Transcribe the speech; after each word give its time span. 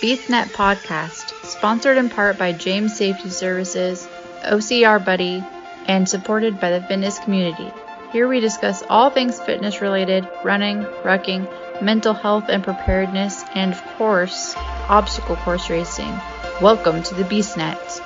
BeastNet 0.00 0.48
Podcast, 0.48 1.32
sponsored 1.42 1.96
in 1.96 2.10
part 2.10 2.36
by 2.36 2.52
James 2.52 2.94
Safety 2.94 3.30
Services, 3.30 4.06
OCR 4.44 5.02
Buddy, 5.02 5.42
and 5.86 6.06
supported 6.06 6.60
by 6.60 6.70
the 6.70 6.86
fitness 6.86 7.18
community. 7.18 7.72
Here 8.12 8.28
we 8.28 8.40
discuss 8.40 8.82
all 8.90 9.08
things 9.08 9.40
fitness 9.40 9.80
related, 9.80 10.28
running, 10.44 10.82
rucking, 11.02 11.82
mental 11.82 12.12
health 12.12 12.44
and 12.50 12.62
preparedness, 12.62 13.42
and 13.54 13.72
of 13.72 13.82
course, 13.96 14.54
obstacle 14.90 15.36
course 15.36 15.70
racing. 15.70 16.12
Welcome 16.60 17.02
to 17.04 17.14
the 17.14 17.24
BeastNet. 17.24 18.02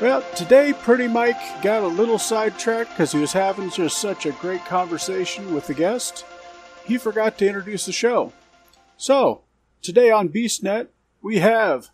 Well, 0.00 0.22
today 0.34 0.72
Pretty 0.72 1.06
Mike 1.06 1.62
got 1.62 1.82
a 1.82 1.86
little 1.86 2.18
sidetracked 2.18 2.92
because 2.92 3.12
he 3.12 3.20
was 3.20 3.34
having 3.34 3.68
just 3.68 3.98
such 3.98 4.24
a 4.24 4.32
great 4.32 4.64
conversation 4.64 5.54
with 5.54 5.66
the 5.66 5.74
guest. 5.74 6.24
He 6.86 6.96
forgot 6.96 7.36
to 7.38 7.46
introduce 7.46 7.84
the 7.84 7.92
show. 7.92 8.32
So, 8.96 9.42
today 9.82 10.10
on 10.10 10.30
BeastNet, 10.30 10.88
we 11.24 11.38
have 11.38 11.88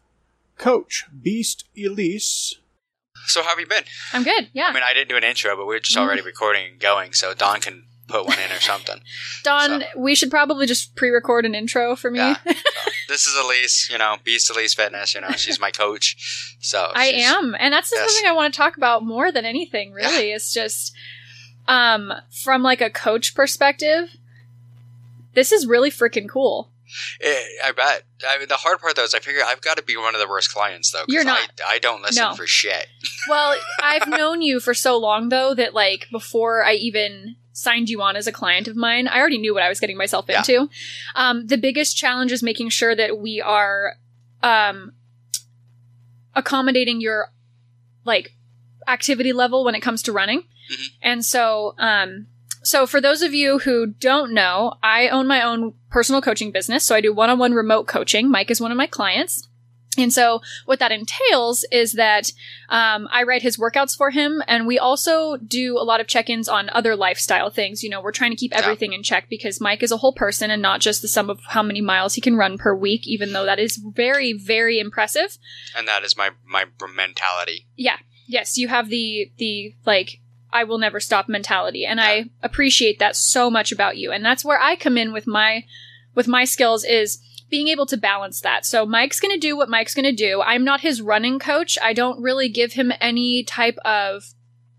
Coach 0.59 1.07
Beast 1.23 1.65
Elise. 1.83 2.57
So 3.27 3.43
how 3.43 3.51
have 3.51 3.61
you 3.61 3.67
been? 3.67 3.85
I'm 4.13 4.25
good. 4.25 4.49
Yeah. 4.53 4.67
I 4.67 4.73
mean, 4.75 4.83
I 4.83 4.93
didn't 4.93 5.09
do 5.09 5.17
an 5.17 5.25
intro, 5.25 5.57
but 5.57 5.67
we 5.67 5.77
are 5.77 5.81
just 5.81 5.97
already 5.97 6.21
recording 6.23 6.73
and 6.73 6.81
going, 6.81 7.13
so 7.13 7.33
Don 7.33 7.61
can 7.61 7.85
put 8.09 8.27
one 8.27 8.39
in 8.41 8.51
or 8.51 8.59
something. 8.61 9.01
Don, 9.45 9.81
So- 9.83 9.87
we 9.97 10.15
should 10.15 10.31
probably 10.31 10.67
just 10.67 10.97
pre-record 10.97 11.47
an 11.47 11.55
intro 11.55 11.95
for 11.97 12.11
me. 12.11 12.19
Yeah. 12.19 12.37
So, 13.11 13.15
this 13.15 13.27
is 13.27 13.37
Elise, 13.45 13.89
you 13.91 13.99
know, 13.99 14.17
Beast 14.23 14.49
Elise 14.51 14.73
Fitness. 14.73 15.15
You 15.17 15.21
know, 15.21 15.31
she's 15.33 15.59
my 15.61 15.73
coach. 15.73 16.57
So 16.61 16.93
I 16.95 17.07
am, 17.07 17.57
and 17.59 17.75
that's 17.75 17.91
Yes. 17.93 18.09
something 18.15 18.29
I 18.31 18.33
want 18.33 18.55
to 18.55 18.57
talk 18.57 18.77
about 18.77 19.05
more 19.05 19.33
than 19.33 19.45
anything. 19.45 19.91
Really, 19.93 20.31
it's 20.31 20.53
just 20.55 20.95
um, 21.67 22.13
from 22.31 22.63
like 22.63 22.81
a 22.81 22.89
coach 22.89 23.35
perspective. 23.35 24.17
This 25.35 25.51
is 25.51 25.67
really 25.67 25.91
freaking 25.91 26.29
cool. 26.29 26.70
Eh, 27.21 27.43
I 27.65 27.73
bet. 27.73 28.03
I 28.29 28.39
mean, 28.39 28.49
the 28.49 28.57
hard 28.57 28.81
part 28.81 28.97
though 28.97 29.05
is 29.05 29.15
I 29.15 29.19
figure 29.21 29.43
I've 29.47 29.61
got 29.61 29.77
to 29.77 29.83
be 29.83 29.97
one 29.97 30.15
of 30.15 30.21
the 30.21 30.29
worst 30.29 30.53
clients 30.53 30.91
though. 30.91 31.05
You're 31.09 31.25
not. 31.25 31.51
I, 31.67 31.75
I 31.75 31.79
don't 31.79 32.03
listen 32.03 32.23
No. 32.25 32.35
for 32.35 32.47
shit. 32.47 32.87
Well, 33.29 33.55
I've 33.83 34.09
known 34.09 34.41
you 34.43 34.61
for 34.61 34.73
so 34.75 34.97
long 34.97 35.29
though 35.29 35.55
that 35.55 35.75
like 35.75 36.07
before 36.11 36.65
I 36.65 36.73
even 36.75 37.37
signed 37.53 37.91
you 37.91 38.01
on 38.01 38.17
as 38.17 38.27
a 38.27 38.33
client 38.33 38.67
of 38.69 38.77
mine, 38.77 39.07
I 39.09 39.19
already 39.19 39.37
knew 39.39 39.53
what 39.53 39.63
I 39.63 39.69
was 39.69 39.79
getting 39.81 39.99
myself 39.99 40.25
Yeah. 40.29 40.39
into. 40.39 40.69
Um, 41.15 41.47
the 41.47 41.59
biggest 41.59 41.97
challenge 41.97 42.33
is 42.33 42.43
making 42.43 42.71
sure 42.71 42.97
that 42.97 43.19
we 43.19 43.41
are 43.41 43.97
um, 44.43 44.93
accommodating 46.35 47.01
your 47.01 47.33
like 48.05 48.35
activity 48.89 49.33
level 49.33 49.65
when 49.65 49.75
it 49.75 49.81
comes 49.81 50.03
to 50.05 50.13
running. 50.13 50.45
Mhm. 50.73 50.87
And 51.03 51.25
so, 51.25 51.75
um, 51.79 52.27
so 52.63 52.87
for 52.87 53.01
those 53.01 53.23
of 53.23 53.35
you 53.35 53.59
who 53.61 53.87
don't 53.87 54.33
know, 54.33 54.75
I 54.83 55.09
own 55.09 55.27
my 55.27 55.43
own 55.43 55.75
personal 55.91 56.21
coaching 56.23 56.51
business. 56.51 56.85
So 56.85 56.95
I 56.95 57.01
do 57.01 57.13
one-on-one 57.13 57.53
remote 57.53 57.87
coaching. 57.87 58.31
Mike 58.31 58.51
is 58.51 58.61
one 58.61 58.71
of 58.71 58.77
my 58.77 58.87
clients. 58.87 59.47
And 59.99 60.13
so 60.13 60.41
what 60.67 60.79
that 60.79 60.93
entails 60.93 61.65
is 61.73 61.95
that 61.95 62.31
um, 62.69 63.09
I 63.11 63.25
write 63.25 63.43
his 63.43 63.57
workouts 63.57 63.97
for 63.97 64.11
him, 64.11 64.41
and 64.47 64.65
we 64.67 64.79
also 64.79 65.37
do 65.37 65.77
a 65.77 65.83
lot 65.83 66.01
of 66.01 66.07
check-ins 66.07 66.49
on 66.49 66.71
other 66.71 66.95
lifestyle 66.95 67.51
things. 67.51 67.83
You 67.83 67.91
know, 67.91 68.01
we're 68.01 68.13
trying 68.13 68.31
to 68.31 68.37
keep 68.37 68.53
Yeah. 68.53 68.61
everything 68.61 68.93
in 68.93 69.03
check 69.03 69.29
because 69.29 69.61
Mike 69.61 69.83
is 69.83 69.91
a 69.91 69.97
whole 69.97 70.13
person 70.13 70.49
and 70.49 70.63
not 70.63 70.81
just 70.81 71.03
the 71.03 71.09
sum 71.09 71.29
of 71.29 71.41
how 71.49 71.63
many 71.65 71.81
miles 71.81 72.15
he 72.15 72.21
can 72.21 72.37
run 72.37 72.57
per 72.57 72.73
week. 72.75 73.07
Even 73.09 73.33
though 73.33 73.45
that 73.45 73.59
is 73.59 73.83
very, 73.95 74.33
very 74.33 74.79
impressive. 74.79 75.39
And 75.77 75.89
that 75.89 76.05
is 76.05 76.17
my 76.17 76.31
my 76.47 76.67
mentality. 76.95 77.67
Yeah, 77.77 77.97
yes, 78.29 78.57
you 78.57 78.69
have 78.69 78.91
the 78.91 79.33
the 79.39 79.75
like 79.85 80.20
I 80.53 80.65
will 80.65 80.79
never 80.79 81.01
stop 81.01 81.29
mentality, 81.29 81.87
and 81.87 82.01
I 82.01 82.27
appreciate 82.43 82.99
that 82.99 83.17
so 83.17 83.51
much 83.51 83.73
about 83.73 83.97
you. 83.97 84.11
And 84.13 84.25
that's 84.25 84.45
where 84.45 84.61
I 84.61 84.77
come 84.77 84.99
in 84.99 85.13
with 85.13 85.27
my 85.27 85.65
with 86.15 86.27
my 86.27 86.45
skills 86.45 86.85
is 86.85 87.21
being 87.51 87.69
able 87.69 87.87
to 87.87 87.97
balance 87.97 88.41
that. 88.41 88.65
So 88.65 88.87
Mike's 88.87 89.21
going 89.21 89.35
to 89.35 89.41
do 89.41 89.57
what 89.57 89.69
Mike's 89.69 89.95
going 89.95 90.05
to 90.05 90.13
do. 90.13 90.41
I'm 90.41 90.65
not 90.65 90.81
his 90.81 91.03
running 91.03 91.39
coach. 91.39 91.79
I 91.83 91.93
don't 91.93 92.23
really 92.23 92.49
give 92.49 92.75
him 92.75 92.93
any 93.01 93.43
type 93.43 93.77
of 93.85 94.25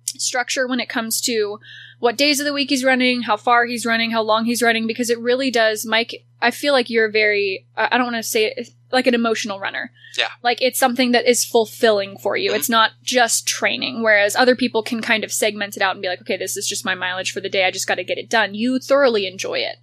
structure 0.05 0.67
when 0.67 0.79
it 0.79 0.89
comes 0.89 1.21
to 1.21 1.59
what 2.01 2.17
days 2.17 2.39
of 2.39 2.45
the 2.47 2.53
week 2.53 2.69
he's 2.69 2.83
running, 2.83 3.21
how 3.21 3.37
far 3.37 3.65
he's 3.65 3.85
running, 3.85 4.09
how 4.09 4.23
long 4.23 4.43
he's 4.45 4.63
running 4.63 4.87
because 4.87 5.09
it 5.09 5.19
really 5.19 5.51
does 5.51 5.85
Mike 5.85 6.25
I 6.41 6.49
feel 6.49 6.73
like 6.73 6.89
you're 6.89 7.11
very 7.11 7.65
I 7.77 7.97
don't 7.97 8.11
want 8.11 8.17
to 8.17 8.23
say 8.23 8.45
it 8.47 8.69
like 8.91 9.05
an 9.07 9.13
emotional 9.13 9.59
runner. 9.59 9.91
Yeah. 10.17 10.29
Like 10.43 10.61
it's 10.61 10.79
something 10.79 11.11
that 11.11 11.27
is 11.29 11.45
fulfilling 11.45 12.17
for 12.17 12.35
you. 12.35 12.51
Mhm. 12.51 12.55
It's 12.55 12.69
not 12.69 12.91
just 13.03 13.47
training 13.47 14.01
whereas 14.01 14.35
other 14.35 14.55
people 14.55 14.81
can 14.81 14.99
kind 15.01 15.23
of 15.23 15.31
segment 15.31 15.77
it 15.77 15.83
out 15.83 15.95
and 15.95 16.01
be 16.01 16.07
like 16.07 16.21
okay, 16.21 16.37
this 16.37 16.57
is 16.57 16.67
just 16.67 16.83
my 16.83 16.95
mileage 16.95 17.31
for 17.31 17.39
the 17.39 17.49
day. 17.49 17.65
I 17.65 17.71
just 17.71 17.87
got 17.87 17.95
to 17.95 18.03
get 18.03 18.17
it 18.17 18.29
done. 18.29 18.55
You 18.55 18.79
thoroughly 18.79 19.27
enjoy 19.27 19.59
it. 19.59 19.77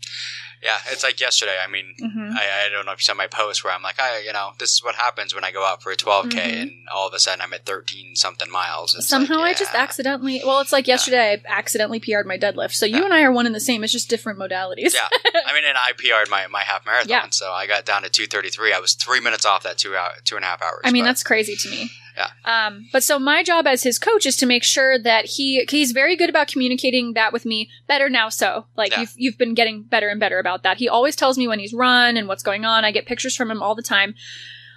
Yeah, 0.63 0.79
it's 0.91 1.03
like 1.05 1.21
yesterday. 1.21 1.57
I 1.63 1.69
mean, 1.71 1.95
Mhm. 2.03 2.35
I, 2.35 2.67
I 2.67 2.69
don't 2.71 2.85
know 2.87 2.93
if 2.93 2.99
you 3.01 3.05
saw 3.05 3.15
my 3.15 3.27
post 3.29 3.63
where 3.65 3.73
I'm 3.73 3.83
like, 3.83 4.01
I, 4.01 4.19
you 4.25 4.33
know, 4.33 4.53
this 4.59 4.73
is 4.73 4.83
what 4.83 4.97
happens 4.97 5.35
when 5.35 5.45
I 5.45 5.53
go 5.53 5.65
out 5.65 5.83
for 5.83 5.93
a 5.93 5.97
12k, 5.97 6.31
Mhm. 6.31 6.63
and 6.63 6.71
all 6.93 7.07
of 7.07 7.15
a 7.15 7.19
sudden 7.19 7.41
I'm 7.41 7.53
at 7.53 7.65
13 7.65 8.17
something 8.17 8.51
miles. 8.51 8.95
It's 8.95 9.09
Somehow 9.09 9.37
like, 9.39 9.57
I 9.57 9.59
just 9.59 9.75
accidentally. 9.75 10.43
Well, 10.45 10.61
it's 10.61 10.73
like 10.73 10.87
yesterday 10.89 11.41
I 11.47 11.59
accidentally 11.59 12.01
PR'd 12.01 12.27
my 12.27 12.37
deadlift. 12.39 12.73
So 12.75 12.87
you 12.87 12.99
Yeah. 12.99 13.05
and 13.05 13.15
I 13.15 13.23
are 13.23 13.33
one 13.33 13.47
and 13.47 13.55
the 13.55 13.61
same. 13.61 13.85
It's 13.85 13.93
just 13.93 14.09
different 14.09 14.39
modalities. 14.39 14.95
Yeah, 14.95 15.09
I 15.47 15.53
mean, 15.55 15.65
and 15.65 15.79
I 15.79 15.93
PR'd 15.97 16.29
my, 16.31 16.47
my 16.49 16.63
half 16.63 16.85
marathon, 16.87 17.09
Yeah. 17.09 17.27
so 17.31 17.53
I 17.53 17.67
got 17.67 17.85
down 17.85 18.03
to 18.03 18.11
233. 18.11 18.73
I 18.73 18.79
was 18.81 18.95
three 18.95 19.21
minutes 19.21 19.45
off 19.47 19.63
that 19.63 19.79
two 19.79 19.97
hour, 19.97 20.13
two 20.25 20.37
and 20.37 20.45
a 20.45 20.49
half 20.49 20.61
hours. 20.63 20.81
I 20.85 20.91
mean, 20.91 21.05
but- 21.05 21.09
that's 21.11 21.23
crazy 21.23 21.55
to 21.57 21.69
me. 21.71 21.91
Yeah. 22.19 22.67
Um, 22.67 22.89
but 22.93 23.05
so 23.05 23.19
my 23.19 23.45
job 23.45 23.67
as 23.67 23.85
his 23.85 23.99
coach 23.99 24.27
is 24.27 24.37
to 24.39 24.47
make 24.47 24.65
sure 24.65 24.99
that 24.99 25.27
he 25.27 25.65
he's 25.71 25.93
very 25.93 26.17
good 26.17 26.29
about 26.29 26.49
communicating 26.49 27.13
that 27.15 27.33
with 27.33 27.47
me. 27.47 27.71
Better 27.87 28.11
now, 28.11 28.29
so 28.29 28.67
like 28.77 28.91
Yeah. 28.91 29.01
you've 29.01 29.13
you've 29.17 29.39
been 29.39 29.55
getting 29.55 29.85
better 29.85 30.09
and 30.09 30.19
better 30.19 30.39
about 30.41 30.65
that. 30.65 30.79
He 30.79 30.89
always 30.89 31.15
tells 31.15 31.39
me 31.39 31.47
when 31.47 31.61
he's 31.61 31.73
run 31.73 32.17
and 32.17 32.27
what's 32.27 32.43
going 32.43 32.65
on. 32.65 32.85
I 32.85 32.91
get 32.91 33.07
pictures 33.07 33.37
from 33.37 33.51
him 33.51 33.63
all 33.63 33.75
the 33.77 33.83
time. 33.83 34.15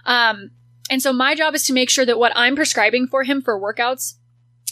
Um, 0.06 0.52
and 0.90 1.02
so 1.02 1.12
my 1.12 1.34
job 1.36 1.56
is 1.56 1.64
to 1.66 1.74
make 1.74 1.90
sure 1.90 2.06
that 2.06 2.20
what 2.20 2.32
I'm 2.36 2.56
prescribing 2.56 3.08
for 3.08 3.24
him 3.24 3.42
for 3.42 3.60
workouts 3.60 4.16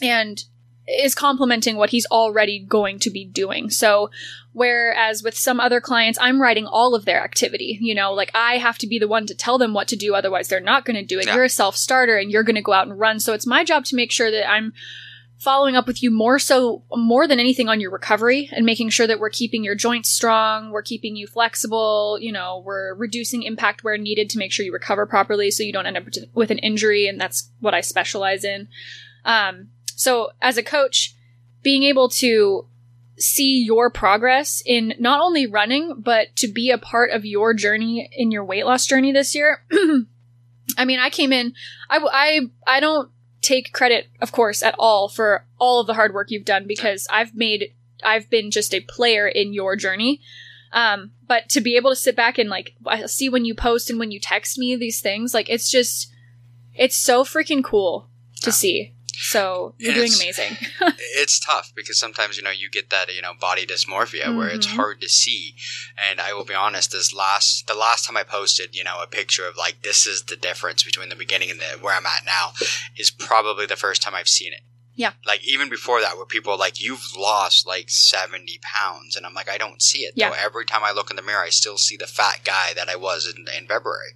and 0.02 0.44
is 0.90 1.16
complementing 1.16 1.78
what 1.78 1.92
he's 1.92 2.06
already 2.08 2.60
going 2.60 3.00
to 3.00 3.10
be 3.10 3.26
doing. 3.26 3.70
So 3.70 4.10
whereas 4.54 5.22
with 5.24 5.38
some 5.38 5.60
other 5.60 5.80
clients 5.80 6.18
I'm 6.22 6.42
writing 6.42 6.66
all 6.66 6.96
of 6.96 7.06
their 7.06 7.24
activity, 7.24 7.78
you 7.82 7.94
know, 7.94 8.14
like 8.14 8.32
I 8.34 8.58
have 8.58 8.78
to 8.80 8.88
be 8.88 9.00
the 9.00 9.08
one 9.08 9.26
to 9.28 9.36
tell 9.36 9.58
them 9.58 9.74
what 9.74 9.88
to 9.90 9.96
do 9.96 10.16
otherwise 10.16 10.48
they're 10.48 10.60
not 10.60 10.86
going 10.86 10.98
to 10.98 11.06
do 11.06 11.20
it. 11.20 11.28
Yeah. 11.28 11.36
You're 11.36 11.44
a 11.46 11.50
self-starter 11.50 12.18
and 12.18 12.32
you're 12.32 12.44
going 12.44 12.56
to 12.56 12.62
go 12.62 12.74
out 12.74 12.88
and 12.88 13.00
run. 13.00 13.20
So 13.20 13.34
it's 13.34 13.48
my 13.48 13.64
job 13.64 13.86
to 13.86 13.96
make 13.96 14.12
sure 14.12 14.32
that 14.32 14.50
I'm 14.50 14.74
following 15.38 15.78
up 15.78 15.88
with 15.88 16.04
you 16.04 16.12
more 16.12 16.38
so 16.38 16.84
more 16.94 17.26
than 17.26 17.40
anything 17.40 17.70
on 17.70 17.80
your 17.80 17.92
recovery 17.92 18.50
and 18.52 18.66
making 18.66 18.90
sure 18.90 19.08
that 19.08 19.20
we're 19.20 19.30
keeping 19.30 19.64
your 19.64 19.76
joints 19.76 20.10
strong, 20.10 20.70
we're 20.70 20.82
keeping 20.82 21.16
you 21.16 21.28
flexible, 21.28 22.18
you 22.20 22.32
know, 22.32 22.62
we're 22.66 22.94
reducing 22.96 23.44
impact 23.44 23.84
where 23.84 23.98
needed 23.98 24.30
to 24.30 24.38
make 24.38 24.52
sure 24.52 24.66
you 24.66 24.74
recover 24.74 25.06
properly 25.06 25.50
so 25.50 25.64
you 25.64 25.72
don't 25.72 25.86
end 25.86 25.98
up 25.98 26.04
with 26.34 26.52
an 26.52 26.58
injury 26.58 27.08
and 27.08 27.22
that's 27.22 27.52
what 27.62 27.74
I 27.74 27.80
specialize 27.80 28.44
in. 28.44 28.68
Um, 29.24 29.70
so 30.00 30.30
as 30.42 30.58
a 30.58 30.64
coach, 30.64 31.14
being 31.62 31.84
able 31.84 32.08
to 32.08 32.66
see 33.18 33.62
your 33.62 33.90
progress 33.90 34.64
in 34.66 34.94
not 34.98 35.20
only 35.20 35.46
running, 35.46 35.96
but 35.98 36.34
to 36.38 36.48
be 36.48 36.72
a 36.72 36.78
part 36.78 37.12
of 37.12 37.26
your 37.26 37.54
journey 37.54 38.10
in 38.14 38.32
your 38.32 38.46
weight 38.46 38.66
loss 38.66 38.86
journey 38.88 39.12
this 39.12 39.36
year. 39.36 39.62
I 40.78 40.86
mean, 40.86 41.00
I 41.02 41.10
came 41.10 41.34
in, 41.34 41.54
I, 41.90 42.00
I, 42.14 42.40
I 42.66 42.80
don't 42.80 43.12
take 43.42 43.74
credit, 43.74 44.08
of 44.22 44.32
course, 44.32 44.64
at 44.64 44.74
all 44.80 45.10
for 45.10 45.46
all 45.58 45.82
of 45.82 45.88
the 45.88 45.96
hard 45.96 46.14
work 46.14 46.32
you've 46.32 46.46
done 46.46 46.66
because 46.66 47.06
I've 47.12 47.36
made, 47.36 47.74
I've 48.02 48.30
been 48.30 48.52
just 48.52 48.74
a 48.74 48.80
player 48.80 49.28
in 49.28 49.52
your 49.52 49.76
journey. 49.76 50.22
Um, 50.72 51.12
but 51.28 51.50
to 51.50 51.60
be 51.60 51.76
able 51.76 51.90
to 51.90 51.96
sit 51.98 52.16
back 52.16 52.38
and 52.38 52.50
like 52.50 52.74
see 53.08 53.28
when 53.28 53.44
you 53.44 53.54
post 53.54 53.90
and 53.90 54.00
when 54.00 54.12
you 54.12 54.20
text 54.22 54.58
me 54.58 54.78
these 54.78 55.02
things, 55.02 55.34
like 55.34 55.50
it's 55.50 55.70
just, 55.70 56.10
it's 56.74 56.96
so 56.96 57.26
freaking 57.26 57.66
cool 57.66 58.08
to 58.44 58.52
Yeah. 58.52 58.54
see. 58.54 58.94
So 59.22 59.76
you're 59.78 59.92
And 59.92 59.98
doing 59.98 60.14
it's- 60.14 60.40
amazing. 60.40 60.58
it's 61.16 61.40
tough 61.40 61.74
because 61.76 62.00
sometimes 62.00 62.38
you 62.38 62.44
know 62.44 62.52
you 62.52 62.70
get 62.70 62.90
that 62.90 63.14
you 63.14 63.22
know 63.22 63.34
body 63.34 63.66
dysmorphia 63.66 64.34
where 64.36 64.48
it's 64.48 64.66
Mhm. 64.68 64.76
hard 64.76 65.02
to 65.02 65.10
see 65.10 65.56
and 66.10 66.22
i 66.22 66.32
will 66.34 66.46
be 66.46 66.54
honest 66.54 66.92
this 66.92 67.14
last 67.14 67.68
the 67.68 67.74
last 67.74 68.06
time 68.06 68.16
i 68.16 68.24
posted 68.24 68.76
you 68.76 68.84
know 68.84 69.02
a 69.04 69.08
picture 69.08 69.46
of 69.46 69.58
like 69.58 69.82
this 69.84 70.06
is 70.08 70.24
the 70.24 70.36
difference 70.38 70.84
between 70.84 71.10
the 71.10 71.16
beginning 71.16 71.52
and 71.52 71.60
the 71.60 71.66
where 71.82 71.96
i'm 71.96 72.06
at 72.06 72.24
now 72.26 72.54
is 72.98 73.12
probably 73.12 73.66
the 73.66 73.76
first 73.76 74.02
time 74.02 74.16
i've 74.16 74.30
seen 74.30 74.54
it 74.54 74.62
Yeah. 75.00 75.14
like 75.26 75.44
even 75.48 75.70
before 75.70 76.02
that 76.02 76.18
where 76.18 76.26
people 76.26 76.52
are 76.54 76.58
like 76.58 76.82
you've 76.82 77.06
lost 77.18 77.66
like 77.66 77.90
70 77.90 78.60
pounds 78.62 79.16
and 79.16 79.26
i'm 79.26 79.34
like 79.34 79.50
i 79.50 79.58
don't 79.58 79.82
see 79.82 80.00
it 80.00 80.14
Yeah. 80.16 80.30
though 80.30 80.36
every 80.38 80.66
time 80.66 80.84
i 80.84 80.92
look 80.92 81.10
in 81.10 81.16
the 81.16 81.22
mirror 81.22 81.42
i 81.44 81.50
still 81.50 81.78
see 81.78 81.96
the 81.98 82.06
fat 82.06 82.42
guy 82.44 82.74
that 82.76 82.90
i 82.90 82.96
was 82.98 83.26
in, 83.34 83.46
in 83.58 83.66
february 83.68 84.12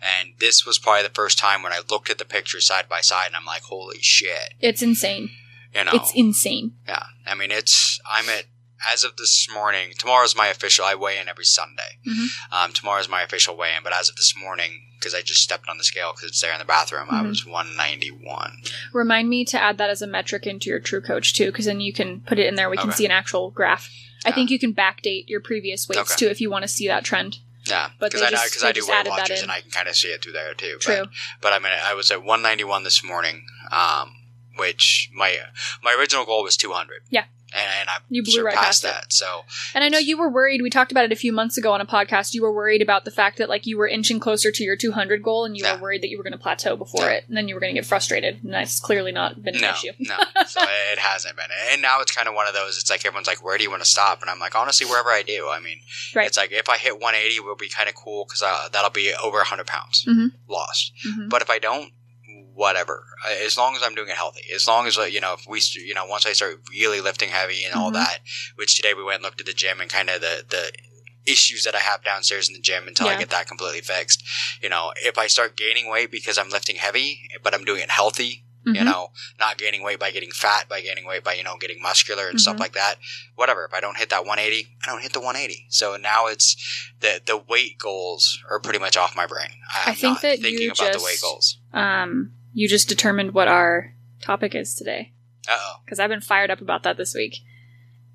and 0.00 0.30
this 0.40 0.64
was 0.64 0.78
probably 0.78 1.02
the 1.02 1.10
first 1.14 1.38
time 1.38 1.62
when 1.62 1.72
i 1.72 1.80
looked 1.90 2.08
at 2.10 2.16
the 2.18 2.24
pictures 2.24 2.66
side 2.66 2.88
by 2.88 3.00
side 3.02 3.26
and 3.26 3.36
i'm 3.36 3.44
like 3.44 3.62
holy 3.62 3.98
shit 4.00 4.54
It's 4.60 4.80
insane. 4.82 5.28
you 5.74 5.84
know 5.84 5.92
It's 5.94 6.12
insane. 6.14 6.72
yeah, 6.88 7.04
I 7.26 7.34
mean 7.34 7.50
it's 7.50 8.00
I'm 8.10 8.28
at 8.30 8.44
as 8.90 9.04
of 9.04 9.16
this 9.16 9.46
morning. 9.52 9.92
Tomorrow's 9.98 10.34
my 10.36 10.48
official. 10.48 10.84
I 10.84 10.94
weigh 10.94 11.18
in 11.18 11.28
every 11.28 11.44
Sunday. 11.44 11.98
Mhm. 12.06 12.26
Um, 12.50 12.72
tomorrow's 12.72 13.08
my 13.08 13.22
official 13.22 13.56
weigh 13.56 13.74
in, 13.76 13.82
but 13.82 13.92
as 13.92 14.08
of 14.08 14.16
this 14.16 14.34
morning, 14.36 14.88
because 14.98 15.14
I 15.14 15.22
just 15.22 15.42
stepped 15.42 15.68
on 15.68 15.78
the 15.78 15.84
scale 15.84 16.12
because 16.12 16.30
it's 16.30 16.40
there 16.40 16.52
in 16.52 16.58
the 16.58 16.64
bathroom, 16.64 17.08
I 17.10 17.22
Mhm. 17.22 17.28
was 17.28 17.44
191. 17.46 18.62
Remind 18.92 19.28
me 19.28 19.44
to 19.46 19.60
add 19.60 19.78
that 19.78 19.90
as 19.90 20.02
a 20.02 20.06
metric 20.06 20.46
into 20.46 20.68
your 20.70 20.80
True 20.80 21.00
Coach 21.00 21.34
too, 21.34 21.46
because 21.46 21.66
then 21.66 21.80
you 21.80 21.92
can 21.92 22.20
put 22.20 22.38
it 22.38 22.46
in 22.46 22.54
there. 22.54 22.70
We 22.70 22.76
can 22.76 22.92
see 22.92 23.04
an 23.04 23.10
actual 23.10 23.50
graph. 23.50 23.90
I 24.24 24.30
think 24.32 24.50
you 24.50 24.58
can 24.58 24.72
backdate 24.74 25.28
your 25.28 25.40
previous 25.40 25.88
weights 25.88 26.12
Okay. 26.12 26.14
too 26.16 26.28
if 26.28 26.40
you 26.40 26.50
want 26.50 26.62
to 26.62 26.68
see 26.68 26.86
that 26.88 27.04
trend. 27.04 27.38
Yeah, 27.64 27.90
But 28.00 28.10
because 28.10 28.22
I 28.26 28.30
just- 28.30 28.64
I 28.64 28.72
do 28.72 28.84
Weight 28.86 28.92
added 28.94 29.12
that 29.12 29.18
Watchers 29.20 29.38
in. 29.38 29.44
and 29.44 29.52
I 29.52 29.60
can 29.60 29.70
kind 29.70 29.86
of 29.88 29.94
see 29.96 30.08
it 30.08 30.22
through 30.22 30.32
there 30.32 30.52
too. 30.54 30.78
True. 30.80 31.04
But, 31.06 31.08
but 31.40 31.52
I 31.52 31.58
mean, 31.60 31.72
I 31.72 31.94
was 31.94 32.10
at 32.10 32.22
191 32.24 32.82
this 32.82 33.04
morning, 33.04 33.46
um, 33.70 34.16
which 34.56 35.08
my 35.12 35.38
my 35.80 35.92
original 35.92 36.24
goal 36.24 36.42
was 36.42 36.56
200. 36.56 37.02
Yeah. 37.08 37.24
And, 37.54 37.70
and 37.80 37.88
I 37.88 37.96
You 38.08 38.22
blew 38.22 38.42
right 38.42 38.54
past 38.54 38.84
it. 38.84 38.88
that. 38.88 39.12
So 39.12 39.44
And 39.74 39.82
I 39.84 39.88
know 39.88 39.98
you 39.98 40.16
were 40.18 40.28
worried. 40.28 40.62
We 40.62 40.70
talked 40.70 40.92
about 40.92 41.04
it 41.04 41.12
a 41.12 41.16
few 41.16 41.32
months 41.32 41.56
ago 41.58 41.72
on 41.72 41.80
a 41.80 41.86
podcast. 41.86 42.34
You 42.34 42.42
were 42.42 42.52
worried 42.52 42.82
about 42.82 43.04
the 43.04 43.10
fact 43.10 43.38
that 43.38 43.48
like 43.48 43.66
you 43.66 43.76
were 43.78 43.88
inching 43.88 44.20
closer 44.20 44.50
to 44.50 44.64
your 44.64 44.76
200 44.76 45.22
goal, 45.22 45.44
and 45.44 45.56
you 45.56 45.64
Yeah. 45.64 45.76
were 45.76 45.82
worried 45.82 46.02
that 46.02 46.08
you 46.08 46.16
were 46.18 46.24
going 46.24 46.32
to 46.32 46.38
plateau 46.38 46.76
before 46.76 47.04
Yeah. 47.06 47.12
it, 47.12 47.24
and 47.28 47.36
then 47.36 47.48
you 47.48 47.54
were 47.54 47.60
going 47.60 47.74
to 47.74 47.78
get 47.80 47.86
frustrated. 47.86 48.42
And 48.44 48.52
that's 48.52 48.80
clearly 48.80 49.12
not 49.12 49.42
been 49.42 49.54
an 49.56 49.60
no, 49.62 49.70
issue. 49.70 49.92
no, 49.98 50.16
so 50.46 50.60
it 50.92 50.98
hasn't 50.98 51.36
been. 51.36 51.48
And 51.70 51.82
now 51.82 52.00
it's 52.00 52.12
kind 52.12 52.28
of 52.28 52.34
one 52.34 52.46
of 52.46 52.54
those. 52.54 52.78
It's 52.78 52.90
like 52.90 53.04
everyone's 53.04 53.26
like, 53.26 53.44
"Where 53.44 53.56
do 53.58 53.64
you 53.64 53.70
want 53.70 53.82
to 53.82 53.88
stop?" 53.88 54.20
And 54.22 54.30
I'm 54.30 54.38
like, 54.38 54.54
honestly, 54.54 54.86
wherever 54.86 55.10
I 55.10 55.22
do. 55.22 55.48
I 55.50 55.60
mean, 55.60 55.80
Right. 56.14 56.26
it's 56.26 56.36
like 56.36 56.52
if 56.52 56.68
I 56.68 56.78
hit 56.78 56.98
180, 57.00 57.40
will 57.40 57.56
be 57.56 57.68
kind 57.68 57.88
of 57.88 57.94
cool 57.94 58.24
because 58.24 58.42
uh, 58.42 58.68
that'll 58.72 58.90
be 58.90 59.12
over 59.22 59.38
100 59.38 59.66
pounds 59.66 60.04
Mhm. 60.08 60.32
lost. 60.48 60.92
Mhm. 61.06 61.28
But 61.28 61.42
if 61.42 61.50
I 61.50 61.58
don't, 61.58 61.92
whatever. 62.54 63.04
As 63.44 63.56
long 63.56 63.76
as 63.76 63.82
I'm 63.82 63.94
doing 63.94 64.08
it 64.08 64.16
healthy. 64.16 64.42
As 64.54 64.66
long 64.66 64.86
as 64.86 64.96
you 64.96 65.20
know, 65.20 65.34
if 65.34 65.46
we, 65.48 65.60
you 65.74 65.94
know, 65.94 66.06
once 66.06 66.26
I 66.26 66.32
start 66.32 66.60
really 66.70 67.00
lifting 67.00 67.28
heavy 67.30 67.64
and 67.64 67.74
all 67.74 67.90
Mhm. 67.90 67.94
that, 67.94 68.18
which 68.56 68.76
today 68.76 68.94
we 68.94 69.02
went 69.04 69.16
and 69.16 69.24
looked 69.24 69.40
at 69.40 69.46
the 69.46 69.52
gym 69.52 69.80
and 69.80 69.90
kind 69.90 70.10
of 70.10 70.20
the 70.20 70.44
the 70.48 70.72
issues 71.24 71.62
that 71.62 71.74
I 71.76 71.78
have 71.78 72.02
downstairs 72.02 72.48
in 72.48 72.54
the 72.54 72.60
gym 72.60 72.88
until 72.88 73.06
I 73.06 73.16
get 73.16 73.30
that 73.30 73.46
completely 73.46 73.80
fixed. 73.80 74.24
You 74.60 74.68
know, 74.68 74.92
if 74.96 75.16
I 75.16 75.28
start 75.28 75.56
gaining 75.56 75.88
weight 75.88 76.10
because 76.10 76.36
I'm 76.36 76.48
lifting 76.48 76.74
heavy, 76.76 77.28
but 77.44 77.54
I'm 77.54 77.64
doing 77.64 77.80
it 77.82 77.90
healthy, 77.92 78.44
you 78.66 78.72
Mhm. 78.72 78.84
know, 78.86 79.12
not 79.38 79.56
gaining 79.56 79.84
weight 79.84 80.00
by 80.00 80.10
getting 80.10 80.32
fat, 80.32 80.68
by 80.68 80.80
gaining 80.80 81.04
weight 81.06 81.22
by, 81.22 81.34
you 81.34 81.44
know, 81.44 81.56
getting 81.58 81.80
muscular 81.80 82.28
and 82.28 82.40
stuff 82.40 82.56
Mhm. 82.56 82.60
like 82.60 82.72
that. 82.72 82.98
Whatever. 83.36 83.64
If 83.64 83.72
I 83.72 83.78
don't 83.80 83.98
hit 83.98 84.10
that 84.10 84.24
180, 84.26 84.76
I 84.82 84.86
don't 84.90 85.00
hit 85.02 85.12
the 85.12 85.20
180. 85.20 85.66
So 85.70 85.96
now 85.96 86.26
it's 86.26 86.56
the 86.98 87.22
the 87.24 87.36
weight 87.36 87.78
goals 87.78 88.40
are 88.50 88.58
pretty 88.58 88.80
much 88.80 88.96
off 88.96 89.14
my 89.14 89.26
brain. 89.26 89.50
I'm 89.72 89.90
I 89.90 89.94
think 89.94 90.02
not 90.14 90.22
that 90.22 90.40
thinking 90.40 90.62
you 90.62 90.72
about 90.72 90.92
the 90.92 90.98
weight 91.04 91.12
just- 91.12 91.22
goals. 91.22 91.58
Um, 91.72 92.32
you 92.52 92.68
just 92.68 92.88
determined 92.88 93.32
what 93.34 93.48
our 93.48 93.94
topic 94.20 94.54
is 94.54 94.74
today 94.74 95.12
Uh 95.48 95.56
oh. 95.58 95.74
because 95.84 95.98
I've 95.98 96.10
been 96.10 96.20
fired 96.20 96.50
up 96.50 96.60
about 96.60 96.82
that 96.84 96.96
this 96.96 97.14
week. 97.14 97.38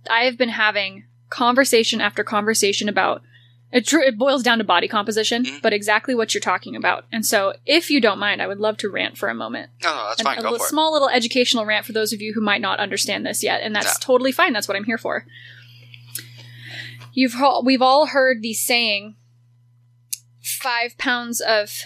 I 0.09 0.21
have 0.25 0.37
been 0.37 0.49
having 0.49 1.05
conversation 1.29 1.99
after 2.01 2.23
conversation 2.23 2.87
about 2.87 3.21
it. 3.71 3.85
Tr- 3.85 3.99
it 3.99 4.17
boils 4.17 4.43
down 4.43 4.59
to 4.59 4.63
body 4.63 4.87
composition, 4.87 5.43
Mhm. 5.43 5.61
but 5.61 5.73
exactly 5.73 6.15
what 6.15 6.33
you're 6.33 6.39
talking 6.39 6.75
about. 6.77 7.03
And 7.11 7.25
so, 7.25 7.53
if 7.65 7.89
you 7.91 7.99
don't 7.99 8.17
mind, 8.19 8.41
I 8.41 8.47
would 8.47 8.59
love 8.59 8.77
to 8.77 8.89
rant 8.89 9.17
for 9.17 9.27
a 9.27 9.35
moment. 9.35 9.71
No, 9.83 9.93
no, 9.93 10.07
that's 10.07 10.21
An- 10.21 10.23
fine. 10.25 10.37
a 10.37 10.41
Go 10.41 10.51
little- 10.51 10.59
for 10.59 10.65
it. 10.67 10.69
small 10.69 10.93
little 10.93 11.09
educational 11.09 11.65
rant 11.65 11.85
for 11.85 11.91
those 11.91 12.13
of 12.13 12.21
you 12.21 12.33
who 12.33 12.39
might 12.39 12.61
not 12.61 12.79
understand 12.79 13.25
this 13.25 13.43
yet, 13.43 13.61
and 13.61 13.75
that's 13.75 13.87
Yeah. 13.87 13.93
totally 13.99 14.31
fine. 14.31 14.53
That's 14.53 14.69
what 14.69 14.77
I'm 14.77 14.85
here 14.85 14.97
for. 14.97 15.25
You've 17.11 17.35
we've 17.63 17.81
all 17.81 18.05
heard 18.07 18.41
the 18.41 18.53
saying, 18.53 19.15
five 20.41 20.97
pounds 20.97 21.41
of 21.41 21.85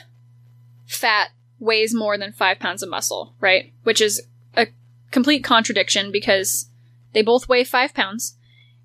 fat 0.85 1.29
weighs 1.61 1.93
more 1.93 2.17
than 2.17 2.33
five 2.33 2.59
pounds 2.59 2.83
of 2.83 2.89
muscle, 2.89 3.35
right? 3.39 3.71
Which 3.83 4.01
is 4.01 4.21
a 4.57 4.67
complete 5.11 5.43
contradiction 5.43 6.11
because 6.11 6.67
they 7.13 7.21
both 7.21 7.47
weigh 7.47 7.63
five 7.63 7.93
pounds. 7.93 8.35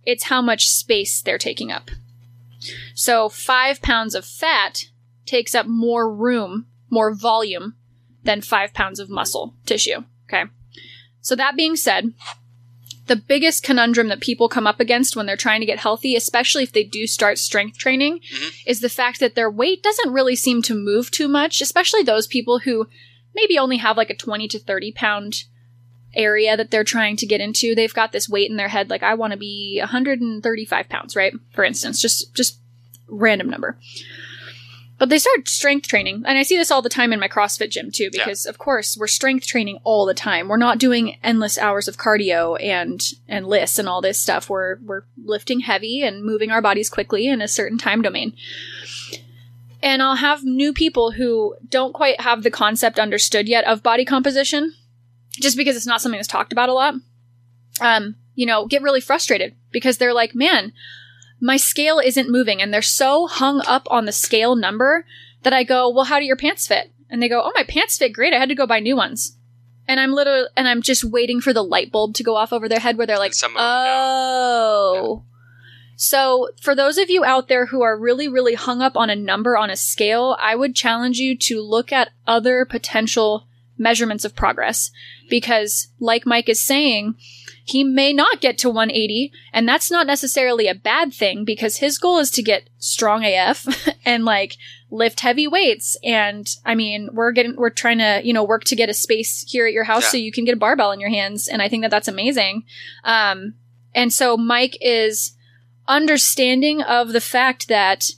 It's 0.04 0.24
how 0.24 0.40
much 0.40 0.68
space 0.68 1.20
they're 1.22 1.38
taking 1.38 1.72
up. 1.72 1.90
So 2.94 3.28
five 3.28 3.82
pounds 3.82 4.14
of 4.14 4.24
fat 4.24 4.84
takes 5.24 5.54
up 5.54 5.66
more 5.66 6.12
room, 6.12 6.66
more 6.90 7.14
volume 7.14 7.74
than 8.22 8.40
five 8.40 8.74
pounds 8.74 9.00
of 9.00 9.10
muscle 9.10 9.54
tissue. 9.64 10.04
Okay. 10.28 10.44
So 11.20 11.34
that 11.34 11.56
being 11.56 11.76
said, 11.76 12.12
the 13.06 13.16
biggest 13.16 13.62
conundrum 13.62 14.08
that 14.08 14.20
people 14.20 14.48
come 14.48 14.66
up 14.66 14.80
against 14.80 15.14
when 15.16 15.26
they're 15.26 15.36
trying 15.36 15.60
to 15.60 15.66
get 15.66 15.78
healthy, 15.78 16.16
especially 16.16 16.62
if 16.62 16.72
they 16.72 16.82
do 16.84 17.06
start 17.06 17.38
strength 17.38 17.78
training, 17.78 18.18
Mhm. 18.32 18.52
is 18.66 18.80
the 18.80 18.88
fact 18.88 19.20
that 19.20 19.34
their 19.34 19.50
weight 19.50 19.82
doesn't 19.82 20.12
really 20.12 20.36
seem 20.36 20.60
to 20.62 20.74
move 20.74 21.10
too 21.10 21.28
much, 21.28 21.60
especially 21.60 22.02
those 22.02 22.26
people 22.26 22.60
who 22.60 22.88
maybe 23.34 23.58
only 23.58 23.76
have 23.76 23.96
like 23.96 24.10
a 24.10 24.16
20 24.16 24.48
to 24.48 24.58
30 24.58 24.90
pound 24.92 25.44
area 26.14 26.56
that 26.56 26.70
they're 26.70 26.82
trying 26.84 27.16
to 27.16 27.26
get 27.26 27.40
into. 27.40 27.74
They've 27.74 27.92
got 27.92 28.10
this 28.12 28.28
weight 28.28 28.50
in 28.50 28.56
their 28.56 28.68
head 28.68 28.88
like 28.90 29.02
I 29.02 29.14
want 29.14 29.32
to 29.32 29.36
be 29.38 29.78
135 29.80 30.88
pounds, 30.88 31.14
right? 31.14 31.34
For 31.54 31.62
instance, 31.64 32.00
just 32.00 32.34
just 32.34 32.58
random 33.08 33.48
number. 33.50 33.78
But 34.98 35.10
they 35.10 35.18
start 35.18 35.46
strength 35.46 35.88
training, 35.88 36.22
and 36.26 36.38
I 36.38 36.42
see 36.42 36.56
this 36.56 36.70
all 36.70 36.80
the 36.80 36.88
time 36.88 37.12
in 37.12 37.20
my 37.20 37.28
CrossFit 37.28 37.68
gym 37.70 37.90
too, 37.90 38.04
Yeah. 38.04 38.24
because 38.24 38.46
of 38.46 38.56
course 38.56 38.96
we're 38.96 39.06
strength 39.08 39.46
training 39.46 39.78
all 39.84 40.06
the 40.06 40.14
time. 40.14 40.48
We're 40.48 40.56
not 40.56 40.78
doing 40.78 41.18
endless 41.22 41.58
hours 41.58 41.86
of 41.86 41.98
cardio 41.98 42.56
and 42.62 43.02
and 43.28 43.46
lifts 43.46 43.78
and 43.78 43.88
all 43.88 44.00
this 44.00 44.18
stuff. 44.18 44.48
We're 44.48 44.76
we're 44.82 45.02
lifting 45.22 45.60
heavy 45.60 46.02
and 46.02 46.24
moving 46.24 46.50
our 46.50 46.62
bodies 46.62 46.88
quickly 46.88 47.26
in 47.28 47.42
a 47.42 47.48
certain 47.48 47.76
time 47.76 48.00
domain. 48.00 48.34
And 49.82 50.02
I'll 50.02 50.16
have 50.16 50.44
new 50.44 50.72
people 50.72 51.12
who 51.12 51.54
don't 51.68 51.92
quite 51.92 52.20
have 52.22 52.42
the 52.42 52.50
concept 52.50 52.98
understood 52.98 53.48
yet 53.48 53.64
of 53.66 53.82
body 53.82 54.04
composition, 54.06 54.72
just 55.32 55.56
because 55.58 55.76
it's 55.76 55.86
not 55.86 56.00
something 56.00 56.18
that's 56.18 56.26
talked 56.26 56.52
about 56.52 56.70
a 56.70 56.72
lot. 56.72 56.94
Um, 57.82 58.16
you 58.34 58.46
know, 58.46 58.66
get 58.66 58.82
really 58.82 59.02
frustrated 59.02 59.54
because 59.70 59.98
they're 59.98 60.14
like, 60.14 60.34
man, 60.34 60.72
my 61.40 61.56
scale 61.56 61.98
isn't 61.98 62.30
moving 62.30 62.62
and 62.62 62.72
they're 62.72 62.82
so 62.82 63.26
hung 63.26 63.62
up 63.66 63.86
on 63.90 64.06
the 64.06 64.12
scale 64.12 64.56
number 64.56 65.04
that 65.42 65.52
I 65.52 65.64
go, 65.64 65.88
well, 65.88 66.04
how 66.04 66.18
do 66.18 66.24
your 66.24 66.36
pants 66.36 66.66
fit? 66.66 66.92
And 67.08 67.22
they 67.22 67.28
go, 67.28 67.42
oh, 67.44 67.52
my 67.54 67.64
pants 67.64 67.98
fit 67.98 68.12
great. 68.12 68.32
I 68.32 68.38
had 68.38 68.48
to 68.48 68.54
go 68.54 68.66
buy 68.66 68.80
new 68.80 68.96
ones. 68.96 69.36
And 69.88 70.00
I'm 70.00 70.12
literally, 70.12 70.48
and 70.56 70.66
I'm 70.66 70.82
just 70.82 71.04
waiting 71.04 71.40
for 71.40 71.52
the 71.52 71.62
light 71.62 71.92
bulb 71.92 72.14
to 72.14 72.24
go 72.24 72.34
off 72.34 72.52
over 72.52 72.68
their 72.68 72.80
head 72.80 72.96
where 72.96 73.06
they're 73.06 73.18
like, 73.18 73.34
some 73.34 73.52
of 73.52 73.58
them 73.58 73.64
oh. 73.64 75.22
So, 75.98 76.50
for 76.60 76.74
those 76.74 76.98
of 76.98 77.08
you 77.08 77.24
out 77.24 77.48
there 77.48 77.66
who 77.66 77.80
are 77.82 77.98
really, 77.98 78.28
really 78.28 78.54
hung 78.54 78.82
up 78.82 78.96
on 78.96 79.08
a 79.08 79.16
number 79.16 79.56
on 79.56 79.70
a 79.70 79.76
scale, 79.76 80.36
I 80.38 80.54
would 80.54 80.74
challenge 80.74 81.18
you 81.18 81.36
to 81.38 81.62
look 81.62 81.90
at 81.90 82.10
other 82.26 82.66
potential 82.66 83.46
measurements 83.78 84.24
of 84.24 84.34
progress. 84.36 84.90
Because, 85.28 85.88
like 85.98 86.24
Mike 86.26 86.48
is 86.48 86.60
saying, 86.60 87.14
he 87.64 87.82
may 87.82 88.12
not 88.12 88.40
get 88.40 88.58
to 88.58 88.70
180, 88.70 89.32
and 89.52 89.68
that's 89.68 89.90
not 89.90 90.06
necessarily 90.06 90.68
a 90.68 90.74
bad 90.74 91.12
thing 91.12 91.44
because 91.44 91.78
his 91.78 91.98
goal 91.98 92.18
is 92.18 92.30
to 92.32 92.42
get 92.42 92.70
strong 92.78 93.24
AF 93.24 93.66
and 94.04 94.24
like 94.24 94.56
lift 94.88 95.18
heavy 95.20 95.48
weights. 95.48 95.96
And 96.04 96.48
I 96.64 96.76
mean, 96.76 97.08
we're 97.12 97.32
getting, 97.32 97.56
we're 97.56 97.70
trying 97.70 97.98
to, 97.98 98.20
you 98.22 98.32
know, 98.32 98.44
work 98.44 98.62
to 98.64 98.76
get 98.76 98.88
a 98.88 98.94
space 98.94 99.44
here 99.48 99.66
at 99.66 99.72
your 99.72 99.82
house 99.82 100.04
Yeah. 100.04 100.08
so 100.10 100.16
you 100.16 100.30
can 100.30 100.44
get 100.44 100.54
a 100.54 100.58
barbell 100.58 100.92
in 100.92 101.00
your 101.00 101.10
hands. 101.10 101.48
And 101.48 101.60
I 101.60 101.68
think 101.68 101.82
that 101.82 101.90
that's 101.90 102.06
amazing. 102.06 102.62
Um, 103.02 103.54
and 103.96 104.12
so 104.12 104.36
Mike 104.36 104.78
is 104.80 105.32
understanding 105.88 106.82
of 106.82 107.08
the 107.08 107.20
fact 107.20 107.66
that 107.68 108.10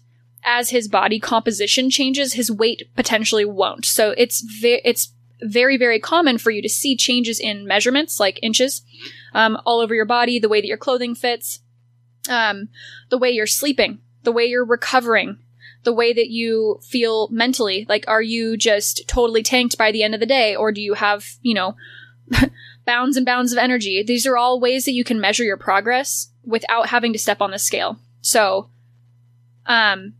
as 0.44 0.70
his 0.70 0.88
body 0.88 1.18
composition 1.18 1.90
changes, 1.90 2.34
his 2.34 2.50
weight 2.50 2.82
potentially 2.96 3.44
won't. 3.44 3.84
So 3.84 4.14
it's 4.16 4.40
ve- 4.40 4.80
it's 4.84 5.12
very 5.42 5.76
very 5.76 6.00
common 6.00 6.38
for 6.38 6.50
you 6.50 6.62
to 6.62 6.68
see 6.68 6.96
changes 6.96 7.38
in 7.38 7.66
measurements 7.66 8.18
like 8.18 8.40
inches 8.42 8.82
um, 9.34 9.58
all 9.64 9.80
over 9.80 9.94
your 9.94 10.04
body, 10.04 10.38
the 10.38 10.48
way 10.48 10.60
that 10.60 10.66
your 10.66 10.76
clothing 10.76 11.14
fits, 11.14 11.60
um, 12.28 12.68
the 13.10 13.18
way 13.18 13.30
you're 13.30 13.46
sleeping, 13.46 13.98
the 14.22 14.32
way 14.32 14.44
you're 14.44 14.64
recovering, 14.64 15.38
the 15.84 15.92
way 15.92 16.12
that 16.12 16.28
you 16.28 16.80
feel 16.82 17.28
mentally. 17.30 17.86
Like, 17.88 18.04
are 18.08 18.22
you 18.22 18.56
just 18.56 19.06
totally 19.06 19.42
tanked 19.42 19.78
by 19.78 19.92
the 19.92 20.02
end 20.02 20.14
of 20.14 20.20
the 20.20 20.26
day, 20.26 20.56
or 20.56 20.72
do 20.72 20.80
you 20.80 20.94
have 20.94 21.24
you 21.42 21.54
know 21.54 21.76
bounds 22.86 23.16
and 23.16 23.26
bounds 23.26 23.52
of 23.52 23.58
energy? 23.58 24.02
These 24.02 24.26
are 24.26 24.36
all 24.36 24.60
ways 24.60 24.84
that 24.84 24.92
you 24.92 25.04
can 25.04 25.20
measure 25.20 25.44
your 25.44 25.56
progress 25.56 26.30
without 26.44 26.88
having 26.88 27.12
to 27.12 27.18
step 27.18 27.40
on 27.40 27.50
the 27.50 27.58
scale. 27.58 27.98
So, 28.20 28.70
um, 29.66 30.14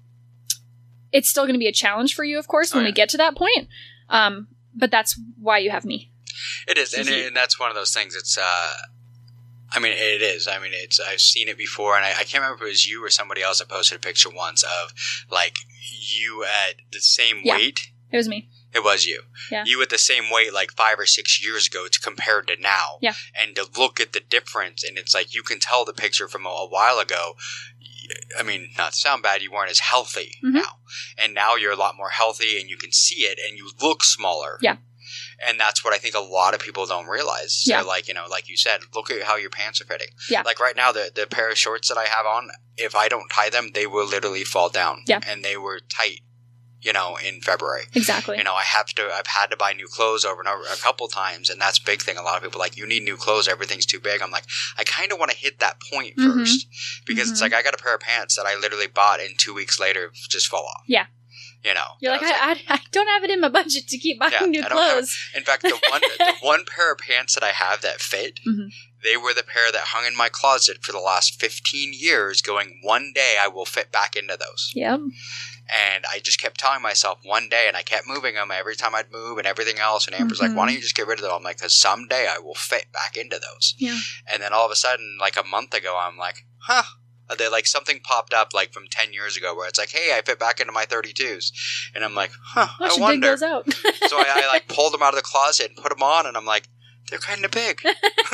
it's 1.13 1.29
still 1.29 1.45
going 1.45 1.55
to 1.55 1.59
be 1.59 1.67
a 1.67 1.73
challenge 1.73 2.15
for 2.15 2.25
you, 2.25 2.39
of 2.39 2.49
course, 2.49 2.75
when 2.75 2.85
Oh, 2.85 2.87
we 2.87 2.93
get 2.93 3.09
to 3.11 3.17
that 3.17 3.37
point. 3.37 3.69
Um, 4.09 4.49
but 4.75 4.91
that's 4.91 5.19
why 5.41 5.59
you 5.59 5.71
have 5.71 5.85
me. 5.85 6.11
It 6.67 6.79
is, 6.79 6.93
and, 6.95 7.09
and 7.09 7.37
that's 7.37 7.59
one 7.59 7.71
of 7.71 7.75
those 7.77 7.93
things. 7.93 8.15
It's, 8.15 8.39
uh, 8.39 8.73
I 9.73 9.79
mean, 9.81 9.93
it 9.93 10.23
is. 10.23 10.47
I 10.47 10.59
mean, 10.59 10.71
it's. 10.75 11.01
I've 11.01 11.21
seen 11.21 11.49
it 11.49 11.59
before, 11.59 11.97
and 11.97 12.05
I, 12.05 12.11
I 12.11 12.25
can't 12.25 12.43
remember 12.43 12.57
if 12.65 12.69
it 12.69 12.73
was 12.73 12.87
you 12.87 13.05
or 13.05 13.11
somebody 13.11 13.43
else 13.43 13.59
that 13.59 13.69
posted 13.69 13.97
a 13.97 14.01
picture 14.01 14.31
once 14.31 14.63
of 14.63 14.93
like 15.31 15.57
you 15.91 16.45
at 16.45 16.77
the 16.93 17.01
same 17.01 17.41
Yeah. 17.43 17.57
weight. 17.57 17.91
It 18.11 18.17
was 18.17 18.29
me. 18.29 18.49
It 18.75 18.85
was 18.85 19.07
you. 19.07 19.23
Yeah. 19.51 19.65
You 19.67 19.81
at 19.83 19.91
the 19.91 19.99
same 19.99 20.25
weight 20.31 20.53
like 20.55 20.73
five 20.73 20.99
or 20.99 21.07
six 21.07 21.45
years 21.45 21.67
ago 21.67 21.87
to 21.89 22.01
compare 22.01 22.43
to 22.43 22.57
now. 22.61 22.99
Yeah. 23.01 23.15
And 23.35 23.57
to 23.57 23.67
look 23.77 23.99
at 24.01 24.13
the 24.13 24.21
difference, 24.21 24.85
and 24.85 24.97
it's 24.99 25.15
like 25.15 25.35
you 25.35 25.43
can 25.43 25.59
tell 25.59 25.85
the 25.85 25.93
picture 25.95 26.29
from 26.29 26.47
a, 26.47 26.51
a 26.51 26.69
while 26.69 26.99
ago. 26.99 27.35
I 28.39 28.43
mean, 28.43 28.71
not 28.79 28.93
to 28.93 28.99
sound 28.99 29.23
bad, 29.23 29.43
you 29.43 29.51
weren't 29.53 29.71
as 29.71 29.81
healthy 29.81 30.39
Mhm. 30.45 30.55
now, 30.55 30.79
and 31.17 31.35
now 31.35 31.57
you're 31.57 31.73
a 31.73 31.77
lot 31.77 31.97
more 31.97 32.11
healthy, 32.11 32.61
and 32.61 32.69
you 32.71 32.77
can 32.77 32.93
see 32.93 33.21
it, 33.27 33.39
and 33.39 33.57
you 33.59 33.71
look 33.81 34.05
smaller. 34.05 34.59
Yeah. 34.63 34.77
And 35.47 35.59
that's 35.59 35.85
what 35.85 35.95
I 35.95 35.99
think 35.99 36.15
a 36.15 36.21
lot 36.21 36.53
of 36.55 36.61
people 36.61 36.85
don't 36.85 37.07
realize. 37.07 37.63
Yeah. 37.65 37.77
They're 37.79 37.87
like, 37.87 38.09
you 38.09 38.15
know, 38.15 38.27
like 38.29 38.49
you 38.49 38.57
said, 38.57 38.81
look 38.95 39.11
at 39.11 39.23
how 39.23 39.37
your 39.37 39.51
pants 39.51 39.81
are 39.81 39.85
fitting. 39.85 40.09
Yeah. 40.29 40.43
Like 40.43 40.61
right 40.61 40.77
now, 40.77 40.93
the 40.93 41.11
the 41.15 41.27
pair 41.27 41.49
of 41.51 41.57
shorts 41.59 41.89
that 41.89 41.97
I 41.97 42.05
have 42.07 42.27
on, 42.27 42.51
if 42.77 42.95
I 42.95 43.09
don't 43.09 43.29
tie 43.31 43.49
them, 43.49 43.71
they 43.73 43.87
will 43.87 44.07
literally 44.07 44.45
fall 44.45 44.69
down. 44.69 45.05
Yeah. 45.07 45.21
And 45.27 45.45
they 45.45 45.57
were 45.57 45.81
tight 45.81 46.21
you 46.81 46.93
know, 46.93 47.17
in 47.17 47.41
February. 47.41 47.85
Exactly. 47.95 48.39
You 48.39 48.45
know, 48.45 48.55
I 48.55 48.63
have 48.63 48.87
to, 48.95 49.03
I've 49.13 49.27
had 49.27 49.47
to 49.51 49.57
buy 49.57 49.73
new 49.73 49.89
clothes 49.89 50.25
over 50.25 50.41
and 50.41 50.49
over 50.49 50.63
a 50.73 50.77
couple 50.77 51.09
times, 51.09 51.51
and 51.51 51.61
that's 51.61 51.79
a 51.79 51.83
big 51.85 52.01
thing. 52.03 52.17
A 52.17 52.23
lot 52.23 52.37
of 52.37 52.43
people 52.45 52.61
are 52.61 52.65
like, 52.65 52.77
you 52.77 52.87
need 52.87 53.03
new 53.03 53.17
clothes, 53.17 53.49
everything's 53.49 53.87
too 53.87 53.99
big. 54.01 54.23
I'm 54.23 54.31
like, 54.31 54.45
I 54.79 54.85
kind 54.85 55.11
of 55.13 55.19
want 55.19 55.31
to 55.33 55.37
hit 55.37 55.59
that 55.59 55.79
point 55.93 56.17
Mhm. 56.17 56.33
first 56.35 56.67
because 57.05 57.31
it's 57.31 57.41
Mhm. 57.41 57.43
like 57.45 57.55
I 57.55 57.63
got 57.63 57.75
a 57.75 57.79
pair 57.83 57.95
of 57.95 58.01
pants 58.01 58.37
that 58.37 58.47
I 58.47 58.55
literally 58.57 58.87
bought 58.87 59.21
and 59.21 59.39
two 59.39 59.55
weeks 59.55 59.81
later 59.81 60.13
just 60.29 60.47
fall 60.47 60.67
off. 60.67 60.83
Yeah. 60.87 61.07
You 61.65 61.75
know, 61.75 61.89
You're 61.99 62.13
like, 62.13 62.23
I 62.23 62.29
I, 62.31 62.51
I, 62.53 62.75
I 62.77 62.81
don't 62.93 63.09
have 63.09 63.25
it 63.25 63.31
in 63.31 63.41
my 63.41 63.49
budget 63.49 63.89
to 63.89 63.99
keep 63.99 64.21
buying 64.21 64.33
Yeah, 64.33 64.47
new 64.47 64.63
don't 64.63 64.71
have- 64.79 64.93
clothes. 64.93 65.19
In 65.35 65.43
fact, 65.43 65.63
the 65.63 65.71
one 65.91 66.01
the 66.19 66.35
one 66.41 66.65
pair 66.65 66.93
of 66.93 66.99
pants 66.99 67.35
that 67.35 67.43
I 67.43 67.49
have 67.51 67.83
that 67.83 68.01
fit, 68.01 68.39
Mhm. 68.47 68.69
They 69.05 69.17
were 69.17 69.33
the 69.35 69.43
pair 69.45 69.71
that 69.73 69.89
hung 69.89 70.05
in 70.07 70.17
my 70.17 70.29
closet 70.29 70.79
for 70.83 70.93
the 70.93 70.99
last 70.99 71.41
15 71.41 71.93
years 71.95 72.43
going 72.43 72.81
one 72.83 73.13
day 73.15 73.37
I 73.41 73.49
will 73.49 73.65
fit 73.65 73.93
back 73.93 74.17
into 74.17 74.37
those. 74.37 74.73
Yep. 74.75 75.01
And 75.71 76.05
I 76.11 76.19
just 76.21 76.41
kept 76.41 76.59
telling 76.59 76.83
myself 76.83 77.19
one 77.25 77.49
day 77.49 77.67
and 77.69 77.77
I 77.77 77.83
kept 77.83 78.07
moving 78.09 78.35
them 78.35 78.51
every 78.51 78.75
time 78.75 78.95
I'd 78.95 79.13
move 79.13 79.39
and 79.39 79.47
everything 79.47 79.79
else 79.79 80.07
and 80.07 80.17
Amber's 80.17 80.41
like, 80.41 80.51
Mhm. 80.51 80.55
"Why 80.55 80.67
don't 80.67 80.75
you 80.75 80.81
just 80.81 80.95
get 80.95 81.07
rid 81.07 81.19
of 81.19 81.23
them?" 81.25 81.33
I'm 81.33 81.43
like, 81.43 81.59
"Cuz 81.61 81.75
someday 81.75 82.27
I 82.27 82.39
will 82.39 82.55
fit 82.55 82.91
back 82.93 83.17
into 83.17 83.39
those." 83.39 83.75
Yeah. 83.79 83.99
And 84.27 84.43
then 84.43 84.53
all 84.53 84.65
of 84.67 84.73
a 84.73 84.77
sudden 84.77 85.19
like 85.21 85.37
a 85.37 85.45
month 85.45 85.75
ago 85.75 85.97
I'm 85.97 86.17
like, 86.17 86.47
"Huh, 86.63 86.85
they 87.37 87.49
like 87.49 87.67
something 87.67 88.01
popped 88.01 88.33
up 88.33 88.55
like 88.55 88.73
from 88.73 88.89
10 88.89 89.13
years 89.13 89.37
ago 89.37 89.55
where 89.55 89.69
it's 89.69 89.79
like, 89.79 89.91
"Hey, 89.91 90.17
I 90.17 90.23
fit 90.23 90.39
back 90.39 90.59
into 90.61 90.73
my 90.73 90.87
32s." 90.87 91.53
And 91.95 92.03
I'm 92.03 92.15
like, 92.15 92.33
"Huh, 92.43 92.69
I 92.81 92.89
I 92.89 92.97
wonder." 92.99 93.29
those 93.29 93.43
out. 93.43 93.71
so 94.09 94.19
I, 94.19 94.43
I 94.45 94.47
like 94.49 94.67
pulled 94.75 94.95
them 94.95 95.03
out 95.03 95.11
of 95.13 95.17
the 95.17 95.23
closet 95.23 95.69
and 95.69 95.77
put 95.77 95.91
them 95.91 96.03
on, 96.03 96.25
and 96.27 96.37
I'm 96.39 96.47
like, 96.47 96.69
they're 97.11 97.19
kind 97.19 97.45
of 97.45 97.51
big. 97.51 97.83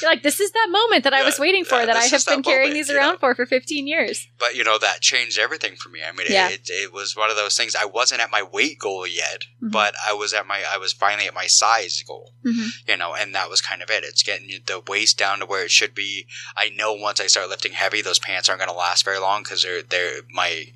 You're 0.00 0.10
like, 0.10 0.22
this 0.22 0.40
is 0.40 0.50
that 0.52 0.68
moment 0.70 1.04
that 1.04 1.14
I 1.14 1.22
was 1.22 1.38
waiting 1.38 1.64
for 1.64 1.76
yeah, 1.78 1.86
that 1.86 1.96
I 1.96 2.04
have 2.04 2.24
been 2.26 2.42
carrying 2.42 2.70
moment, 2.70 2.74
these 2.88 2.90
around 2.90 3.12
know. 3.14 3.18
for 3.18 3.34
for 3.34 3.46
15 3.46 3.86
years. 3.86 4.26
but 4.38 4.54
you 4.56 4.64
know 4.64 4.78
that 4.78 5.00
changed 5.00 5.38
everything 5.38 5.76
for 5.76 5.88
me. 5.88 6.00
I 6.06 6.12
mean, 6.12 6.26
Yeah. 6.28 6.48
it, 6.48 6.68
it 6.68 6.92
was 6.92 7.16
one 7.16 7.30
of 7.30 7.36
those 7.36 7.56
things. 7.56 7.74
I 7.76 7.84
wasn't 7.84 8.20
at 8.20 8.30
my 8.30 8.42
weight 8.42 8.78
goal 8.78 9.06
yet, 9.06 9.44
Mhm. 9.62 9.70
but 9.70 9.94
I 10.04 10.12
was 10.12 10.32
at 10.32 10.46
my 10.46 10.62
I 10.68 10.78
was 10.78 10.92
finally 10.92 11.26
at 11.28 11.34
my 11.34 11.46
size 11.46 12.02
goal. 12.06 12.34
Mhm. 12.44 12.66
You 12.88 12.96
know, 12.96 13.14
and 13.14 13.34
that 13.34 13.48
was 13.50 13.60
kind 13.60 13.82
of 13.82 13.90
it. 13.90 14.04
It's 14.04 14.22
getting 14.22 14.48
the 14.66 14.80
waist 14.86 15.18
down 15.18 15.38
to 15.40 15.46
where 15.46 15.64
it 15.64 15.70
should 15.70 15.94
be. 15.94 16.26
I 16.56 16.70
know 16.70 16.92
once 16.92 17.20
I 17.20 17.26
start 17.28 17.48
lifting 17.48 17.72
heavy, 17.72 18.02
those 18.02 18.18
pants 18.18 18.48
aren't 18.48 18.60
going 18.60 18.70
to 18.72 18.76
last 18.76 19.04
very 19.04 19.18
long 19.18 19.42
because 19.42 19.62
they're 19.62 19.82
they're 19.82 20.22
my. 20.30 20.72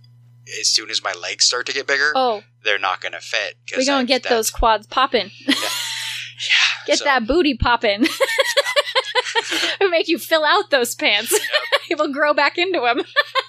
As 0.60 0.68
soon 0.68 0.90
as 0.90 1.02
my 1.02 1.12
legs 1.12 1.44
start 1.44 1.66
to 1.66 1.72
get 1.72 1.88
bigger, 1.88 2.12
Oh, 2.14 2.44
they're 2.62 2.78
not 2.78 3.00
going 3.00 3.14
to 3.14 3.20
fit. 3.20 3.56
We're 3.76 3.84
gonna 3.84 4.04
get 4.04 4.22
that- 4.22 4.28
those 4.28 4.48
quads 4.48 4.86
popping. 4.86 5.32
Yeah, 6.38 6.86
Get 6.86 6.98
so- 6.98 7.04
that 7.04 7.26
booty 7.26 7.54
popping. 7.56 8.06
we 9.80 9.88
make 9.90 10.08
you 10.08 10.18
fill 10.18 10.44
out 10.44 10.70
those 10.70 10.94
pants. 10.94 11.38
it 11.90 11.98
will 11.98 12.12
grow 12.12 12.34
back 12.34 12.58
into 12.58 12.80
them. 12.80 13.02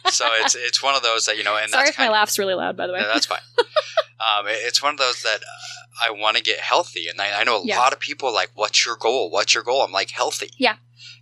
so 0.10 0.26
it's 0.42 0.56
it's 0.56 0.82
one 0.84 0.96
of 0.96 1.04
those 1.04 1.26
that 1.26 1.38
you 1.38 1.44
know, 1.44 1.58
and 1.58 1.70
Sorry 1.70 1.84
that's 1.86 1.92
if 1.92 1.98
my 2.00 2.06
kind 2.06 2.14
laugh's 2.14 2.40
really 2.40 2.54
loud, 2.54 2.78
by 2.78 2.88
the 2.88 2.94
way. 2.94 3.00
No, 3.00 3.08
that's 3.08 3.26
fine. 3.26 3.40
um, 3.60 4.48
it- 4.48 4.60
it's 4.64 4.82
one 4.82 4.94
of 4.94 5.00
those 5.00 5.22
that 5.24 5.40
uh, 5.42 5.87
I 6.02 6.12
want 6.12 6.38
to 6.38 6.44
get 6.44 6.60
healthy, 6.60 7.08
and 7.08 7.20
I, 7.22 7.42
I 7.42 7.44
know 7.44 7.62
a 7.62 7.66
Yeah. 7.66 7.80
lot 7.80 7.94
of 7.94 8.00
people 8.00 8.30
are 8.30 8.34
like, 8.34 8.52
"What's 8.54 8.86
your 8.86 8.96
goal? 8.98 9.30
What's 9.32 9.54
your 9.54 9.64
goal?" 9.64 9.82
I'm 9.84 9.92
like, 9.92 10.12
"Healthy." 10.12 10.52
Yeah. 10.58 10.76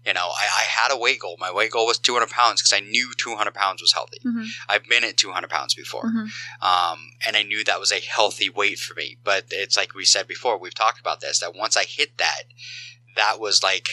You 0.05 0.13
know, 0.13 0.27
I, 0.29 0.45
I 0.61 0.63
had 0.63 0.91
a 0.91 0.97
weight 0.97 1.19
goal. 1.19 1.35
My 1.39 1.51
weight 1.51 1.71
goal 1.71 1.87
was 1.87 1.97
200 1.99 2.29
pounds 2.29 2.61
because 2.61 2.73
I 2.73 2.79
knew 2.79 3.11
200 3.17 3.53
pounds 3.53 3.81
was 3.81 3.93
healthy. 3.93 4.19
Mhm. 4.25 4.45
I've 4.69 4.85
been 4.85 5.03
at 5.03 5.17
200 5.17 5.49
pounds 5.49 5.73
before, 5.73 6.05
Mhm. 6.05 6.29
um, 6.61 7.11
and 7.25 7.35
I 7.35 7.43
knew 7.43 7.63
that 7.63 7.79
was 7.79 7.91
a 7.91 7.99
healthy 7.99 8.49
weight 8.49 8.79
for 8.79 8.93
me. 8.93 9.17
But 9.23 9.45
it's 9.51 9.75
like 9.75 9.93
we 9.95 10.05
said 10.05 10.27
before, 10.27 10.57
we've 10.57 10.75
talked 10.75 10.99
about 10.99 11.21
this. 11.21 11.39
That 11.39 11.55
once 11.55 11.75
I 11.75 11.85
hit 11.85 12.17
that, 12.17 12.43
that 13.15 13.39
was 13.39 13.63
like 13.63 13.87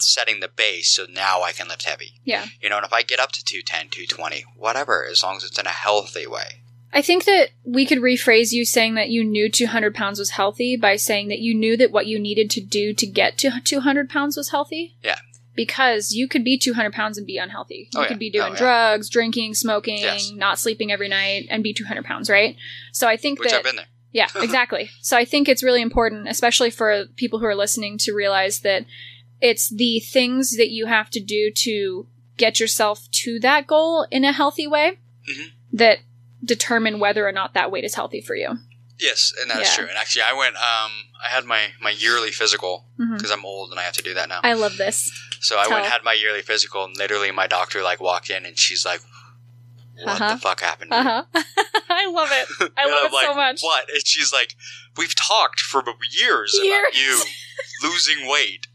setting 0.00 0.38
the 0.40 0.48
base. 0.48 0.90
So 0.94 1.06
now 1.10 1.42
I 1.42 1.52
can 1.52 1.66
lift 1.68 1.82
heavy. 1.84 2.20
Yeah. 2.24 2.46
You 2.62 2.68
know, 2.68 2.76
and 2.76 2.86
if 2.86 2.92
I 2.92 3.02
get 3.02 3.18
up 3.18 3.32
to 3.32 3.44
210, 3.44 3.88
220, 3.90 4.44
whatever, 4.56 5.04
as 5.04 5.22
long 5.24 5.36
as 5.38 5.44
it's 5.44 5.58
in 5.58 5.66
a 5.66 5.70
healthy 5.70 6.26
way. 6.26 6.57
I 6.92 7.02
think 7.02 7.24
that 7.26 7.50
we 7.64 7.84
could 7.84 7.98
rephrase 7.98 8.52
you 8.52 8.64
saying 8.64 8.94
that 8.94 9.10
you 9.10 9.22
knew 9.22 9.50
200 9.50 9.94
pounds 9.94 10.18
was 10.18 10.30
healthy 10.30 10.76
by 10.76 10.96
saying 10.96 11.28
that 11.28 11.38
you 11.38 11.54
knew 11.54 11.76
that 11.76 11.90
what 11.90 12.06
you 12.06 12.18
needed 12.18 12.50
to 12.52 12.60
do 12.60 12.94
to 12.94 13.06
get 13.06 13.36
to 13.38 13.60
200 13.62 14.08
pounds 14.08 14.36
was 14.36 14.50
healthy. 14.50 14.96
Yeah. 15.04 15.18
Because 15.54 16.12
you 16.12 16.28
could 16.28 16.44
be 16.44 16.56
200 16.56 16.92
pounds 16.92 17.18
and 17.18 17.26
be 17.26 17.36
unhealthy. 17.36 17.88
You 17.92 18.00
Oh, 18.00 18.02
could 18.04 18.12
yeah. 18.12 18.16
be 18.18 18.30
doing 18.30 18.44
Oh, 18.46 18.52
yeah. 18.52 18.58
drugs, 18.58 19.10
drinking, 19.10 19.54
smoking, 19.54 19.98
Yes. 19.98 20.30
not 20.30 20.58
sleeping 20.58 20.90
every 20.90 21.08
night, 21.08 21.46
and 21.50 21.62
be 21.62 21.74
200 21.74 22.04
pounds, 22.04 22.30
right? 22.30 22.56
So 22.92 23.06
I 23.06 23.16
think 23.16 23.38
Which 23.40 23.50
that. 23.50 23.58
I've 23.58 23.64
been 23.64 23.76
there. 23.76 23.86
Yeah, 24.12 24.28
exactly. 24.36 24.90
so 25.02 25.16
I 25.16 25.24
think 25.26 25.48
it's 25.48 25.62
really 25.62 25.82
important, 25.82 26.28
especially 26.28 26.70
for 26.70 27.04
people 27.16 27.38
who 27.40 27.46
are 27.46 27.54
listening, 27.54 27.98
to 27.98 28.14
realize 28.14 28.60
that 28.60 28.86
it's 29.42 29.68
the 29.68 30.00
things 30.00 30.56
that 30.56 30.70
you 30.70 30.86
have 30.86 31.10
to 31.10 31.20
do 31.20 31.50
to 31.50 32.06
get 32.38 32.58
yourself 32.60 33.10
to 33.10 33.38
that 33.40 33.66
goal 33.66 34.06
in 34.10 34.24
a 34.24 34.32
healthy 34.32 34.66
way 34.66 34.98
Mhm. 35.28 35.50
that 35.72 35.98
determine 36.44 36.98
whether 37.00 37.26
or 37.26 37.32
not 37.32 37.54
that 37.54 37.70
weight 37.70 37.84
is 37.84 37.94
healthy 37.94 38.20
for 38.20 38.34
you. 38.34 38.58
Yes, 38.98 39.32
and 39.40 39.48
that's 39.50 39.68
Yeah. 39.70 39.74
true. 39.74 39.88
And 39.88 39.96
actually, 39.96 40.22
I 40.22 40.32
went. 40.32 40.56
Um, 40.56 40.90
I 41.24 41.28
had 41.28 41.44
my 41.44 41.68
my 41.80 41.90
yearly 41.90 42.30
physical 42.32 42.86
because 43.16 43.30
I'm 43.30 43.44
old 43.44 43.70
and 43.70 43.78
I 43.78 43.84
have 43.84 43.92
to 43.94 44.02
do 44.02 44.14
that 44.14 44.28
now. 44.28 44.40
I 44.42 44.54
love 44.54 44.76
this. 44.76 45.10
so 45.40 45.56
I 45.56 45.68
went 45.68 45.84
and 45.84 45.92
had 45.92 46.02
my 46.02 46.14
yearly 46.14 46.42
physical, 46.42 46.84
and 46.84 46.96
literally 46.96 47.30
my 47.30 47.46
doctor 47.46 47.82
like 47.82 48.00
walked 48.00 48.28
in 48.28 48.44
and 48.44 48.58
she's 48.58 48.84
like, 48.84 49.00
"What 50.04 50.20
Uh-huh. 50.20 50.34
the 50.34 50.40
fuck 50.40 50.60
happened?" 50.60 50.90
to 50.90 50.96
Uh-huh. 50.96 51.24
I 51.90 52.06
love 52.10 52.28
it. 52.32 52.72
I 52.76 52.86
love 52.86 53.10
it 53.12 53.26
so 53.26 53.34
much. 53.34 53.60
What? 53.62 53.88
And 53.92 54.06
she's 54.06 54.32
like, 54.32 54.54
"We've 54.96 55.14
talked 55.14 55.60
for 55.60 55.82
years, 56.12 56.54
about 56.58 56.94
you 56.94 57.22
losing 57.82 58.26
weight." 58.28 58.66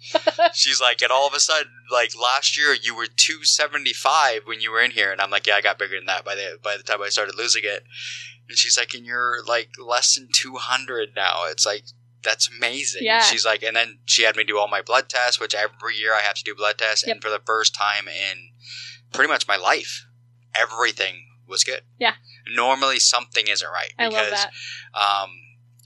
she's 0.53 0.82
like, 0.82 1.01
and 1.01 1.12
all 1.12 1.27
of 1.27 1.34
a 1.34 1.39
sudden, 1.39 1.72
like 1.92 2.12
last 2.20 2.58
year, 2.58 2.74
you 2.74 2.96
were 2.96 3.08
two 3.08 3.44
seventy 3.44 3.94
five 3.94 4.42
when 4.46 4.62
you 4.62 4.72
were 4.72 4.82
in 4.82 4.92
here, 4.92 5.12
and 5.12 5.22
I'm 5.22 5.30
like, 5.32 5.48
"Yeah, 5.48 5.56
I 5.56 5.62
got 5.62 5.80
bigger 5.80 5.96
than 5.98 6.06
that 6.08 6.25
by 6.25 6.36
the 6.36 6.60
by 6.63 6.77
the 6.77 6.84
time 6.84 7.01
I 7.01 7.10
started 7.10 7.36
losing 7.36 7.63
it." 7.65 7.84
And 8.50 8.58
she's 8.58 8.77
like, 8.77 8.94
and 8.94 9.06
you're 9.06 9.42
like 9.48 9.70
less 9.80 10.15
than 10.15 10.27
200 10.34 11.15
now. 11.15 11.46
It's 11.46 11.65
like, 11.65 11.86
that's 12.25 12.50
amazing. 12.50 13.03
Yeah. 13.06 13.22
She's 13.22 13.46
like, 13.46 13.63
and 13.63 13.74
then 13.74 14.00
she 14.06 14.24
had 14.24 14.36
me 14.36 14.44
do 14.44 14.58
all 14.60 14.68
my 14.68 14.82
blood 14.82 15.08
tests, 15.08 15.39
which 15.39 15.56
every 15.56 15.96
year 15.96 16.13
I 16.13 16.20
have 16.20 16.36
to 16.36 16.44
do 16.44 16.53
blood 16.53 16.77
tests. 16.77 17.08
Yep. 17.08 17.13
And 17.15 17.24
for 17.24 17.30
the 17.30 17.39
first 17.46 17.74
time 17.74 18.10
in 18.10 18.50
pretty 19.13 19.30
much 19.32 19.48
my 19.48 19.56
life, 19.56 20.06
everything 20.56 21.26
was 21.48 21.64
good. 21.64 21.82
Yeah. 22.00 22.14
Normally 22.56 23.00
something 23.00 23.48
isn't 23.48 23.68
right. 23.68 23.94
I 24.00 24.08
love 24.08 24.26
because, 24.26 24.46
that. 24.94 25.00
Um, 25.00 25.30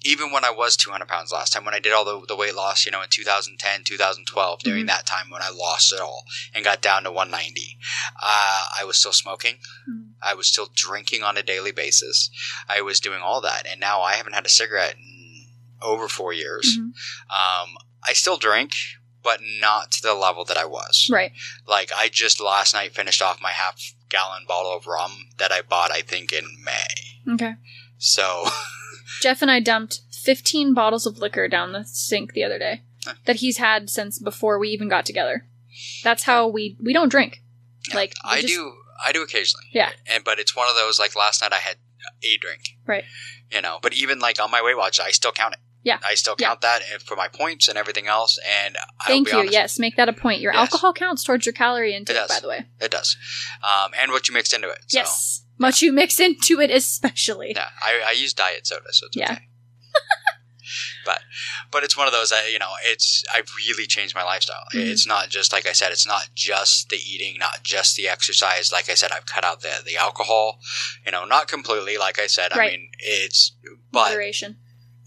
even 0.06 0.32
when 0.32 0.46
I 0.46 0.52
was 0.52 0.78
200 0.78 1.08
pounds 1.08 1.32
last 1.32 1.52
time, 1.54 1.66
when 1.66 1.74
I 1.74 1.80
did 1.80 1.92
all 1.92 2.06
the, 2.06 2.26
the 2.28 2.36
weight 2.36 2.56
loss, 2.56 2.86
you 2.86 2.92
know, 2.92 3.02
in 3.02 3.10
2010, 3.10 3.84
2012, 3.84 4.60
during 4.60 4.84
Mhm. 4.86 4.88
that 4.88 5.06
time 5.06 5.30
when 5.30 5.42
I 5.42 5.50
lost 5.50 5.92
it 5.92 6.00
all 6.00 6.24
and 6.54 6.64
got 6.64 6.82
down 6.82 7.04
to 7.04 7.12
190, 7.12 7.78
uh, 8.22 8.64
I 8.80 8.84
was 8.86 8.98
still 8.98 9.12
smoking. 9.12 9.58
Mhm. 9.90 10.12
I 10.22 10.34
was 10.36 10.48
still 10.48 10.70
drinking 10.74 11.24
on 11.24 11.36
a 11.38 11.44
daily 11.44 11.72
basis. 11.72 12.30
I 12.70 12.82
was 12.82 13.00
doing 13.00 13.22
all 13.22 13.42
that, 13.42 13.66
and 13.66 13.80
now 13.80 14.02
I 14.02 14.16
haven't 14.16 14.34
had 14.34 14.46
a 14.46 14.50
cigarette 14.50 14.96
in 14.96 15.48
over 15.82 16.08
four 16.08 16.32
years. 16.32 16.78
Mhm. 16.78 16.94
Um, 17.30 17.78
I 18.04 18.14
still 18.14 18.38
drink, 18.38 18.76
but 19.24 19.42
not 19.42 19.92
to 19.94 20.02
the 20.02 20.14
level 20.14 20.46
that 20.46 20.58
I 20.58 20.66
was. 20.66 21.08
Right. 21.10 21.34
Like 21.66 21.92
I 21.92 22.08
just 22.08 22.40
last 22.40 22.74
night 22.74 22.96
finished 22.96 23.22
off 23.22 23.42
my 23.42 23.52
half 23.52 23.82
gallon 24.10 24.44
bottle 24.48 24.74
of 24.76 24.88
rum 24.88 25.12
that 25.38 25.52
I 25.52 25.62
bought, 25.62 25.92
I 25.92 26.02
think, 26.02 26.32
in 26.34 26.46
May. 26.64 27.34
Okay. 27.34 27.54
So 27.98 28.46
Jeff 29.22 29.42
and 29.42 29.50
I 29.52 29.60
dumped 29.60 30.02
15 30.12 30.74
bottles 30.74 31.06
of 31.06 31.18
liquor 31.20 31.48
down 31.48 31.72
the 31.72 31.84
sink 31.86 32.34
the 32.34 32.44
other 32.44 32.60
day 32.60 32.82
Huh. 33.06 33.14
that 33.26 33.38
he's 33.38 33.58
had 33.58 33.90
since 33.90 34.20
before 34.20 34.60
we 34.60 34.70
even 34.70 34.90
got 34.90 35.06
together. 35.06 35.46
That's 36.04 36.24
how 36.24 36.48
we 36.48 36.78
we 36.84 36.92
don't 36.94 37.10
drink. 37.10 37.42
Like 37.94 38.14
I 38.24 38.42
just- 38.42 38.48
do, 38.54 38.74
I 39.06 39.12
do 39.12 39.22
occasionally. 39.24 39.66
Yeah. 39.72 39.92
and 40.08 40.24
but 40.24 40.40
it's 40.40 40.56
one 40.56 40.68
of 40.70 40.76
those 40.76 41.00
like 41.00 41.16
last 41.16 41.42
night 41.42 41.54
I 41.54 41.58
had 41.58 41.78
a 42.24 42.38
drink. 42.38 42.62
Right. 42.86 43.06
You 43.52 43.62
know, 43.62 43.80
but 43.82 43.94
even 43.94 44.20
like 44.20 44.42
on 44.42 44.52
my 44.52 44.62
Weight 44.62 44.78
Watch, 44.78 45.00
I 45.00 45.12
still 45.12 45.32
count 45.32 45.54
it. 45.54 45.60
Yeah. 45.88 46.00
I 46.03 46.15
still 46.15 46.36
Yeah. 46.38 46.48
count 46.50 46.62
that 46.62 46.82
for 47.03 47.15
my 47.15 47.29
points 47.29 47.67
and 47.70 47.77
everything 47.77 48.08
else. 48.08 48.38
And 48.46 48.75
I'll 48.77 49.08
Thank 49.08 49.27
be 49.27 49.32
you. 49.32 49.38
honest, 49.39 49.53
Yes, 49.53 49.79
make 49.79 49.96
that 49.96 50.10
a 50.10 50.13
point. 50.13 50.41
Your 50.41 50.51
Yes. 50.53 50.60
alcohol 50.60 50.91
counts 50.94 51.24
towards 51.24 51.46
your 51.46 51.53
calorie 51.53 51.96
intake, 51.96 52.27
by 52.27 52.39
the 52.41 52.48
way. 52.50 52.65
it 52.82 52.91
does, 52.91 53.15
um, 53.63 53.91
and 53.98 54.12
what 54.12 54.27
you 54.27 54.34
mix 54.34 54.51
into 54.53 54.67
it. 54.70 54.79
So, 54.88 55.00
Yes. 55.00 55.44
Much 55.58 55.82
you 55.82 55.91
mix 55.94 56.20
into 56.20 56.60
it, 56.60 56.70
especially. 56.70 57.53
Yeah, 57.56 57.70
I, 57.82 58.01
I 58.08 58.12
use 58.12 58.34
diet 58.34 58.67
soda, 58.67 58.91
so 58.94 59.08
it's 59.08 59.15
Yeah. 59.15 59.32
okay. 59.32 59.48
but 61.06 61.22
but 61.72 61.84
it's 61.86 61.96
one 61.96 62.06
of 62.08 62.13
those 62.13 62.29
that 62.32 62.51
you 62.51 62.60
know 62.60 62.72
it's 62.84 63.24
I've 63.34 63.50
really 63.65 63.88
changed 63.88 64.13
my 64.13 64.24
lifestyle. 64.24 64.65
Mhm. 64.74 64.91
It's 64.91 65.08
not 65.08 65.29
just 65.29 65.53
like 65.53 65.65
I 65.65 65.72
said. 65.72 65.91
It's 65.94 66.06
not 66.06 66.27
just 66.36 66.89
the 66.89 66.98
eating, 66.98 67.38
not 67.39 67.63
just 67.63 67.96
the 67.96 68.08
exercise. 68.10 68.72
Like 68.74 68.89
I 68.89 68.94
said, 68.94 69.12
I've 69.13 69.25
cut 69.25 69.46
out 69.46 69.62
the 69.62 69.82
the 69.86 69.96
alcohol. 69.98 70.60
You 71.06 71.12
know, 71.13 71.24
not 71.24 71.48
completely. 71.48 71.98
Like 71.98 72.20
I 72.20 72.27
said, 72.27 72.51
I 72.53 72.67
mean 72.67 72.89
it's 73.00 73.53
but 73.91 74.10
Moderation. 74.10 74.58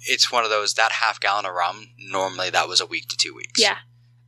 It's 0.08 0.30
one 0.32 0.44
of 0.44 0.50
those 0.50 0.74
that 0.74 0.92
half 0.92 1.20
gallon 1.20 1.46
of 1.46 1.54
rum. 1.54 1.88
Normally, 1.98 2.50
that 2.50 2.68
was 2.68 2.80
a 2.80 2.86
week 2.86 3.08
to 3.08 3.16
two 3.16 3.34
weeks. 3.34 3.60
Yeah. 3.60 3.76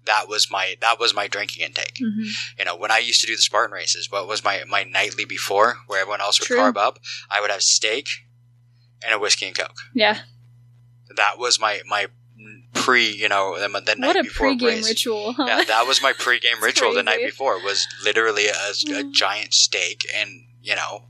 That 0.04 0.28
was 0.28 0.50
my 0.50 0.74
that 0.80 0.98
was 0.98 1.14
my 1.14 1.28
drinking 1.28 1.64
intake. 1.64 1.98
hmm 1.98 2.24
You 2.58 2.64
know, 2.64 2.76
when 2.76 2.90
I 2.90 2.98
used 2.98 3.20
to 3.20 3.26
do 3.26 3.36
the 3.36 3.42
Spartan 3.42 3.72
races, 3.74 4.10
what 4.10 4.26
was 4.26 4.42
my 4.44 4.62
my 4.68 4.82
nightly 4.84 5.24
before, 5.24 5.76
where 5.86 6.00
everyone 6.00 6.20
else 6.20 6.40
would 6.40 6.46
True. 6.46 6.58
carb 6.58 6.76
up? 6.76 6.98
I 7.30 7.40
would 7.40 7.50
have 7.50 7.62
steak 7.62 8.08
and 9.04 9.14
a 9.14 9.18
whiskey 9.18 9.46
and 9.46 9.56
coke 9.56 9.76
Yeah. 9.94 10.18
that 11.16 11.38
was 11.38 11.58
my 11.60 11.80
my 11.88 12.06
pre 12.72 13.08
you 13.10 13.28
know 13.28 13.58
the, 13.60 13.68
the 13.80 13.94
night 13.96 14.06
What 14.06 14.16
a 14.16 14.22
before 14.24 14.48
pregame 14.48 14.62
race. 14.76 14.88
ritual, 14.88 15.32
huh? 15.34 15.44
yeah 15.46 15.62
that 15.64 15.86
was 15.86 16.02
my 16.02 16.12
pregame 16.12 16.60
ritual 16.62 16.94
the 16.94 17.02
night 17.02 17.16
crazy. 17.16 17.30
before 17.30 17.62
was 17.62 17.86
literally 18.04 18.46
a, 18.48 18.70
a 18.96 19.04
giant 19.12 19.54
steak 19.54 20.02
and 20.14 20.30
you 20.62 20.74
know, 20.76 21.04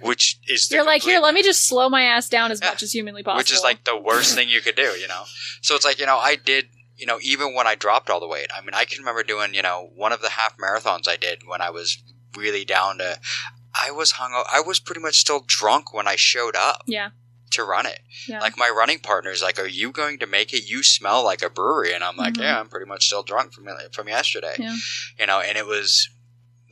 which 0.00 0.38
is 0.48 0.68
the 0.68 0.76
You're 0.76 0.84
like, 0.84 1.02
here, 1.02 1.20
let 1.20 1.34
me 1.34 1.42
just 1.42 1.66
slow 1.66 1.88
my 1.88 2.02
ass 2.02 2.28
down 2.28 2.50
as 2.52 2.60
Yeah. 2.60 2.68
much 2.70 2.82
as 2.82 2.92
humanly 2.92 3.22
possible. 3.22 3.38
which 3.38 3.52
is 3.52 3.62
like 3.62 3.84
the 3.84 3.96
worst 3.96 4.34
thing 4.34 4.48
you 4.48 4.60
could 4.60 4.76
do, 4.76 4.82
you 5.00 5.08
know. 5.08 5.24
So 5.62 5.74
it's 5.74 5.84
like 5.84 5.98
you 5.98 6.06
know, 6.06 6.18
I 6.18 6.36
did, 6.36 6.66
you 6.96 7.06
know, 7.06 7.18
even 7.22 7.54
when 7.54 7.66
I 7.66 7.74
dropped 7.74 8.10
all 8.10 8.20
the 8.20 8.28
weight. 8.28 8.48
I 8.54 8.60
mean, 8.60 8.74
I 8.74 8.84
can 8.84 8.98
remember 9.00 9.22
doing, 9.22 9.54
you 9.54 9.62
know, 9.62 9.90
one 9.94 10.12
of 10.12 10.20
the 10.20 10.30
half 10.30 10.56
marathons 10.58 11.08
I 11.08 11.16
did 11.16 11.42
when 11.46 11.60
I 11.60 11.70
was 11.70 11.96
really 12.36 12.64
down 12.64 12.98
to. 12.98 13.18
I 13.74 13.90
was 13.90 14.12
hung. 14.12 14.32
I 14.52 14.60
was 14.60 14.78
pretty 14.78 15.00
much 15.00 15.16
still 15.16 15.42
drunk 15.46 15.92
when 15.92 16.06
I 16.06 16.14
showed 16.16 16.54
up 16.54 16.82
yeah, 16.86 17.10
to 17.50 17.64
run 17.64 17.86
it. 17.86 18.00
yeah. 18.28 18.38
Like 18.40 18.56
my 18.56 18.68
running 18.68 19.00
partner's 19.00 19.42
like, 19.42 19.58
"Are 19.58 19.66
you 19.66 19.90
going 19.90 20.18
to 20.20 20.26
make 20.26 20.52
it? 20.52 20.68
You 20.70 20.82
smell 20.84 21.24
like 21.24 21.42
a 21.42 21.50
brewery." 21.50 21.92
And 21.92 22.04
I'm 22.04 22.16
like, 22.16 22.34
Mhm. 22.34 22.42
"Yeah, 22.42 22.60
I'm 22.60 22.68
pretty 22.68 22.86
much 22.86 23.06
still 23.06 23.24
drunk 23.24 23.52
from 23.52 23.66
from 23.92 24.08
yesterday." 24.08 24.54
Yeah. 24.58 24.76
You 25.18 25.26
know, 25.26 25.40
and 25.40 25.58
it 25.58 25.66
was 25.66 26.08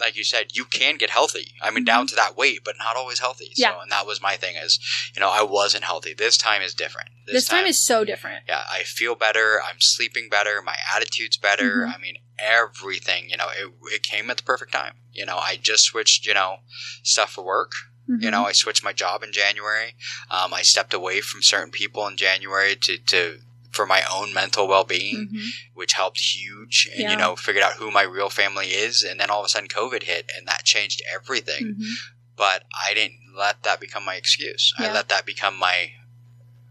like 0.01 0.17
you 0.17 0.25
said, 0.25 0.57
you 0.57 0.65
can 0.65 0.97
get 0.97 1.11
healthy. 1.11 1.53
I 1.63 1.71
mean, 1.71 1.85
down 1.85 2.07
to 2.09 2.17
that 2.17 2.37
weight, 2.37 2.61
but 2.65 2.75
not 2.79 2.97
always 2.97 3.19
healthy. 3.21 3.53
So, 3.55 3.65
Mm-hmm. 3.65 3.77
Yeah. 3.77 3.83
and 3.83 3.93
that 3.93 4.07
was 4.07 4.21
my 4.23 4.37
thing 4.37 4.57
is, 4.57 4.79
you 5.15 5.21
know, 5.21 5.31
I 5.31 5.43
wasn't 5.43 5.85
healthy. 5.85 6.15
This 6.15 6.37
time 6.37 6.63
is 6.63 6.75
different. 6.75 7.11
this 7.27 7.47
time 7.47 7.67
is 7.67 7.79
so 7.79 8.05
different. 8.05 8.45
yeah, 8.49 8.65
I 8.71 8.83
feel 8.83 9.15
better. 9.15 9.61
I'm 9.65 9.81
sleeping 9.81 10.29
better. 10.29 10.61
My 10.65 10.77
attitude's 10.95 11.37
better. 11.37 11.87
Mhm. 11.87 11.95
I 11.95 11.99
mean, 11.99 12.17
everything. 12.39 13.29
You 13.31 13.37
know, 13.37 13.49
it, 13.57 13.73
it 13.95 14.03
came 14.03 14.31
at 14.31 14.37
the 14.39 14.43
perfect 14.43 14.73
time. 14.73 14.95
You 15.13 15.27
know, 15.27 15.37
I 15.39 15.57
just 15.57 15.85
switched. 15.85 16.27
You 16.27 16.35
know, 16.35 16.57
stuff 17.03 17.33
for 17.33 17.45
work. 17.45 17.73
You 18.09 18.17
Mhm. 18.17 18.31
know, 18.33 18.45
I 18.47 18.53
switched 18.53 18.83
my 18.83 18.93
job 18.93 19.23
in 19.23 19.33
January. 19.33 19.95
Um, 20.31 20.53
I 20.53 20.63
stepped 20.63 20.93
away 20.93 21.21
from 21.21 21.41
certain 21.43 21.71
people 21.71 22.07
in 22.09 22.17
January 22.17 22.75
to, 22.77 22.99
to 22.99 23.41
for 23.73 23.87
my 23.87 24.03
own 24.11 24.33
mental 24.33 24.69
well 24.69 24.85
being, 24.85 25.29
Mhm. 25.33 25.49
which 25.75 25.95
helped 25.95 26.21
huge. 26.21 26.89
And 26.93 27.01
Yeah. 27.01 27.11
you 27.11 27.17
know, 27.17 27.37
figured 27.37 27.65
out 27.65 27.75
who 27.75 27.91
my 27.91 28.03
real 28.03 28.31
family 28.31 28.69
is. 28.75 29.03
And 29.03 29.19
then 29.19 29.31
all 29.31 29.41
of 29.41 29.47
a 29.47 29.49
sudden, 29.49 29.69
COVID 29.69 30.03
hit, 30.05 30.31
and 30.37 30.47
that 30.47 30.65
changed 30.65 31.03
everything. 31.13 31.77
Mhm. 31.79 31.93
But 32.37 32.65
I 32.87 32.95
didn't 32.95 33.21
let 33.35 33.63
that 33.65 33.81
become 33.81 34.05
my 34.05 34.15
excuse. 34.17 34.73
I 34.79 34.91
let 34.93 35.09
that 35.09 35.25
become 35.27 35.57
my 35.57 35.93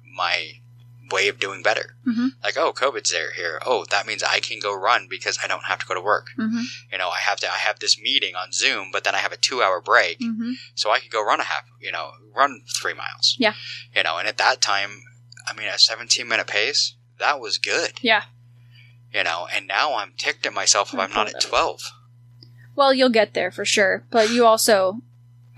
my 0.05 0.53
way 1.09 1.27
of 1.27 1.39
doing 1.39 1.61
better. 1.61 1.97
Mhm. 2.07 2.35
Like, 2.43 2.55
oh, 2.57 2.71
COVID's 2.71 3.09
there 3.09 3.31
here. 3.33 3.59
Oh, 3.65 3.83
that 3.85 4.05
means 4.07 4.23
I 4.23 4.39
can 4.39 4.59
go 4.59 4.73
run 4.73 5.07
because 5.09 5.37
I 5.43 5.47
don't 5.47 5.65
have 5.65 5.79
to 5.79 5.85
go 5.85 5.93
to 5.93 5.99
work. 6.01 6.27
Mhm. 6.37 6.63
You 6.91 6.97
know, 6.97 7.09
I 7.09 7.19
have 7.19 7.39
to. 7.41 7.51
I 7.51 7.57
have 7.57 7.79
this 7.79 7.97
meeting 7.97 8.33
on 8.35 8.51
Zoom, 8.53 8.91
but 8.91 9.03
then 9.03 9.13
I 9.15 9.17
have 9.19 9.33
a 9.33 9.37
two-hour 9.37 9.81
break 9.81 10.19
Mhm. 10.19 10.53
so 10.75 10.89
I 10.91 10.99
could 10.99 11.11
go 11.11 11.21
run 11.21 11.41
a 11.41 11.43
half, 11.43 11.65
you 11.81 11.91
know, 11.91 12.13
run 12.33 12.63
three 12.75 12.93
miles. 12.93 13.35
Yeah. 13.39 13.55
You 13.95 14.03
know, 14.03 14.17
and 14.19 14.27
at 14.27 14.37
that 14.37 14.61
time, 14.61 15.03
I 15.47 15.53
mean, 15.57 15.67
a 15.67 15.77
17 15.77 16.27
minute 16.27 16.47
pace, 16.47 16.95
that 17.19 17.39
was 17.39 17.57
good. 17.57 17.93
Yeah. 18.01 18.23
You 19.13 19.23
know, 19.23 19.47
and 19.53 19.67
now 19.67 19.95
I'm 19.95 20.13
ticked 20.17 20.45
at 20.45 20.53
myself 20.53 20.93
if 20.93 20.99
I'm 20.99 21.11
not 21.11 21.27
at 21.27 21.41
12. 21.41 21.81
Well, 22.75 22.93
you'll 22.93 23.09
get 23.09 23.33
there 23.33 23.51
for 23.51 23.65
sure. 23.65 24.05
But 24.09 24.29
you 24.31 24.45
also. 24.45 25.01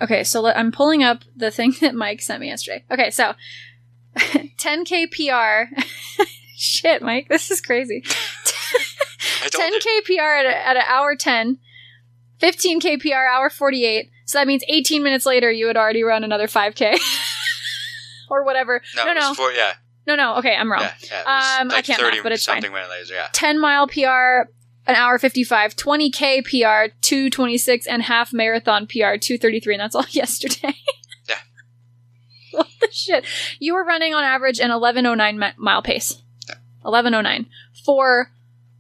Okay, 0.01 0.23
so 0.23 0.41
let, 0.41 0.57
I'm 0.57 0.71
pulling 0.71 1.03
up 1.03 1.19
the 1.35 1.51
thing 1.51 1.73
that 1.81 1.95
Mike 1.95 2.21
sent 2.21 2.41
me 2.41 2.47
yesterday. 2.47 2.83
Okay, 2.91 3.11
so 3.11 3.33
10K 4.17 5.11
PR. 5.11 5.81
Shit, 6.55 7.01
Mike, 7.01 7.29
this 7.29 7.51
is 7.51 7.61
crazy. 7.61 8.03
I 9.43 9.49
told 9.49 9.71
you. 9.71 9.79
10K 9.79 10.05
PR 10.05 10.21
at, 10.21 10.45
a, 10.45 10.67
at 10.67 10.77
an 10.77 10.83
hour 10.87 11.15
10, 11.15 11.57
15K 12.41 13.01
PR 13.01 13.25
hour 13.31 13.49
48. 13.49 14.09
So 14.25 14.37
that 14.37 14.47
means 14.47 14.63
18 14.67 15.03
minutes 15.03 15.25
later, 15.25 15.51
you 15.51 15.67
had 15.67 15.77
already 15.77 16.03
run 16.03 16.23
another 16.23 16.47
5K. 16.47 16.97
Or 18.33 18.43
whatever. 18.43 18.81
No, 18.95 19.05
No, 19.05 19.13
no. 19.13 19.33
Four, 19.33 19.51
yeah. 19.51 19.73
No, 20.05 20.15
no. 20.15 20.35
Okay, 20.37 20.55
I'm 20.55 20.71
wrong. 20.71 20.81
Yeah, 20.81 20.93
yeah. 21.25 21.59
Um, 21.61 21.71
I 21.71 21.81
can't 21.81 21.99
30 22.01 22.17
math, 22.17 22.23
but 22.23 22.31
it's 22.33 22.45
fine. 22.45 22.55
something 22.55 22.73
minute 22.73 22.89
later, 22.89 23.13
yeah. 23.13 23.27
10 23.31 23.59
mile 23.59 23.87
PR, 23.87 24.49
an 24.85 24.95
hour 24.95 25.17
55, 25.17 25.75
20K 25.77 26.43
PR, 26.43 26.93
226, 27.01 27.87
and 27.87 28.01
half 28.03 28.33
marathon 28.33 28.85
PR, 28.85 29.15
233. 29.17 29.75
And 29.75 29.81
that's 29.81 29.95
all 29.95 30.05
yesterday. 30.09 30.75
Yeah. 31.29 31.35
what 32.51 32.67
the 32.81 32.89
shit? 32.91 33.23
You 33.59 33.75
were 33.75 33.85
running 33.85 34.13
on 34.13 34.23
average 34.25 34.59
an 34.59 34.71
1109 34.71 35.39
mi- 35.39 35.47
mile 35.57 35.81
pace. 35.81 36.21
Yeah. 36.49 36.55
1109 36.81 37.45
for 37.85 38.29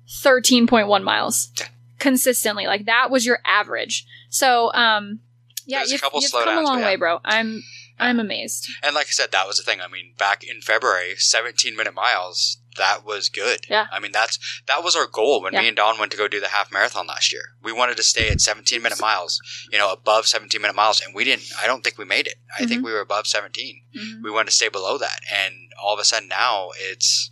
13.1 0.09 1.03
miles 1.03 1.51
Yeah. 1.57 1.67
consistently. 1.99 2.67
Like 2.67 2.85
that 2.85 3.09
was 3.09 3.25
your 3.25 3.39
average. 3.45 4.05
So, 4.29 4.73
um, 4.73 5.19
yeah, 5.65 5.79
There's 5.79 5.91
you've, 5.93 6.01
couple 6.01 6.21
you've 6.21 6.31
slowdowns, 6.31 6.43
come 6.45 6.57
a 6.57 6.61
long 6.67 6.81
way, 6.81 6.97
bro. 6.97 7.19
I'm, 7.23 7.63
I'm 7.99 8.19
amazed. 8.19 8.67
And 8.81 8.95
like 8.95 9.07
I 9.07 9.11
said, 9.11 9.31
that 9.31 9.47
was 9.47 9.57
the 9.57 9.63
thing. 9.63 9.79
I 9.81 9.87
mean, 9.87 10.13
back 10.17 10.43
in 10.43 10.61
February, 10.61 11.15
17 11.17 11.75
minute 11.75 11.93
miles, 11.93 12.57
that 12.77 13.05
was 13.05 13.29
good. 13.29 13.65
Yeah. 13.69 13.85
I 13.91 13.99
mean, 13.99 14.11
that's 14.11 14.39
that 14.67 14.83
was 14.83 14.95
our 14.95 15.05
goal 15.07 15.41
when 15.43 15.53
Yeah. 15.53 15.61
me 15.61 15.67
and 15.67 15.77
Don 15.77 15.99
went 15.99 16.11
to 16.11 16.17
go 16.17 16.27
do 16.27 16.39
the 16.39 16.47
half 16.49 16.71
marathon 16.71 17.05
last 17.07 17.31
year. 17.31 17.43
We 17.61 17.71
wanted 17.71 17.97
to 17.97 18.03
stay 18.03 18.29
at 18.29 18.41
17 18.41 18.81
minute 18.81 18.99
miles, 18.99 19.39
you 19.71 19.77
know, 19.77 19.91
above 19.91 20.25
17 20.27 20.59
minute 20.61 20.75
miles, 20.75 20.99
and 21.01 21.13
we 21.13 21.23
didn't. 21.23 21.45
I 21.61 21.67
don't 21.67 21.83
think 21.83 21.97
we 21.99 22.05
made 22.05 22.27
it. 22.27 22.35
I 22.57 22.61
Mm-hmm. 22.61 22.67
think 22.69 22.85
we 22.85 22.91
were 22.93 22.99
above 23.01 23.27
17. 23.27 23.83
Mhm. 23.95 24.23
We 24.23 24.31
wanted 24.31 24.49
to 24.49 24.55
stay 24.55 24.69
below 24.69 24.97
that, 24.97 25.19
and 25.31 25.53
all 25.81 25.93
of 25.93 25.99
a 25.99 26.03
sudden 26.05 26.27
now 26.29 26.71
it's 26.77 27.29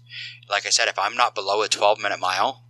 like 0.49 0.65
I 0.65 0.69
said, 0.69 0.89
if 0.89 0.99
I'm 0.99 1.15
not 1.15 1.33
below 1.33 1.61
a 1.63 1.69
12 1.69 1.99
minute 1.99 2.19
mile, 2.19 2.60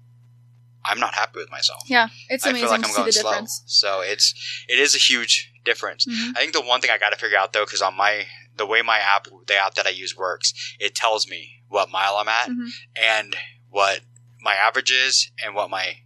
I'm 0.85 0.99
not 0.99 1.13
happy 1.13 1.39
with 1.39 1.51
myself. 1.51 1.83
Yeah, 1.85 2.09
it's 2.29 2.45
I 2.45 2.49
amazing 2.49 2.67
feel 2.67 2.71
like 2.77 2.85
I'm 2.87 2.95
going 2.95 3.11
slow. 3.11 3.31
difference. 3.31 3.63
So 3.65 4.01
it's 4.01 4.33
it 4.67 4.79
is 4.79 4.95
a 4.95 4.97
huge 4.99 5.51
difference. 5.63 6.05
Mhm. 6.05 6.31
I 6.35 6.39
think 6.39 6.53
the 6.53 6.61
one 6.61 6.81
thing 6.81 6.89
I 6.91 6.97
got 6.97 7.11
to 7.11 7.17
figure 7.17 7.37
out 7.37 7.53
though, 7.53 7.65
because 7.65 7.81
on 7.81 7.95
my 7.95 8.25
the 8.57 8.65
way 8.65 8.81
my 8.81 8.97
app, 8.99 9.27
the 9.47 9.55
app 9.55 9.75
that 9.75 9.85
I 9.87 9.91
use 9.91 10.15
works, 10.15 10.53
it 10.79 10.93
tells 10.95 11.27
me 11.27 11.63
what 11.67 11.89
mile 11.89 12.15
I'm 12.17 12.27
at 12.27 12.49
Mhm. 12.49 12.69
and 12.95 13.35
what 13.69 14.01
my 14.41 14.55
average 14.55 14.91
is 14.91 15.31
and 15.43 15.55
what 15.55 15.69
my 15.69 15.97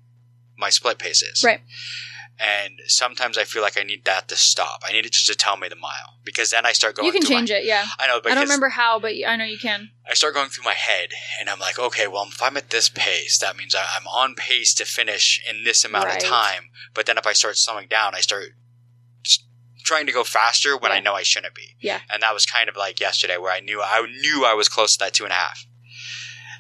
my 0.58 0.70
split 0.70 0.98
pace 1.00 1.22
is. 1.22 1.44
Right. 1.44 1.62
And 2.38 2.80
sometimes 2.88 3.38
I 3.38 3.46
feel 3.46 3.62
like 3.62 3.78
I 3.78 3.84
need 3.84 4.04
that 4.06 4.28
to 4.28 4.36
stop. 4.36 4.82
I 4.86 4.92
need 4.92 5.06
it 5.06 5.14
just 5.14 5.28
to 5.28 5.36
tell 5.36 5.56
me 5.56 5.70
the 5.70 5.76
mile 5.78 6.20
because 6.26 6.50
then 6.50 6.66
I 6.66 6.74
start 6.74 6.96
going. 6.96 7.06
You 7.06 7.14
can 7.14 7.22
change 7.22 7.50
my, 7.50 7.58
it, 7.58 7.66
yeah. 7.66 7.86
I 7.98 8.08
know, 8.08 8.20
but 8.22 8.32
I 8.34 8.36
don't 8.36 8.44
remember 8.44 8.70
how, 8.70 9.00
but 9.00 9.14
I 9.26 9.36
know 9.38 9.46
you 9.46 9.58
can. 9.58 9.92
I 10.10 10.16
start 10.16 10.34
going 10.34 10.50
through 10.50 10.66
my 10.66 10.74
head 10.74 11.10
and 11.40 11.50
I'm 11.50 11.60
like, 11.60 11.80
okay, 11.80 12.08
well, 12.08 12.28
if 12.30 12.42
I'm 12.44 12.58
at 12.58 12.72
this 12.72 12.90
pace, 12.90 13.38
that 13.40 13.56
means 13.56 13.74
I- 13.74 13.88
I'm 13.98 14.06
on 14.08 14.36
pace 14.36 14.74
to 14.76 14.86
finish 14.86 15.42
in 15.50 15.64
this 15.64 15.86
amount 15.86 16.06
Right. 16.08 16.22
of 16.22 16.28
time. 16.30 16.70
But 16.94 17.06
then 17.06 17.18
if 17.18 17.26
I 17.26 17.32
start 17.34 17.58
slowing 17.58 17.88
down, 17.88 18.16
I 18.16 18.20
start 18.20 18.50
trying 19.84 20.06
to 20.08 20.12
go 20.12 20.24
faster 20.24 20.76
when 20.76 20.92
I 20.92 21.00
know 21.00 21.14
I 21.14 21.24
shouldn't 21.24 21.54
be. 21.56 21.76
Yeah. 21.80 22.02
And 22.10 22.24
that 22.24 22.34
was 22.34 22.46
kind 22.46 22.68
of 22.68 22.76
like 22.76 23.00
yesterday 23.00 23.38
where 23.38 23.52
I 23.54 23.60
knew 23.60 23.82
I 23.82 24.06
knew 24.22 24.44
I 24.46 24.56
was 24.56 24.68
close 24.68 24.94
to 24.94 25.06
that 25.06 25.14
two 25.14 25.24
and 25.24 25.32
a 25.32 25.36
half. 25.36 25.66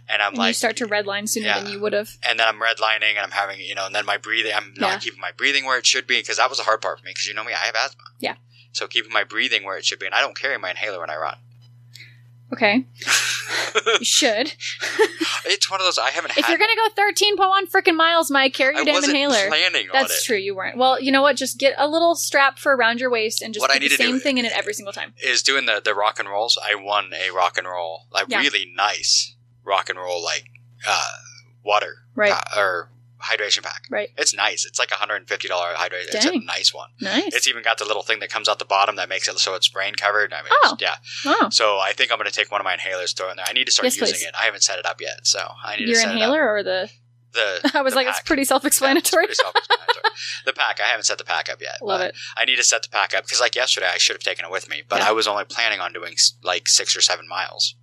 And 0.07 0.21
I'm 0.21 0.29
and 0.29 0.37
like, 0.37 0.47
you 0.49 0.53
start 0.53 0.77
to 0.77 0.87
redline 0.87 1.27
sooner 1.27 1.47
Yeah. 1.47 1.61
than 1.61 1.71
you 1.71 1.79
would 1.79 1.93
have. 1.93 2.09
and 2.23 2.39
then 2.39 2.47
I'm 2.47 2.59
redlining 2.61 3.11
and 3.15 3.19
I'm 3.19 3.31
having, 3.31 3.59
you 3.59 3.73
know, 3.75 3.85
and 3.87 3.95
then 3.95 4.05
my 4.05 4.17
breathing, 4.17 4.51
I'm 4.55 4.73
not 4.77 4.91
Yeah. 4.93 4.99
keeping 4.99 5.19
my 5.19 5.31
breathing 5.31 5.65
where 5.65 5.77
it 5.79 5.85
should 5.85 6.05
be 6.07 6.19
because 6.19 6.37
that 6.37 6.49
was 6.49 6.59
the 6.59 6.63
hard 6.65 6.81
part 6.81 6.99
for 6.99 7.05
me 7.05 7.11
because 7.11 7.27
you 7.27 7.33
know 7.33 7.43
me, 7.43 7.53
I 7.53 7.65
have 7.65 7.75
asthma. 7.75 8.03
Yeah. 8.19 8.35
So 8.71 8.87
keeping 8.87 9.11
my 9.11 9.23
breathing 9.23 9.63
where 9.63 9.77
it 9.77 9.85
should 9.85 9.99
be, 9.99 10.05
and 10.05 10.13
I 10.13 10.21
don't 10.21 10.37
carry 10.37 10.57
my 10.59 10.69
inhaler 10.69 10.99
when 10.99 11.09
I 11.09 11.15
run. 11.15 11.37
Okay, 12.53 12.85
you 13.99 14.05
should. 14.05 14.53
it's 15.45 15.69
one 15.69 15.79
of 15.81 15.85
those 15.85 15.97
I 15.97 16.11
haven't 16.11 16.37
if 16.37 16.47
you're 16.47 16.59
gonna 16.59 16.75
go 16.75 16.89
13.1 16.95 17.71
freaking 17.71 17.95
miles, 17.97 18.29
Mike, 18.29 18.53
carry 18.53 18.75
I 18.75 18.79
your 18.79 18.85
damn 18.85 18.93
wasn't 18.93 19.15
inhaler. 19.15 19.47
planning 19.47 19.87
on 19.87 19.93
That's 19.93 20.23
true. 20.23 20.37
You 20.37 20.55
weren't. 20.55 20.77
Well, 20.77 20.99
you 21.01 21.11
know 21.11 21.23
what? 21.23 21.37
Just 21.37 21.57
get 21.57 21.73
a 21.77 21.87
little 21.87 22.13
strap 22.15 22.59
for 22.59 22.75
around 22.75 22.99
your 22.99 23.09
waist 23.09 23.41
and 23.41 23.53
just 23.53 23.61
What 23.61 23.71
I 23.71 23.75
put 23.75 23.79
the 23.79 23.85
need 23.89 23.97
to 23.97 23.97
same 23.97 24.19
thing 24.19 24.37
in 24.37 24.45
it 24.45 24.51
every 24.55 24.73
single 24.73 24.93
time. 24.93 25.13
is 25.23 25.41
doing 25.41 25.65
the 25.65 25.81
the 25.83 25.95
rock 25.95 26.19
and 26.19 26.29
rolls. 26.29 26.57
I 26.63 26.75
won 26.75 27.11
a 27.13 27.31
rock 27.31 27.57
and 27.57 27.67
roll, 27.67 28.07
like 28.11 28.25
Yeah. 28.29 28.39
really 28.41 28.71
nice 28.75 29.34
rock 29.65 29.89
and 29.89 29.97
roll, 29.99 30.23
like 30.23 30.45
uh, 30.87 31.03
water 31.63 31.95
Right. 32.15 32.31
pa- 32.31 32.43
or 32.57 32.89
hydration 33.21 33.63
pack. 33.63 33.83
Right. 33.89 34.09
It's 34.17 34.35
nice. 34.35 34.65
It's 34.65 34.77
like 34.77 34.91
a 34.91 34.95
hundred 34.95 35.15
and 35.15 35.27
fifty 35.27 35.47
dollar 35.47 35.73
hydration. 35.73 36.13
It's 36.13 36.25
a 36.25 36.37
nice 36.39 36.73
one. 36.73 36.89
Nice. 37.01 37.33
It's 37.33 37.47
even 37.47 37.63
got 37.63 37.77
the 37.79 37.85
little 37.85 38.03
thing 38.03 38.19
that 38.19 38.29
comes 38.29 38.47
out 38.47 38.59
the 38.59 38.65
bottom 38.65 38.97
that 38.97 39.09
makes 39.09 39.27
it 39.27 39.37
so 39.39 39.55
it's 39.55 39.67
brain 39.67 39.95
covered. 39.95 40.31
I 40.33 40.41
mean, 40.43 40.51
Oh. 40.65 40.77
yeah. 40.79 40.95
oh, 41.25 41.49
So 41.51 41.77
I 41.79 41.93
think 41.93 42.11
I'm 42.11 42.17
going 42.19 42.29
to 42.29 42.35
take 42.35 42.51
one 42.51 42.61
of 42.61 42.65
my 42.65 42.75
inhalers, 42.75 43.15
throw 43.17 43.27
it 43.27 43.31
in 43.31 43.37
there. 43.37 43.45
I 43.49 43.53
need 43.53 43.65
to 43.65 43.71
start 43.71 43.85
Yes, 43.85 43.97
using 43.99 44.15
please. 44.15 44.25
it. 44.27 44.35
I 44.39 44.43
haven't 44.45 44.61
set 44.63 44.77
it 44.79 44.85
up 44.85 45.01
yet, 45.01 45.25
so 45.25 45.39
I 45.63 45.77
need 45.77 45.87
your 45.87 45.95
to 45.95 46.01
set 46.01 46.11
inhaler 46.11 46.47
or 46.53 46.61
the? 46.63 46.89
The 47.35 47.71
I 47.77 47.81
was 47.81 47.93
the 47.93 47.97
like, 47.97 48.07
it's 48.07 48.21
pretty 48.21 48.43
self-explanatory. 48.45 48.99
it's 48.99 49.11
pretty 49.11 49.33
self-explanatory. 49.35 50.13
the 50.45 50.53
pack. 50.53 50.79
I 50.81 50.87
haven't 50.87 51.03
set 51.03 51.17
the 51.17 51.23
pack 51.23 51.49
up 51.49 51.61
yet. 51.61 51.75
Love 51.81 51.99
but 51.99 52.09
it. 52.09 52.15
I 52.37 52.45
need 52.45 52.55
to 52.55 52.63
set 52.63 52.81
the 52.83 52.89
pack 52.89 53.13
up 53.13 53.25
because, 53.25 53.39
like 53.39 53.55
yesterday, 53.55 53.87
I 53.93 53.97
should 53.97 54.15
have 54.15 54.23
taken 54.23 54.45
it 54.45 54.51
with 54.51 54.69
me, 54.69 54.81
but 54.87 54.99
Yeah. 54.99 55.09
I 55.09 55.11
was 55.11 55.27
only 55.27 55.45
planning 55.45 55.79
on 55.79 55.93
doing 55.93 56.15
like 56.43 56.67
six 56.67 56.95
or 56.95 57.01
seven 57.01 57.27
miles, 57.27 57.75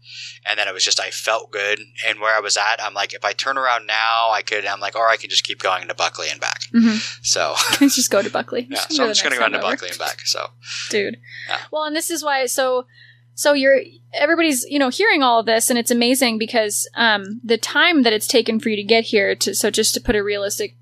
and 0.46 0.58
then 0.58 0.66
it 0.68 0.74
was 0.74 0.84
just 0.84 0.98
I 0.98 1.10
felt 1.10 1.50
good, 1.52 1.80
and 2.06 2.18
where 2.20 2.34
I 2.36 2.40
was 2.40 2.56
at, 2.56 2.82
I'm 2.82 2.94
like, 2.94 3.12
if 3.14 3.24
I 3.24 3.32
turn 3.32 3.58
around 3.58 3.86
now, 3.86 4.30
I 4.32 4.42
could. 4.42 4.64
I'm 4.66 4.80
like, 4.80 4.96
or 4.96 5.08
I 5.08 5.16
can 5.16 5.30
just 5.30 5.44
keep 5.44 5.60
going 5.62 5.86
to 5.88 5.94
Buckley 5.94 6.28
and 6.30 6.40
back. 6.40 6.62
hmm 6.72 6.96
So 7.22 7.54
just 7.78 8.10
go 8.10 8.22
to 8.22 8.30
Buckley. 8.30 8.66
yeah, 8.70 8.80
so 8.88 9.04
I'm 9.04 9.10
just 9.10 9.22
gonna 9.22 9.36
go 9.36 9.44
over. 9.44 9.58
Buckley 9.58 9.90
and 9.90 9.98
back. 9.98 10.20
So 10.24 10.46
dude. 10.90 11.18
Yeah. 11.48 11.58
Well, 11.70 11.84
and 11.84 11.94
this 11.94 12.10
is 12.10 12.24
why. 12.24 12.46
So, 12.46 12.86
so 13.34 13.52
you're 13.52 13.80
everybody's 14.14 14.64
you 14.64 14.78
know 14.78 14.88
hearing 14.88 15.22
all 15.22 15.40
of 15.40 15.46
this, 15.46 15.70
and 15.70 15.78
it's 15.78 15.90
amazing 15.90 16.38
because 16.38 16.88
um 16.94 17.40
the 17.44 17.58
time 17.58 18.02
that 18.02 18.12
it's 18.12 18.26
taken 18.26 18.60
for 18.60 18.68
you 18.68 18.76
to 18.76 18.82
get 18.84 19.04
here. 19.04 19.34
To 19.36 19.54
so 19.54 19.70
just 19.70 19.94
to 19.94 20.00
put 20.00 20.16
a 20.16 20.22
realistic, 20.22 20.76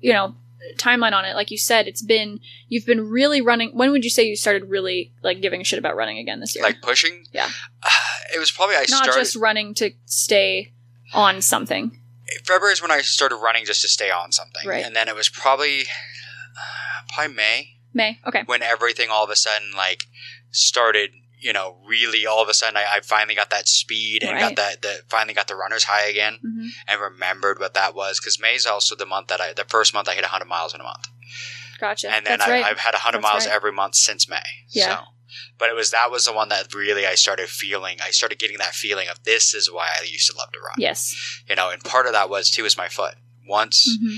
you 0.00 0.12
know, 0.12 0.34
timeline 0.78 1.12
on 1.12 1.24
it, 1.24 1.34
like 1.34 1.50
you 1.50 1.58
said, 1.58 1.86
it's 1.88 2.02
been 2.02 2.40
you've 2.68 2.86
been 2.86 3.08
really 3.08 3.40
running. 3.40 3.70
When 3.76 3.90
would 3.90 4.04
you 4.04 4.10
say 4.10 4.24
you 4.24 4.36
started 4.36 4.68
really 4.68 5.12
like 5.22 5.40
giving 5.40 5.60
a 5.60 5.64
shit 5.64 5.78
about 5.78 5.96
running 5.96 6.18
again 6.18 6.40
this 6.40 6.54
year? 6.54 6.64
like 6.64 6.80
pushing, 6.82 7.24
Yeah. 7.32 7.48
it 8.34 8.38
was 8.38 8.50
probably 8.50 8.76
I 8.76 8.80
Not 8.80 9.04
started. 9.04 9.14
just 9.14 9.36
running 9.36 9.74
to 9.74 9.90
stay 10.04 10.72
on 11.14 11.40
something. 11.42 12.00
February 12.44 12.72
is 12.72 12.82
when 12.82 12.90
I 12.90 13.00
started 13.02 13.36
running 13.36 13.64
just 13.64 13.82
to 13.82 13.88
stay 13.88 14.10
on 14.10 14.32
something, 14.32 14.66
Right. 14.68 14.84
and 14.84 14.94
then 14.96 15.08
it 15.08 15.14
was 15.14 15.28
probably 15.28 15.82
uh, 15.82 17.02
probably 17.14 17.34
May. 17.34 17.68
May. 17.94 18.18
Okay. 18.26 18.42
when 18.46 18.62
everything 18.62 19.08
all 19.10 19.24
of 19.24 19.30
a 19.30 19.36
sudden 19.36 19.70
like 19.76 20.04
started 20.50 21.10
you 21.46 21.52
know 21.52 21.76
really 21.86 22.26
all 22.26 22.42
of 22.42 22.48
a 22.48 22.54
sudden 22.60 22.76
i, 22.76 22.84
I 22.96 23.00
finally 23.00 23.34
got 23.40 23.50
that 23.50 23.66
speed 23.68 24.22
and 24.22 24.32
Right. 24.32 24.40
got 24.46 24.56
that 24.62 24.82
the 24.82 24.94
finally 25.08 25.34
got 25.40 25.46
the 25.48 25.54
runner's 25.62 25.84
high 25.84 26.06
again 26.14 26.34
hmm 26.42 26.66
and 26.88 27.00
remembered 27.00 27.58
what 27.60 27.74
that 27.74 27.94
was 27.94 28.18
because 28.20 28.40
may's 28.46 28.66
also 28.66 28.94
the 28.96 29.06
month 29.14 29.28
that 29.28 29.40
i 29.40 29.52
the 29.52 29.64
first 29.76 29.94
month 29.94 30.08
i 30.08 30.14
hit 30.14 30.22
100 30.24 30.44
miles 30.46 30.74
in 30.74 30.80
a 30.80 30.84
month 30.84 31.06
Gotcha. 31.78 32.10
and 32.14 32.26
then 32.26 32.38
That's 32.38 32.48
I, 32.50 32.54
right. 32.54 32.64
i've 32.64 32.78
had 32.86 32.94
100 32.94 33.18
That's 33.18 33.22
miles 33.22 33.46
right. 33.46 33.54
every 33.54 33.72
month 33.80 33.94
since 33.94 34.28
may 34.28 34.48
Yeah. 34.70 34.96
so 34.96 35.02
but 35.58 35.68
it 35.70 35.74
was 35.80 35.90
that 35.92 36.10
was 36.10 36.24
the 36.26 36.32
one 36.32 36.48
that 36.48 36.74
really 36.74 37.04
i 37.06 37.14
started 37.14 37.48
feeling 37.48 37.96
i 38.02 38.10
started 38.10 38.38
getting 38.38 38.58
that 38.58 38.74
feeling 38.74 39.08
of 39.08 39.22
this 39.24 39.54
is 39.54 39.70
why 39.70 39.86
i 40.00 40.04
used 40.04 40.28
to 40.30 40.36
love 40.36 40.50
to 40.52 40.58
run 40.68 40.74
yes. 40.78 41.14
you 41.48 41.54
know 41.54 41.70
and 41.70 41.82
part 41.84 42.06
of 42.06 42.12
that 42.12 42.28
was 42.30 42.50
too 42.50 42.64
is 42.64 42.76
my 42.76 42.88
foot 42.88 43.14
once 43.48 43.76
hmm 44.00 44.16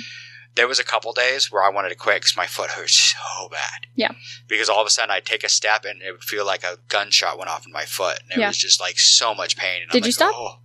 there 0.54 0.66
was 0.68 0.78
a 0.80 0.84
couple 0.84 1.12
days 1.12 1.52
where 1.52 1.62
I 1.62 1.70
wanted 1.70 1.90
to 1.90 1.94
quit 1.94 2.16
because 2.16 2.36
my 2.36 2.46
foot 2.46 2.70
hurt 2.70 2.90
so 2.90 3.48
bad. 3.50 3.86
Yeah. 3.94 4.12
Because 4.48 4.68
all 4.68 4.80
of 4.80 4.86
a 4.86 4.90
sudden 4.90 5.10
I'd 5.10 5.24
take 5.24 5.44
a 5.44 5.48
step 5.48 5.84
and 5.84 6.02
it 6.02 6.10
would 6.12 6.24
feel 6.24 6.44
like 6.44 6.64
a 6.64 6.78
gunshot 6.88 7.38
went 7.38 7.48
off 7.50 7.64
in 7.66 7.72
my 7.72 7.84
foot, 7.84 8.18
and 8.24 8.32
it 8.32 8.40
Yeah. 8.40 8.48
was 8.48 8.56
just 8.58 8.80
like 8.80 8.98
so 8.98 9.34
much 9.34 9.56
pain. 9.56 9.82
And 9.82 9.90
Did 9.90 9.98
I'm 10.02 10.06
you 10.06 10.08
like, 10.08 10.14
stop? 10.14 10.34
Oh. 10.36 10.58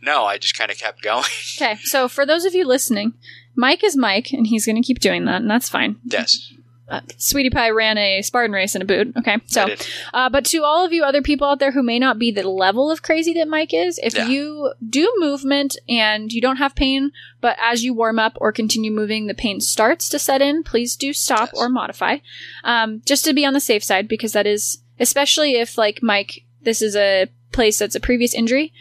No, 0.00 0.24
I 0.24 0.38
just 0.38 0.56
kind 0.56 0.70
of 0.70 0.78
kept 0.78 1.02
going. 1.02 1.24
Okay. 1.60 1.76
So 1.84 2.08
for 2.08 2.24
those 2.26 2.44
of 2.44 2.54
you 2.54 2.66
listening, 2.66 3.12
Mike 3.54 3.84
is 3.84 3.96
Mike, 3.96 4.32
and 4.32 4.46
he's 4.46 4.66
going 4.66 4.74
to 4.80 4.86
keep 4.86 4.98
doing 4.98 5.24
that, 5.26 5.42
and 5.42 5.50
that's 5.50 5.68
fine. 5.68 5.96
yes, 6.04 6.52
Uh, 6.94 7.00
Sweetie 7.18 7.50
Pie 7.50 7.70
ran 7.70 7.98
a 7.98 8.22
Spartan 8.22 8.52
race 8.52 8.74
in 8.74 8.82
a 8.82 8.84
boot. 8.84 9.12
Okay. 9.18 9.38
So, 9.46 9.66
uh, 10.12 10.28
but 10.30 10.44
to 10.46 10.62
all 10.62 10.84
of 10.84 10.92
you 10.92 11.02
other 11.04 11.22
people 11.22 11.48
out 11.48 11.58
there 11.58 11.72
who 11.72 11.82
may 11.82 11.98
not 11.98 12.18
be 12.18 12.30
the 12.30 12.48
level 12.48 12.90
of 12.90 13.02
crazy 13.02 13.32
that 13.34 13.48
Mike 13.48 13.72
is, 13.74 13.98
if 14.02 14.14
Yeah. 14.14 14.28
you 14.28 14.72
do 14.88 15.12
movement 15.18 15.76
and 15.88 16.32
you 16.32 16.40
don't 16.40 16.56
have 16.56 16.74
pain, 16.74 17.10
but 17.40 17.56
as 17.60 17.84
you 17.84 17.94
warm 17.94 18.18
up 18.18 18.36
or 18.40 18.52
continue 18.52 18.90
moving, 18.90 19.26
the 19.26 19.34
pain 19.34 19.60
starts 19.60 20.08
to 20.10 20.18
set 20.18 20.40
in, 20.42 20.62
please 20.62 20.96
do 20.96 21.12
stop 21.12 21.50
Yes. 21.52 21.60
or 21.62 21.68
modify, 21.68 22.18
um, 22.64 23.02
just 23.04 23.24
to 23.24 23.32
be 23.34 23.44
on 23.44 23.52
the 23.54 23.60
safe 23.60 23.82
side, 23.84 24.08
because 24.08 24.32
that 24.32 24.46
is, 24.46 24.78
especially 25.00 25.54
if 25.54 25.76
like 25.78 26.02
Mike, 26.02 26.44
this 26.62 26.80
is 26.82 26.94
a 26.96 27.26
place 27.52 27.78
that's 27.78 27.94
a 27.94 28.00
previous 28.00 28.34
injury. 28.34 28.72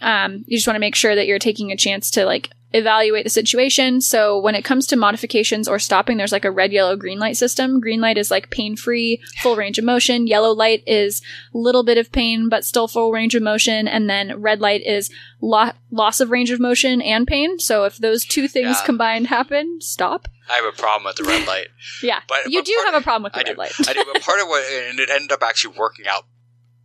Um, 0.00 0.44
you 0.46 0.56
just 0.56 0.66
want 0.66 0.76
to 0.76 0.80
make 0.80 0.94
sure 0.94 1.14
that 1.14 1.26
you're 1.26 1.38
taking 1.38 1.72
a 1.72 1.76
chance 1.76 2.10
to 2.12 2.24
like 2.24 2.50
evaluate 2.72 3.24
the 3.24 3.30
situation. 3.30 4.00
So 4.00 4.38
when 4.38 4.54
it 4.54 4.64
comes 4.64 4.86
to 4.88 4.96
modifications 4.96 5.66
or 5.68 5.78
stopping, 5.78 6.16
there's 6.18 6.32
like 6.32 6.44
a 6.44 6.50
red, 6.50 6.72
yellow, 6.72 6.96
green 6.96 7.18
light 7.18 7.36
system. 7.36 7.80
Green 7.80 8.00
light 8.00 8.18
is 8.18 8.30
like 8.30 8.50
pain 8.50 8.76
free, 8.76 9.22
full 9.40 9.56
range 9.56 9.78
of 9.78 9.84
motion. 9.84 10.26
Yellow 10.26 10.52
light 10.52 10.82
is 10.86 11.22
little 11.54 11.82
bit 11.82 11.96
of 11.98 12.12
pain, 12.12 12.48
but 12.48 12.64
still 12.64 12.86
full 12.88 13.10
range 13.10 13.34
of 13.34 13.42
motion. 13.42 13.88
And 13.88 14.08
then 14.08 14.40
red 14.40 14.60
light 14.60 14.82
is 14.84 15.10
lo- 15.40 15.72
loss 15.90 16.20
of 16.20 16.30
range 16.30 16.50
of 16.50 16.60
motion 16.60 17.00
and 17.00 17.26
pain. 17.26 17.58
So 17.58 17.84
if 17.84 17.96
those 17.96 18.24
two 18.24 18.48
things 18.48 18.76
Yeah. 18.80 18.84
combined 18.86 19.28
happen, 19.28 19.80
stop. 19.80 20.28
I 20.50 20.54
have 20.56 20.64
a 20.66 20.72
problem 20.76 21.04
with 21.04 21.16
the 21.16 21.24
red 21.24 21.46
light. 21.46 21.68
Yeah. 22.02 22.20
But- 22.28 22.50
you 22.50 22.60
but 22.60 22.66
do 22.66 22.82
have 22.86 22.94
of- 22.94 23.00
a 23.00 23.04
problem 23.04 23.22
with 23.24 23.32
the 23.32 23.38
I 23.40 23.42
red 23.42 23.54
do. 23.54 23.58
light. 23.58 23.72
I 23.88 23.92
do. 23.94 24.04
But 24.12 24.22
part 24.22 24.40
of 24.40 24.48
what, 24.48 24.64
and 24.90 25.00
it 25.00 25.08
ended 25.10 25.32
up 25.32 25.42
actually 25.42 25.74
working 25.78 26.06
out 26.06 26.26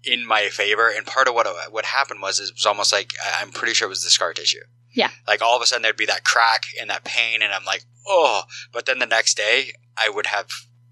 in 0.06 0.26
my 0.26 0.48
favor. 0.50 0.90
And 0.90 1.06
part 1.06 1.28
of 1.28 1.34
what 1.34 1.48
what 1.72 1.86
happened 1.86 2.22
was 2.22 2.40
it 2.40 2.52
was 2.56 2.66
almost 2.66 2.92
like 2.94 3.14
I'm 3.40 3.52
pretty 3.52 3.74
sure 3.74 3.86
it 3.88 3.90
was 3.90 4.04
the 4.04 4.10
scar 4.10 4.34
tissue. 4.34 4.60
Yeah. 4.94 5.10
Like 5.28 5.42
all 5.42 5.56
of 5.56 5.62
a 5.62 5.66
sudden 5.66 5.82
there'd 5.84 5.98
be 5.98 6.06
that 6.06 6.24
crack 6.24 6.64
and 6.80 6.90
that 6.90 7.04
pain, 7.04 7.42
and 7.42 7.52
I'm 7.54 7.66
like, 7.66 7.84
oh. 8.08 8.44
But 8.72 8.86
then 8.86 9.00
the 9.00 9.06
next 9.06 9.36
day 9.38 9.74
I 9.98 10.10
would 10.10 10.28
have 10.28 10.48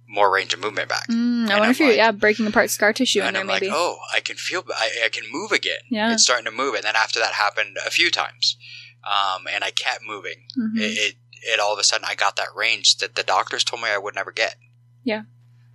more 0.08 0.30
range 0.34 0.54
of 0.54 0.60
movement 0.60 0.90
back. 0.90 1.08
Mm, 1.08 1.50
I 1.50 1.54
wonder 1.54 1.64
I'm 1.66 1.72
if 1.72 1.80
you're 1.80 1.88
like- 1.90 1.98
yeah 1.98 2.12
breaking 2.12 2.46
apart 2.48 2.70
scar 2.70 2.92
tissue 2.94 3.22
in 3.22 3.34
there 3.34 3.42
I'm 3.42 3.48
maybe. 3.48 3.68
like, 3.68 3.76
oh, 3.78 3.98
I 4.14 4.20
can 4.20 4.36
feel, 4.36 4.64
I, 4.76 4.90
I 5.06 5.10
can 5.10 5.24
move 5.32 5.52
again. 5.54 5.80
Yeah. 5.90 6.12
It's 6.12 6.24
starting 6.24 6.46
to 6.46 6.52
move. 6.52 6.76
And 6.76 6.84
then 6.84 6.96
after 6.98 7.20
that 7.20 7.34
happened 7.34 7.78
a 7.86 7.90
few 7.92 8.12
times, 8.12 8.58
um, 9.06 9.48
and 9.52 9.64
I 9.64 9.72
kept 9.72 10.02
moving. 10.06 10.48
Mhm. 10.60 10.78
It, 10.78 10.98
it, 10.98 11.16
it 11.54 11.60
all 11.62 11.72
of 11.74 11.80
a 11.80 11.84
sudden, 11.84 12.06
I 12.10 12.16
got 12.16 12.36
that 12.36 12.50
range 12.56 12.98
that 12.98 13.16
the 13.16 13.24
doctors 13.24 13.64
told 13.64 13.82
me 13.82 13.90
I 13.90 13.98
would 13.98 14.14
never 14.16 14.32
get. 14.32 14.56
Yeah. 15.04 15.24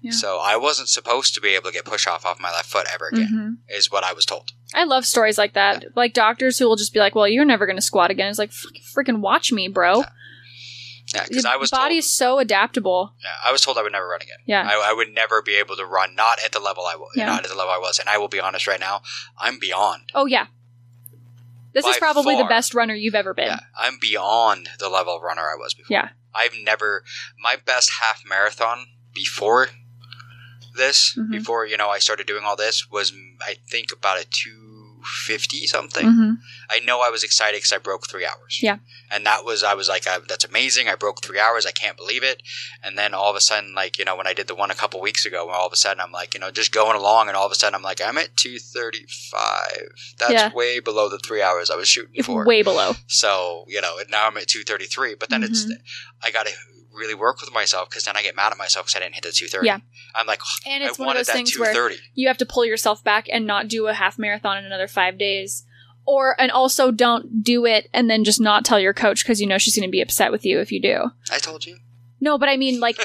Yeah. 0.07 0.13
So 0.13 0.39
I 0.43 0.57
wasn't 0.57 0.89
supposed 0.89 1.35
to 1.35 1.41
be 1.41 1.55
able 1.55 1.67
to 1.71 1.73
get 1.73 1.85
push 1.85 2.07
off 2.07 2.25
off 2.27 2.41
my 2.41 2.51
left 2.51 2.67
foot 2.71 2.87
ever 2.93 3.09
again, 3.09 3.59
Mhm. 3.69 3.75
is 3.77 3.91
what 3.91 4.05
I 4.05 4.13
was 4.13 4.25
told. 4.27 4.53
I 4.75 4.85
love 4.85 5.05
stories 5.07 5.39
like 5.39 5.53
that. 5.55 5.85
Like 5.97 6.13
doctors 6.15 6.59
who 6.59 6.67
will 6.69 6.77
just 6.77 6.93
be 6.93 7.01
like, 7.01 7.15
"Well, 7.15 7.29
you're 7.29 7.45
never 7.45 7.67
going 7.67 7.77
to 7.77 7.83
squat 7.83 8.11
again." 8.11 8.29
It's 8.29 8.39
like, 8.39 8.51
freaking 8.97 9.21
watch 9.21 9.53
me, 9.53 9.69
bro. 9.69 10.05
Yeah, 11.15 11.25
because 11.29 11.45
I 11.45 11.55
was 11.57 11.71
body 11.71 11.99
is 11.99 12.11
so 12.11 12.39
adaptable. 12.41 13.15
yeah, 13.23 13.31
I 13.45 13.53
was 13.53 13.61
told 13.63 13.79
I 13.79 13.83
would 13.83 13.93
never 13.93 14.09
run 14.09 14.23
again. 14.23 14.39
Yeah. 14.45 14.69
I, 14.69 14.91
I 14.91 14.93
would 14.93 15.15
never 15.15 15.41
be 15.41 15.55
able 15.55 15.77
to 15.77 15.87
run, 15.87 16.17
not 16.17 16.39
at 16.45 16.51
the 16.51 16.59
level 16.59 16.85
I 16.85 16.97
was, 16.97 17.13
Yeah. 17.15 17.27
not 17.27 17.45
at 17.45 17.49
the 17.51 17.55
level 17.57 17.73
I 17.73 17.79
was. 17.79 18.01
And 18.01 18.09
I 18.09 18.19
will 18.19 18.27
be 18.29 18.41
honest 18.41 18.67
right 18.67 18.81
now, 18.81 19.03
I'm 19.39 19.59
beyond. 19.61 20.11
oh 20.15 20.27
yeah. 20.27 20.47
This 21.75 21.85
is 21.87 21.97
probably 21.99 22.37
the 22.37 22.45
best 22.45 22.73
runner 22.75 22.95
you've 22.95 23.15
ever 23.15 23.35
been. 23.35 23.49
Yeah, 23.49 23.59
I'm 23.77 23.99
beyond 24.01 24.71
the 24.79 24.89
level 24.89 25.15
of 25.17 25.23
runner 25.23 25.43
I 25.43 25.57
was 25.57 25.75
before. 25.75 25.95
Yeah. 25.95 26.09
I've 26.35 26.55
never 26.63 27.05
my 27.39 27.57
best 27.57 27.91
half 28.01 28.23
marathon 28.27 28.87
before 29.15 29.69
this, 30.77 31.15
Mhm. 31.19 31.31
before 31.33 31.67
you 31.67 31.77
know 31.77 31.89
I 31.91 31.99
started 31.99 32.27
doing 32.27 32.45
all 32.45 32.57
this, 32.57 32.89
was 32.91 33.11
mm, 33.13 33.37
I 33.41 33.57
think 33.71 33.93
about 33.93 34.19
a 34.21 34.25
two 34.25 34.63
fifty 35.25 35.67
something. 35.67 36.07
hmm 36.07 36.33
I 36.69 36.81
know 36.81 37.01
I 37.01 37.11
was 37.11 37.23
excited 37.23 37.59
because 37.59 37.71
I 37.73 37.79
broke 37.79 38.09
three 38.09 38.27
hours. 38.27 38.59
Yeah. 38.61 38.79
and 39.09 39.25
that 39.25 39.45
was 39.45 39.63
I 39.63 39.75
was 39.75 39.89
like, 39.89 40.05
I, 40.09 40.19
that's 40.29 40.45
amazing. 40.45 40.89
I 40.89 40.97
broke 40.97 41.23
three 41.23 41.39
hours. 41.39 41.65
I 41.65 41.71
can't 41.71 41.97
believe 41.97 42.25
it. 42.25 42.43
And 42.83 42.99
then 42.99 43.15
all 43.15 43.31
of 43.31 43.37
a 43.37 43.41
sudden, 43.41 43.73
like 43.73 43.99
you 44.01 44.05
know, 44.05 44.17
when 44.17 44.27
I 44.27 44.33
did 44.35 44.49
the 44.49 44.55
one 44.57 44.73
a 44.73 44.75
couple 44.75 45.01
weeks 45.01 45.25
ago, 45.25 45.49
all 45.49 45.67
of 45.69 45.73
a 45.73 45.77
sudden 45.77 46.01
I'm 46.01 46.11
like, 46.11 46.35
you 46.35 46.41
know, 46.41 46.51
just 46.51 46.73
going 46.73 46.97
along, 46.97 47.29
and 47.29 47.37
all 47.37 47.47
of 47.47 47.53
a 47.53 47.55
sudden 47.55 47.77
I'm 47.77 47.83
like, 47.83 48.01
I'm 48.01 48.19
at 48.19 48.37
two 48.37 48.59
thirty 48.59 49.07
five. 49.31 49.89
That's 50.19 50.33
Yeah. 50.33 50.53
way 50.53 50.81
below 50.81 51.09
the 51.09 51.19
three 51.21 51.41
hours 51.43 51.71
I 51.71 51.77
was 51.77 51.89
shooting 51.89 52.21
for. 52.25 52.45
Way 52.45 52.63
below. 52.63 52.97
So, 53.07 53.65
you 53.69 53.81
know, 53.81 53.99
and 53.99 54.11
now 54.11 54.27
I'm 54.27 54.37
at 54.37 54.49
233, 54.49 55.15
but 55.15 55.29
then 55.31 55.43
it's, 55.45 55.65
Mhm. 55.67 55.77
I 56.23 56.31
got 56.33 56.47
to 56.47 56.53
really 56.97 57.15
work 57.15 57.41
with 57.41 57.53
myself 57.53 57.89
because 57.89 58.05
then 58.05 58.17
I 58.17 58.23
get 58.23 58.35
mad 58.35 58.53
at 58.53 58.59
myself 58.59 58.87
because 58.87 58.97
I 58.97 59.05
didn't 59.05 59.15
hit 59.15 59.25
the 59.25 59.33
230. 59.33 59.67
Yeah. 59.67 59.79
I'm 60.15 60.27
like, 60.27 60.41
And 60.67 60.83
I 60.83 60.89
it's 60.89 60.99
one 60.99 61.11
of 61.11 61.27
those 61.27 61.31
things 61.31 61.59
where 61.59 61.91
you 62.15 62.29
have 62.29 62.39
to 62.39 62.47
pull 62.47 62.65
yourself 62.65 63.05
back 63.05 63.27
and 63.31 63.47
not 63.47 63.69
do 63.69 63.87
a 63.87 63.95
half 63.95 64.19
marathon 64.19 64.59
in 64.59 64.65
another 64.65 64.89
five 64.89 65.19
days. 65.19 65.65
Or, 66.09 66.41
and 66.41 66.53
also 66.53 66.93
don't 66.93 67.43
do 67.43 67.67
it 67.67 67.89
and 67.93 68.09
then 68.09 68.23
just 68.23 68.41
not 68.41 68.65
tell 68.65 68.79
your 68.79 68.95
coach 68.95 69.25
because 69.25 69.41
you 69.41 69.47
know 69.49 69.59
she's 69.59 69.75
going 69.75 69.89
to 69.89 69.91
be 69.91 70.01
upset 70.01 70.31
with 70.31 70.45
you 70.45 70.61
if 70.61 70.71
you 70.71 70.81
do. 70.81 71.11
I 71.33 71.39
told 71.39 71.67
you. 71.67 71.79
No, 72.21 72.39
but 72.39 72.49
I 72.49 72.57
mean, 72.57 72.81
like, 72.87 72.97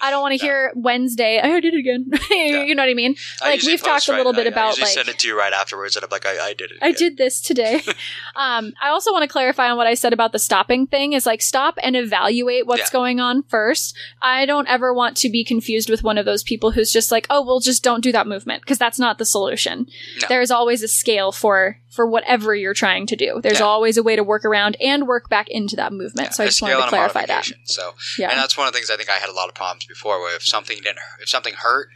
I 0.00 0.10
don't 0.10 0.22
want 0.22 0.38
to 0.38 0.44
hear 0.44 0.72
Wednesday, 0.74 1.40
I 1.40 1.60
did 1.60 1.74
it 1.74 1.78
again. 1.78 2.10
you 2.30 2.74
know 2.74 2.82
what 2.82 2.90
I 2.90 2.94
mean? 2.94 3.14
Like, 3.40 3.54
usually 3.56 3.74
we've 3.74 3.82
talked 3.82 4.08
a 4.08 4.12
right- 4.12 4.18
little 4.18 4.32
bit 4.32 4.46
I- 4.46 4.50
about, 4.50 4.78
I 4.78 4.82
like- 4.82 4.90
send 4.90 5.08
it 5.08 5.18
to 5.20 5.28
you 5.28 5.38
right 5.38 5.52
afterwards, 5.52 5.96
and 5.96 6.04
I'm 6.04 6.10
like, 6.10 6.26
I, 6.26 6.48
I 6.48 6.54
did 6.54 6.70
it. 6.72 6.78
I 6.82 6.92
did 6.92 7.16
this 7.16 7.40
today. 7.40 7.82
um, 8.36 8.72
I 8.82 8.88
also 8.88 9.12
want 9.12 9.22
to 9.22 9.28
clarify 9.28 9.68
on 9.70 9.76
what 9.76 9.86
I 9.86 9.94
said 9.94 10.12
about 10.12 10.32
the 10.32 10.38
stopping 10.38 10.86
thing 10.86 11.12
is 11.12 11.26
like 11.26 11.42
stop 11.42 11.78
and 11.82 11.94
evaluate 11.96 12.66
what's 12.66 12.80
Yeah. 12.82 12.92
going 12.92 13.20
on 13.20 13.42
first. 13.44 13.96
I 14.22 14.46
don't 14.46 14.68
ever 14.68 14.92
want 14.92 15.16
to 15.18 15.28
be 15.30 15.44
confused 15.44 15.88
with 15.90 16.02
one 16.02 16.18
of 16.18 16.24
those 16.24 16.42
people 16.42 16.70
who's 16.72 16.90
just 16.92 17.10
like, 17.12 17.26
oh, 17.30 17.44
well, 17.44 17.60
just 17.60 17.82
don't 17.82 18.02
do 18.02 18.12
that 18.12 18.26
movement 18.26 18.62
because 18.62 18.78
that's 18.78 18.98
not 18.98 19.18
the 19.18 19.24
solution. 19.24 19.86
No. 20.22 20.28
There's 20.28 20.50
always 20.50 20.82
a 20.82 20.88
scale 20.88 21.32
for 21.32 21.78
for 21.90 22.06
whatever 22.06 22.54
you're 22.54 22.72
trying 22.72 23.04
to 23.04 23.16
do. 23.16 23.40
There's 23.42 23.58
Yeah. 23.58 23.64
always 23.66 23.96
a 23.96 24.02
way 24.04 24.14
to 24.14 24.22
work 24.22 24.44
around 24.44 24.76
and 24.80 25.08
work 25.08 25.28
back 25.28 25.48
into 25.48 25.74
that 25.76 25.92
movement. 25.92 26.28
Yeah, 26.28 26.30
so 26.30 26.44
I 26.44 26.46
just 26.46 26.62
wanted 26.62 26.76
to 26.76 26.88
clarify 26.88 27.26
that. 27.26 27.48
So, 27.64 27.94
Yeah. 28.16 28.39
That's 28.40 28.56
one 28.56 28.66
of 28.66 28.72
the 28.72 28.78
things 28.78 28.90
I 28.90 28.96
think 28.96 29.08
I 29.10 29.14
had 29.18 29.28
a 29.28 29.32
lot 29.32 29.48
of 29.48 29.54
problems 29.54 29.84
before. 29.86 30.20
Where 30.20 30.34
if 30.36 30.44
something 30.44 30.76
didn't, 30.78 30.98
if 31.20 31.28
something 31.28 31.54
hurt, 31.54 31.88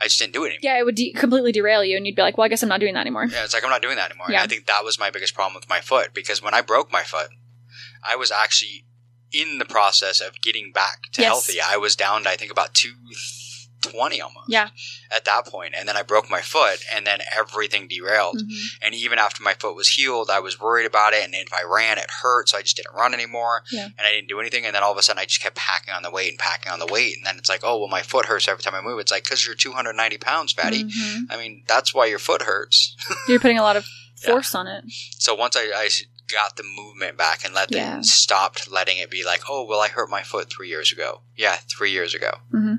I 0.00 0.04
just 0.04 0.18
didn't 0.18 0.32
do 0.32 0.44
it 0.44 0.48
anymore. 0.48 0.60
yeah, 0.62 0.78
it 0.78 0.84
would 0.84 0.94
de- 0.94 1.12
completely 1.12 1.52
derail 1.52 1.84
you, 1.84 1.96
and 1.96 2.06
you'd 2.06 2.16
be 2.16 2.22
like, 2.22 2.36
"Well, 2.38 2.44
I 2.44 2.48
guess 2.48 2.62
I'm 2.62 2.68
not 2.68 2.80
doing 2.80 2.94
that 2.94 3.00
anymore." 3.02 3.26
Yeah, 3.26 3.44
it's 3.44 3.54
like 3.54 3.64
I'm 3.64 3.70
not 3.70 3.82
doing 3.82 3.96
that 3.96 4.10
anymore. 4.10 4.26
Yeah. 4.30 4.40
And 4.40 4.44
I 4.44 4.46
think 4.48 4.66
that 4.66 4.84
was 4.84 4.98
my 4.98 5.10
biggest 5.10 5.34
problem 5.34 5.54
with 5.54 5.68
my 5.68 5.80
foot 5.80 6.12
because 6.14 6.42
when 6.42 6.54
I 6.54 6.60
broke 6.62 6.90
my 6.92 7.02
foot, 7.02 7.28
I 8.02 8.16
was 8.16 8.30
actually 8.30 8.84
in 9.32 9.58
the 9.58 9.64
process 9.64 10.20
of 10.20 10.40
getting 10.42 10.72
back 10.72 11.02
to 11.12 11.22
Yes. 11.22 11.28
healthy. 11.28 11.58
I 11.64 11.76
was 11.76 11.96
down 11.96 12.24
to 12.24 12.30
I 12.30 12.36
think 12.36 12.50
about 12.52 12.74
two 12.74 12.92
twenty 13.82 14.20
almost. 14.20 14.48
Yeah. 14.48 14.70
At 15.10 15.24
that 15.26 15.46
point, 15.46 15.74
and 15.76 15.86
then 15.88 15.96
I 15.96 16.02
broke 16.02 16.30
my 16.30 16.40
foot, 16.40 16.78
and 16.92 17.06
then 17.06 17.20
everything 17.36 17.88
derailed. 17.88 18.38
Mhm. 18.42 18.56
And 18.80 18.94
even 18.94 19.18
after 19.18 19.42
my 19.42 19.54
foot 19.54 19.74
was 19.74 19.88
healed, 19.88 20.30
I 20.30 20.38
was 20.40 20.58
worried 20.58 20.86
about 20.86 21.12
it. 21.12 21.24
And 21.24 21.34
if 21.34 21.52
I 21.52 21.62
ran, 21.64 21.98
it 21.98 22.10
hurt, 22.22 22.48
so 22.48 22.58
I 22.58 22.62
just 22.62 22.76
didn't 22.76 22.94
run 22.94 23.12
anymore. 23.14 23.64
Yeah. 23.70 23.86
And 23.98 24.06
I 24.06 24.10
didn't 24.12 24.28
do 24.28 24.40
anything. 24.40 24.64
And 24.64 24.74
then 24.74 24.82
all 24.82 24.92
of 24.92 24.98
a 24.98 25.02
sudden, 25.02 25.20
I 25.20 25.24
just 25.26 25.42
kept 25.42 25.56
packing 25.56 25.92
on 25.92 26.02
the 26.02 26.10
weight 26.10 26.30
and 26.30 26.38
packing 26.38 26.72
on 26.72 26.78
the 26.78 26.86
weight. 26.86 27.16
And 27.16 27.26
then 27.26 27.36
it's 27.38 27.48
like, 27.48 27.60
oh 27.64 27.78
well, 27.78 27.88
my 27.88 28.02
foot 28.02 28.26
hurts 28.26 28.48
every 28.48 28.62
time 28.62 28.74
I 28.74 28.80
move. 28.80 28.98
It's 29.00 29.12
like 29.12 29.24
because 29.24 29.44
you're 29.44 29.54
290 29.54 30.18
pounds, 30.18 30.52
fatty. 30.52 30.84
Mhm. 30.84 31.26
I 31.30 31.36
mean, 31.36 31.64
that's 31.66 31.92
why 31.92 32.06
your 32.06 32.18
foot 32.18 32.42
hurts. 32.42 32.96
You're 33.28 33.40
putting 33.40 33.58
a 33.58 33.62
lot 33.62 33.76
of 33.76 33.84
Yeah. 34.22 34.30
force 34.30 34.54
on 34.54 34.66
it. 34.68 34.84
So 35.18 35.34
once 35.34 35.56
I, 35.56 35.70
I 35.74 35.88
got 36.30 36.56
the 36.56 36.62
movement 36.62 37.18
back 37.18 37.44
and 37.44 37.52
let 37.54 37.68
them 37.68 37.78
Yeah. 37.78 38.00
stopped 38.02 38.70
letting 38.70 38.96
it 38.98 39.10
be 39.10 39.22
like, 39.24 39.42
oh 39.50 39.64
well, 39.64 39.80
I 39.80 39.88
hurt 39.88 40.08
my 40.08 40.22
foot 40.22 40.48
three 40.50 40.68
years 40.68 40.90
ago. 40.92 41.22
Yeah, 41.36 41.56
three 41.68 41.90
years 41.90 42.14
ago. 42.14 42.38
Mhm. 42.54 42.78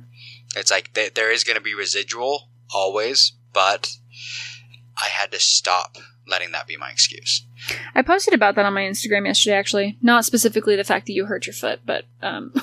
It's 0.56 0.72
like 0.72 0.94
th- 0.94 1.14
there 1.14 1.32
is 1.32 1.44
going 1.44 1.58
to 1.58 1.62
be 1.64 1.74
residual 1.74 2.50
always, 2.74 3.34
but 3.54 3.96
I 5.02 5.08
had 5.08 5.32
to 5.32 5.40
stop 5.40 5.98
letting 6.28 6.52
that 6.52 6.68
be 6.68 6.78
my 6.78 6.90
excuse. 6.90 7.46
I 7.96 8.02
posted 8.02 8.34
about 8.34 8.56
that 8.56 8.66
on 8.66 8.74
my 8.74 8.82
Instagram 8.82 9.26
yesterday, 9.26 9.56
actually. 9.56 9.98
Not 10.02 10.26
specifically 10.26 10.76
the 10.76 10.84
fact 10.84 11.06
that 11.08 11.14
you 11.14 11.26
hurt 11.26 11.46
your 11.48 11.54
foot, 11.54 11.82
but 11.86 12.06
um, 12.22 12.54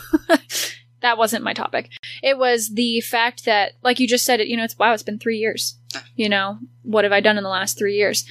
that 1.01 1.19
wasn't 1.19 1.45
my 1.45 1.53
topic. 1.53 1.91
It 2.23 2.39
was 2.39 2.71
the 2.75 3.01
fact 3.01 3.45
that, 3.45 3.73
like 3.83 4.01
you 4.01 4.09
just 4.09 4.25
said, 4.25 4.41
it. 4.41 4.49
You 4.49 4.57
know, 4.57 4.65
it's 4.65 4.79
wow, 4.79 4.93
it's 4.93 5.03
been 5.03 5.19
three 5.19 5.39
years. 5.39 5.79
You 6.15 6.29
know, 6.29 6.59
what 6.83 7.05
have 7.05 7.13
I 7.13 7.21
done 7.21 7.37
in 7.39 7.45
the 7.45 7.51
last 7.51 7.79
three 7.79 7.97
years? 7.97 8.25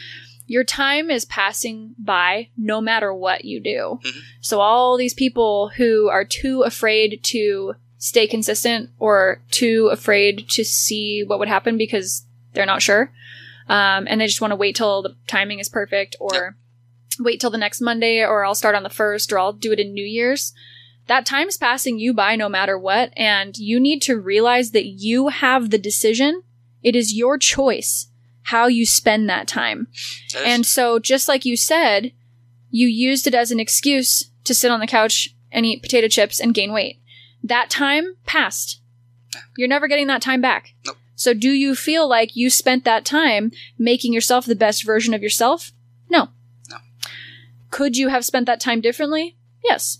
Your 0.48 0.64
time 0.64 1.12
is 1.12 1.26
passing 1.26 1.94
by 2.00 2.50
no 2.58 2.82
matter 2.82 3.14
what 3.14 3.46
you 3.46 3.60
do. 3.60 4.00
Mhm. 4.04 4.22
So 4.42 4.62
all 4.62 4.98
these 4.98 5.14
people 5.14 5.70
who 5.76 6.10
are 6.10 6.26
too 6.26 6.64
afraid 6.64 7.20
to 7.26 7.76
stay 8.00 8.26
consistent 8.26 8.90
or 8.98 9.42
too 9.52 9.90
afraid 9.92 10.50
to 10.50 10.64
see 10.64 11.24
what 11.24 11.38
would 11.38 11.48
happen 11.48 11.78
because 11.78 12.26
they're 12.54 12.66
not 12.66 12.82
sure. 12.82 13.12
Um, 13.68 14.08
and 14.10 14.20
they 14.20 14.26
just 14.26 14.42
want 14.42 14.52
to 14.52 14.56
wait 14.56 14.76
till 14.76 15.04
the 15.04 15.16
timing 15.28 15.60
is 15.60 15.70
perfect 15.70 16.16
or 16.20 16.56
wait 17.20 17.40
till 17.40 17.52
the 17.52 17.58
next 17.58 17.82
Monday 17.82 18.24
or 18.24 18.44
I'll 18.44 18.56
start 18.56 18.74
on 18.74 18.84
the 18.84 18.90
first 18.90 19.32
or 19.32 19.38
I'll 19.38 19.54
do 19.54 19.72
it 19.72 19.80
in 19.80 19.94
New 19.94 20.06
Year's. 20.06 20.54
That 21.06 21.26
time's 21.26 21.58
passing 21.58 22.00
you 22.00 22.14
by 22.14 22.36
no 22.36 22.50
matter 22.50 22.80
what. 22.80 23.12
And 23.16 23.56
you 23.58 23.80
need 23.80 24.02
to 24.04 24.20
realize 24.20 24.72
that 24.72 24.86
you 24.86 25.28
have 25.28 25.70
the 25.70 25.78
decision. 25.78 26.44
It 26.82 26.96
is 26.96 27.14
your 27.14 27.38
choice 27.38 28.08
how 28.44 28.68
you 28.68 28.86
spend 28.86 29.30
that 29.30 29.48
time. 29.48 29.88
And 30.44 30.66
so, 30.66 30.98
just 30.98 31.28
like 31.28 31.46
you 31.46 31.56
said, 31.56 32.14
you 32.72 32.88
used 32.88 33.28
it 33.28 33.36
as 33.36 33.52
an 33.52 33.60
excuse 33.60 34.32
to 34.44 34.54
sit 34.54 34.72
on 34.72 34.80
the 34.80 34.88
couch 34.88 35.36
and 35.52 35.66
eat 35.66 35.84
potato 35.84 36.08
chips 36.08 36.40
and 36.40 36.54
gain 36.54 36.72
weight. 36.72 37.00
That 37.44 37.70
time 37.70 38.16
passed. 38.26 38.82
You're 39.58 39.68
never 39.68 39.88
getting 39.88 40.08
that 40.08 40.22
time 40.22 40.42
back. 40.42 40.74
Nope. 40.86 40.98
So, 41.16 41.34
do 41.34 41.50
you 41.50 41.76
feel 41.76 42.08
like 42.08 42.36
you 42.36 42.50
spent 42.50 42.86
that 42.86 43.04
time 43.04 43.52
making 43.78 44.14
yourself 44.14 44.46
the 44.46 44.56
best 44.56 44.86
version 44.86 45.14
of 45.14 45.22
yourself? 45.22 45.74
No. 46.10 46.30
No. 46.70 46.78
Could 47.72 47.98
you 47.98 48.08
have 48.08 48.24
spent 48.24 48.46
that 48.46 48.62
time 48.62 48.80
differently? 48.80 49.36
Yes. 49.64 50.00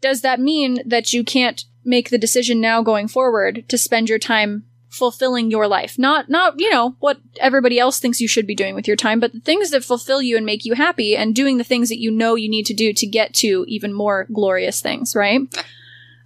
Does 0.00 0.20
that 0.20 0.40
mean 0.40 0.80
that 0.86 1.12
you 1.12 1.24
can't 1.24 1.64
make 1.84 2.10
the 2.10 2.18
decision 2.18 2.60
now 2.60 2.82
going 2.82 3.08
forward 3.08 3.64
to 3.68 3.76
spend 3.76 4.08
your 4.08 4.18
time 4.18 4.64
fulfilling 4.88 5.50
your 5.50 5.66
life? 5.66 5.98
Not, 5.98 6.28
not, 6.28 6.60
you 6.60 6.70
know, 6.70 6.96
what 7.00 7.20
everybody 7.40 7.78
else 7.80 7.98
thinks 7.98 8.20
you 8.20 8.28
should 8.28 8.46
be 8.46 8.54
doing 8.54 8.74
with 8.74 8.86
your 8.86 8.96
time, 8.96 9.18
but 9.18 9.32
the 9.32 9.40
things 9.40 9.70
that 9.70 9.82
fulfill 9.84 10.22
you 10.22 10.36
and 10.36 10.46
make 10.46 10.64
you 10.64 10.74
happy 10.74 11.16
and 11.16 11.34
doing 11.34 11.58
the 11.58 11.64
things 11.64 11.88
that 11.88 12.00
you 12.00 12.10
know 12.10 12.36
you 12.36 12.48
need 12.48 12.66
to 12.66 12.74
do 12.74 12.92
to 12.92 13.06
get 13.06 13.34
to 13.34 13.64
even 13.66 13.92
more 13.92 14.26
glorious 14.32 14.80
things, 14.80 15.16
right? 15.16 15.40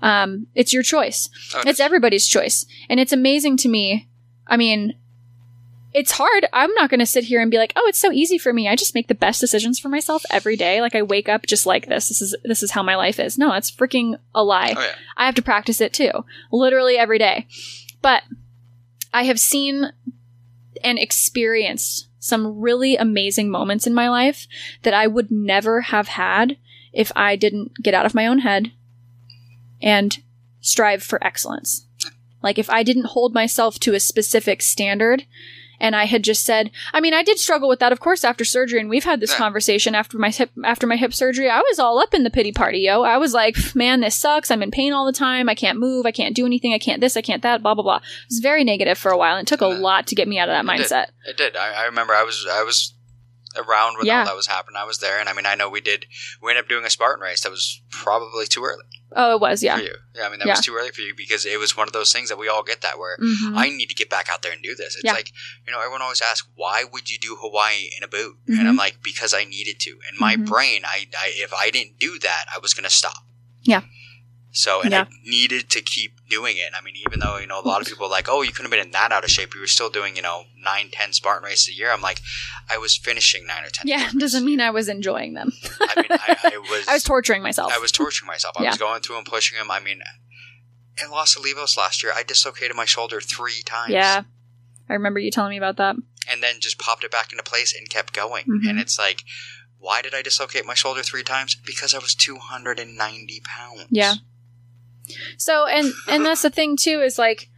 Um, 0.06 0.46
it's 0.54 0.72
your 0.72 0.84
choice. 0.84 1.28
Oh, 1.52 1.60
it 1.60 1.66
It's 1.66 1.80
everybody's 1.80 2.28
choice. 2.28 2.64
And 2.88 3.00
it's 3.00 3.12
amazing 3.12 3.56
to 3.58 3.68
me. 3.68 4.08
I 4.46 4.56
mean, 4.56 4.94
it's 5.92 6.12
hard. 6.12 6.46
I'm 6.52 6.72
not 6.74 6.90
going 6.90 7.00
to 7.00 7.06
sit 7.06 7.24
here 7.24 7.40
and 7.40 7.50
be 7.50 7.58
like, 7.58 7.72
"Oh, 7.74 7.86
it's 7.88 7.98
so 7.98 8.12
easy 8.12 8.38
for 8.38 8.52
me. 8.52 8.68
I 8.68 8.76
just 8.76 8.94
make 8.94 9.08
the 9.08 9.14
best 9.16 9.40
decisions 9.40 9.80
for 9.80 9.88
myself 9.88 10.24
every 10.30 10.54
day. 10.54 10.80
Like 10.80 10.94
I 10.94 11.02
wake 11.02 11.28
up 11.28 11.46
just 11.46 11.66
like 11.66 11.88
this. 11.88 12.08
This 12.08 12.22
is 12.22 12.36
this 12.44 12.62
is 12.62 12.70
how 12.70 12.84
my 12.84 12.94
life 12.94 13.18
is." 13.18 13.36
No, 13.36 13.52
it's 13.54 13.70
freaking 13.70 14.16
a 14.32 14.44
lie. 14.44 14.74
Oh 14.76 14.80
yeah. 14.80 14.94
I 15.16 15.26
have 15.26 15.34
to 15.36 15.42
practice 15.42 15.80
it 15.80 15.92
too, 15.92 16.10
literally 16.52 16.96
every 16.96 17.18
day. 17.18 17.48
But 18.00 18.22
I 19.12 19.24
have 19.24 19.40
seen 19.40 19.92
and 20.84 20.98
experienced 20.98 22.06
some 22.20 22.60
really 22.60 22.96
amazing 22.96 23.50
moments 23.50 23.86
in 23.86 23.94
my 23.94 24.08
life 24.08 24.46
that 24.82 24.94
I 24.94 25.06
would 25.06 25.30
never 25.32 25.80
have 25.80 26.08
had 26.08 26.58
if 26.92 27.10
I 27.16 27.34
didn't 27.34 27.82
get 27.82 27.94
out 27.94 28.06
of 28.06 28.14
my 28.14 28.26
own 28.26 28.40
head 28.40 28.70
and 29.82 30.18
strive 30.60 31.02
for 31.02 31.22
excellence. 31.24 31.86
Like 32.42 32.58
if 32.58 32.70
I 32.70 32.82
didn't 32.82 33.06
hold 33.06 33.34
myself 33.34 33.78
to 33.80 33.94
a 33.94 34.00
specific 34.00 34.62
standard 34.62 35.24
and 35.78 35.94
I 35.94 36.04
had 36.06 36.22
just 36.24 36.44
said, 36.44 36.70
I 36.94 37.00
mean, 37.00 37.12
I 37.12 37.22
did 37.22 37.38
struggle 37.38 37.68
with 37.68 37.80
that, 37.80 37.92
of 37.92 38.00
course, 38.00 38.24
after 38.24 38.46
surgery, 38.46 38.80
and 38.80 38.88
we've 38.88 39.04
had 39.04 39.20
this 39.20 39.34
conversation 39.34 39.94
after 39.94 40.16
my 40.16 40.30
hip 40.30 40.50
after 40.64 40.86
my 40.86 40.96
hip 40.96 41.12
surgery. 41.12 41.50
I 41.50 41.58
was 41.60 41.78
all 41.78 41.98
up 41.98 42.14
in 42.14 42.22
the 42.24 42.30
pity 42.30 42.50
party, 42.50 42.78
yo. 42.78 43.02
I 43.02 43.18
was 43.18 43.34
like, 43.34 43.56
man, 43.74 44.00
this 44.00 44.14
sucks. 44.14 44.50
I'm 44.50 44.62
in 44.62 44.70
pain 44.70 44.94
all 44.94 45.04
the 45.04 45.12
time. 45.12 45.50
I 45.50 45.54
can't 45.54 45.78
move. 45.78 46.06
I 46.06 46.12
can't 46.12 46.34
do 46.34 46.46
anything. 46.46 46.72
I 46.72 46.78
can't 46.78 47.02
this. 47.02 47.14
I 47.14 47.20
can't 47.20 47.42
that. 47.42 47.62
Blah 47.62 47.74
blah 47.74 47.82
blah. 47.84 47.96
It 47.96 48.02
was 48.30 48.38
very 48.38 48.64
negative 48.64 48.96
for 48.96 49.10
a 49.10 49.18
while, 49.18 49.36
and 49.36 49.46
it 49.46 49.50
took 49.50 49.60
a 49.60 49.66
lot 49.66 50.06
to 50.06 50.14
get 50.14 50.28
me 50.28 50.38
out 50.38 50.48
of 50.48 50.54
that 50.54 50.64
It 50.74 50.78
did. 50.78 50.86
mindset. 50.86 51.06
It 51.28 51.36
did. 51.36 51.56
I, 51.56 51.82
I 51.82 51.84
remember 51.86 52.14
I 52.14 52.22
was 52.22 52.46
I 52.50 52.62
was 52.62 52.94
around 53.56 53.96
when 53.96 54.06
Yeah. 54.06 54.20
all 54.20 54.24
that 54.26 54.36
was 54.36 54.46
happening. 54.46 54.76
I 54.76 54.84
was 54.84 54.98
there, 54.98 55.18
and 55.20 55.28
I 55.28 55.32
mean, 55.32 55.46
I 55.46 55.54
know 55.54 55.68
we 55.68 55.80
did. 55.80 56.06
We 56.42 56.50
ended 56.50 56.64
up 56.64 56.68
doing 56.68 56.84
a 56.84 56.90
Spartan 56.90 57.22
race 57.22 57.42
that 57.42 57.50
was 57.50 57.80
probably 57.90 58.46
too 58.46 58.64
early 58.64 58.84
Oh, 59.14 59.34
it 59.36 59.40
was, 59.40 59.62
yeah. 59.62 59.76
for 59.76 59.82
you. 59.82 59.94
Yeah, 60.14 60.26
I 60.26 60.30
mean, 60.30 60.38
that 60.40 60.46
Yeah. 60.46 60.52
was 60.54 60.64
too 60.64 60.74
early 60.76 60.90
for 60.90 61.00
you 61.00 61.14
because 61.16 61.46
it 61.46 61.58
was 61.58 61.76
one 61.76 61.86
of 61.88 61.92
those 61.92 62.12
things 62.12 62.28
that 62.28 62.36
we 62.38 62.48
all 62.48 62.62
get 62.62 62.80
that 62.82 62.98
where 62.98 63.16
Mhm. 63.18 63.56
I 63.56 63.68
need 63.70 63.88
to 63.88 63.94
get 63.94 64.10
back 64.10 64.28
out 64.28 64.42
there 64.42 64.52
and 64.52 64.62
do 64.62 64.74
this. 64.74 64.94
It's 64.94 65.04
Yeah. 65.04 65.12
like 65.12 65.32
you 65.66 65.72
know, 65.72 65.78
everyone 65.80 66.02
always 66.02 66.20
asks, 66.20 66.46
"Why 66.54 66.84
would 66.84 67.08
you 67.10 67.18
do 67.18 67.36
Hawaii 67.36 67.90
in 67.96 68.02
a 68.02 68.08
boot?" 68.08 68.36
Mhm. 68.48 68.58
And 68.60 68.68
I'm 68.68 68.76
like, 68.76 69.02
"Because 69.02 69.32
I 69.34 69.44
needed 69.44 69.80
to." 69.80 69.90
In 70.10 70.18
my 70.18 70.36
Mhm. 70.36 70.46
brain, 70.46 70.84
I, 70.84 71.08
I 71.18 71.28
if 71.36 71.52
I 71.52 71.70
didn't 71.70 71.98
do 71.98 72.18
that, 72.20 72.46
I 72.54 72.58
was 72.58 72.74
going 72.74 72.84
to 72.84 72.90
stop. 72.90 73.24
Yeah. 73.62 73.82
So, 74.56 74.80
and 74.80 74.90
Yeah. 74.90 75.02
I 75.02 75.06
needed 75.28 75.68
to 75.70 75.82
keep 75.82 76.12
doing 76.30 76.56
it. 76.56 76.70
I 76.74 76.82
mean, 76.82 76.94
even 77.06 77.20
though 77.20 77.36
you 77.38 77.46
know 77.46 77.60
a 77.60 77.66
lot 77.68 77.80
of 77.82 77.86
people 77.86 78.06
are 78.06 78.10
like, 78.10 78.26
"Oh, 78.28 78.40
you 78.42 78.52
couldn't 78.52 78.64
have 78.66 78.70
been 78.70 78.86
in 78.86 78.92
that 78.92 79.12
out 79.12 79.22
of 79.22 79.30
shape. 79.30 79.54
You 79.54 79.60
were 79.60 79.66
still 79.66 79.90
doing 79.90 80.16
you 80.16 80.22
know 80.22 80.44
nine, 80.58 80.88
ten 80.90 81.12
Spartan 81.12 81.44
races 81.44 81.68
a 81.68 81.74
year." 81.76 81.90
I'm 81.92 82.00
like, 82.00 82.20
I 82.70 82.78
was 82.78 82.96
finishing 82.96 83.46
nine 83.46 83.64
or 83.64 83.68
ten. 83.70 83.86
yeah, 83.86 84.10
doesn't 84.18 84.44
mean. 84.44 84.60
I 84.60 84.70
was 84.70 84.88
enjoying 84.88 85.34
them. 85.34 85.52
I 85.80 85.94
mean, 86.00 86.06
I, 86.10 86.36
I 86.54 86.58
was. 86.70 86.88
I 86.88 86.94
was 86.94 87.02
torturing 87.02 87.42
myself. 87.42 87.72
I 87.72 87.78
was 87.78 87.92
torturing 87.92 88.26
myself. 88.28 88.54
I 88.58 88.62
Yeah. 88.64 88.70
was 88.70 88.78
going 88.78 89.02
through 89.02 89.18
and 89.18 89.26
pushing 89.26 89.58
him. 89.58 89.70
I 89.70 89.78
mean, 89.80 90.00
in 91.04 91.10
Los 91.10 91.36
Olivos 91.36 91.76
last 91.76 92.02
year, 92.02 92.12
I 92.16 92.22
dislocated 92.22 92.74
my 92.76 92.86
shoulder 92.86 93.20
three 93.20 93.62
times. 93.64 93.92
yeah, 93.92 94.22
I 94.88 94.92
remember 94.94 95.20
you 95.20 95.30
telling 95.30 95.50
me 95.50 95.58
about 95.58 95.76
that. 95.76 95.96
and 96.28 96.42
then 96.42 96.60
just 96.60 96.78
popped 96.78 97.04
it 97.04 97.10
back 97.10 97.30
into 97.30 97.44
place 97.44 97.72
and 97.76 97.88
kept 97.90 98.12
going. 98.14 98.46
Mhm. 98.46 98.68
And 98.70 98.80
it's 98.80 98.98
like, 98.98 99.22
why 99.78 100.00
did 100.02 100.14
I 100.14 100.22
dislocate 100.22 100.64
my 100.64 100.74
shoulder 100.74 101.02
three 101.02 101.22
times? 101.22 101.54
Because 101.54 101.92
I 101.94 101.98
was 101.98 102.14
290 102.16 103.40
pounds. 103.44 103.86
Yeah. 103.90 104.14
So 105.36 105.66
and 105.66 105.92
and 106.08 106.24
that's 106.24 106.42
the 106.42 106.50
thing 106.50 106.76
too 106.76 107.00
is 107.00 107.18
like 107.18 107.48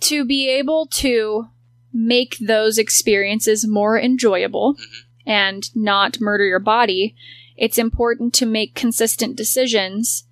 to 0.00 0.24
be 0.24 0.48
able 0.48 0.86
to 0.86 1.48
make 1.92 2.36
those 2.38 2.78
experiences 2.78 3.66
more 3.66 3.98
enjoyable 3.98 4.74
Mhm. 4.74 4.84
and 5.26 5.76
not 5.76 6.20
murder 6.20 6.44
your 6.44 6.58
body, 6.58 7.14
it's 7.56 7.78
important 7.78 8.32
to 8.34 8.46
make 8.46 8.74
consistent 8.74 9.36
decisions 9.36 10.24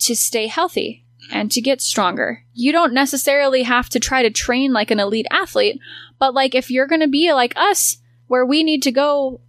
to 0.00 0.14
stay 0.14 0.46
healthy 0.46 1.04
and 1.32 1.50
to 1.52 1.60
get 1.60 1.80
stronger. 1.80 2.44
You 2.54 2.72
don't 2.72 2.92
necessarily 2.92 3.62
have 3.64 3.88
to 3.90 4.00
try 4.00 4.22
to 4.22 4.30
train 4.30 4.72
like 4.72 4.90
an 4.90 5.00
elite 5.00 5.26
athlete, 5.30 5.80
but 6.18 6.34
like 6.34 6.54
if 6.54 6.70
you're 6.70 6.86
going 6.86 7.00
to 7.00 7.08
be 7.08 7.32
like 7.32 7.54
us 7.56 7.98
where 8.26 8.44
we 8.46 8.62
need 8.62 8.82
to 8.84 8.92
go 8.92 9.40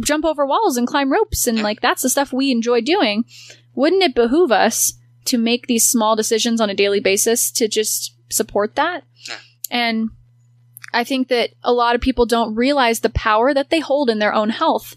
jump 0.00 0.24
over 0.24 0.46
walls 0.46 0.76
and 0.76 0.86
climb 0.86 1.12
ropes 1.12 1.46
and 1.46 1.62
like 1.62 1.80
that's 1.80 2.02
the 2.02 2.08
stuff 2.08 2.32
we 2.32 2.50
enjoy 2.50 2.80
doing, 2.80 3.24
wouldn't 3.74 4.02
it 4.02 4.14
behoove 4.14 4.52
us 4.52 4.94
to 5.26 5.38
make 5.38 5.66
these 5.66 5.88
small 5.88 6.16
decisions 6.16 6.60
on 6.60 6.70
a 6.70 6.74
daily 6.74 7.00
basis 7.00 7.50
to 7.52 7.68
just 7.68 8.14
support 8.30 8.74
that? 8.76 9.04
And 9.70 10.10
I 10.92 11.04
think 11.04 11.28
that 11.28 11.50
a 11.62 11.72
lot 11.72 11.94
of 11.94 12.00
people 12.00 12.26
don't 12.26 12.54
realize 12.54 13.00
the 13.00 13.10
power 13.10 13.54
that 13.54 13.70
they 13.70 13.80
hold 13.80 14.10
in 14.10 14.18
their 14.18 14.34
own 14.34 14.50
health 14.50 14.96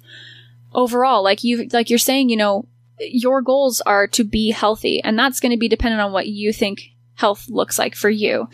overall. 0.73 1.23
Like 1.23 1.43
you, 1.43 1.67
like 1.71 1.89
you're 1.89 1.99
saying, 1.99 2.29
you 2.29 2.37
know, 2.37 2.67
your 2.99 3.41
goals 3.41 3.81
are 3.81 4.07
to 4.07 4.23
be 4.23 4.51
healthy, 4.51 5.01
and 5.03 5.17
that's 5.17 5.39
going 5.39 5.51
to 5.51 5.57
be 5.57 5.67
dependent 5.67 6.01
on 6.01 6.11
what 6.11 6.27
you 6.27 6.53
think 6.53 6.91
health 7.15 7.47
looks 7.49 7.79
like 7.79 7.95
for 7.95 8.09
you. 8.09 8.47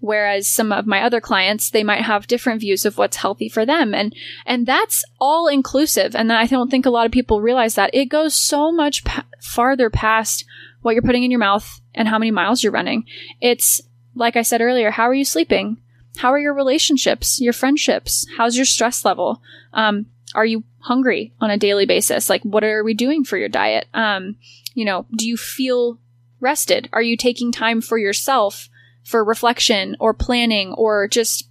Whereas 0.00 0.46
some 0.46 0.70
of 0.70 0.86
my 0.86 1.02
other 1.02 1.20
clients, 1.20 1.70
they 1.70 1.82
might 1.82 2.02
have 2.02 2.28
different 2.28 2.60
views 2.60 2.84
of 2.84 2.98
what's 2.98 3.16
healthy 3.16 3.48
for 3.48 3.66
them, 3.66 3.94
and 3.94 4.14
and 4.46 4.66
that's 4.66 5.04
all 5.20 5.48
inclusive. 5.48 6.14
And 6.14 6.32
I 6.32 6.46
don't 6.46 6.70
think 6.70 6.86
a 6.86 6.90
lot 6.90 7.06
of 7.06 7.12
people 7.12 7.40
realize 7.40 7.74
that 7.74 7.94
it 7.94 8.06
goes 8.06 8.34
so 8.34 8.70
much 8.70 9.04
pa- 9.04 9.26
farther 9.40 9.90
past 9.90 10.44
what 10.82 10.94
you're 10.94 11.02
putting 11.02 11.24
in 11.24 11.30
your 11.30 11.40
mouth 11.40 11.80
and 11.94 12.08
how 12.08 12.18
many 12.18 12.30
miles 12.30 12.62
you're 12.62 12.72
running. 12.72 13.04
It's 13.40 13.80
like 14.14 14.36
I 14.36 14.42
said 14.42 14.60
earlier, 14.60 14.90
how 14.90 15.04
are 15.04 15.14
you 15.14 15.24
sleeping? 15.24 15.78
How 16.16 16.32
are 16.32 16.38
your 16.38 16.54
relationships, 16.54 17.40
your 17.40 17.52
friendships? 17.52 18.26
How's 18.36 18.56
your 18.56 18.64
stress 18.66 19.04
level? 19.04 19.40
Um, 19.72 20.06
are 20.34 20.46
you 20.46 20.64
hungry 20.80 21.32
on 21.40 21.50
a 21.50 21.56
daily 21.56 21.86
basis? 21.86 22.28
Like, 22.28 22.42
what 22.42 22.64
are 22.64 22.82
we 22.82 22.94
doing 22.94 23.24
for 23.24 23.36
your 23.36 23.48
diet? 23.48 23.86
Um, 23.94 24.36
you 24.74 24.84
know, 24.84 25.06
do 25.16 25.26
you 25.26 25.36
feel 25.36 25.98
rested? 26.40 26.88
Are 26.92 27.02
you 27.02 27.16
taking 27.16 27.52
time 27.52 27.80
for 27.80 27.98
yourself 27.98 28.68
for 29.04 29.24
reflection 29.24 29.96
or 29.98 30.12
planning 30.12 30.72
or 30.74 31.08
just 31.08 31.47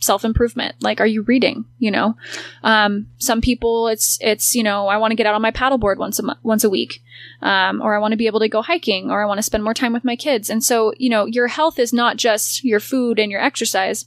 self 0.00 0.24
improvement? 0.24 0.76
Like, 0.80 1.00
are 1.00 1.06
you 1.06 1.22
reading? 1.22 1.66
You 1.78 1.90
know, 1.90 2.16
um, 2.62 3.06
some 3.18 3.40
people 3.40 3.88
it's 3.88 4.18
it's 4.20 4.54
you 4.54 4.62
know 4.62 4.88
I 4.88 4.96
want 4.96 5.12
to 5.12 5.16
get 5.16 5.26
out 5.26 5.34
on 5.34 5.42
my 5.42 5.52
paddleboard 5.52 5.98
once 5.98 6.18
a 6.18 6.38
once 6.42 6.64
a 6.64 6.70
week, 6.70 7.02
um, 7.42 7.80
or 7.80 7.94
I 7.94 7.98
want 7.98 8.12
to 8.12 8.18
be 8.18 8.26
able 8.26 8.40
to 8.40 8.48
go 8.48 8.62
hiking, 8.62 9.10
or 9.10 9.22
I 9.22 9.26
want 9.26 9.38
to 9.38 9.42
spend 9.42 9.62
more 9.62 9.74
time 9.74 9.92
with 9.92 10.04
my 10.04 10.16
kids. 10.16 10.50
And 10.50 10.64
so 10.64 10.92
you 10.98 11.10
know, 11.10 11.26
your 11.26 11.48
health 11.48 11.78
is 11.78 11.92
not 11.92 12.16
just 12.16 12.64
your 12.64 12.80
food 12.80 13.18
and 13.18 13.30
your 13.30 13.40
exercise. 13.40 14.06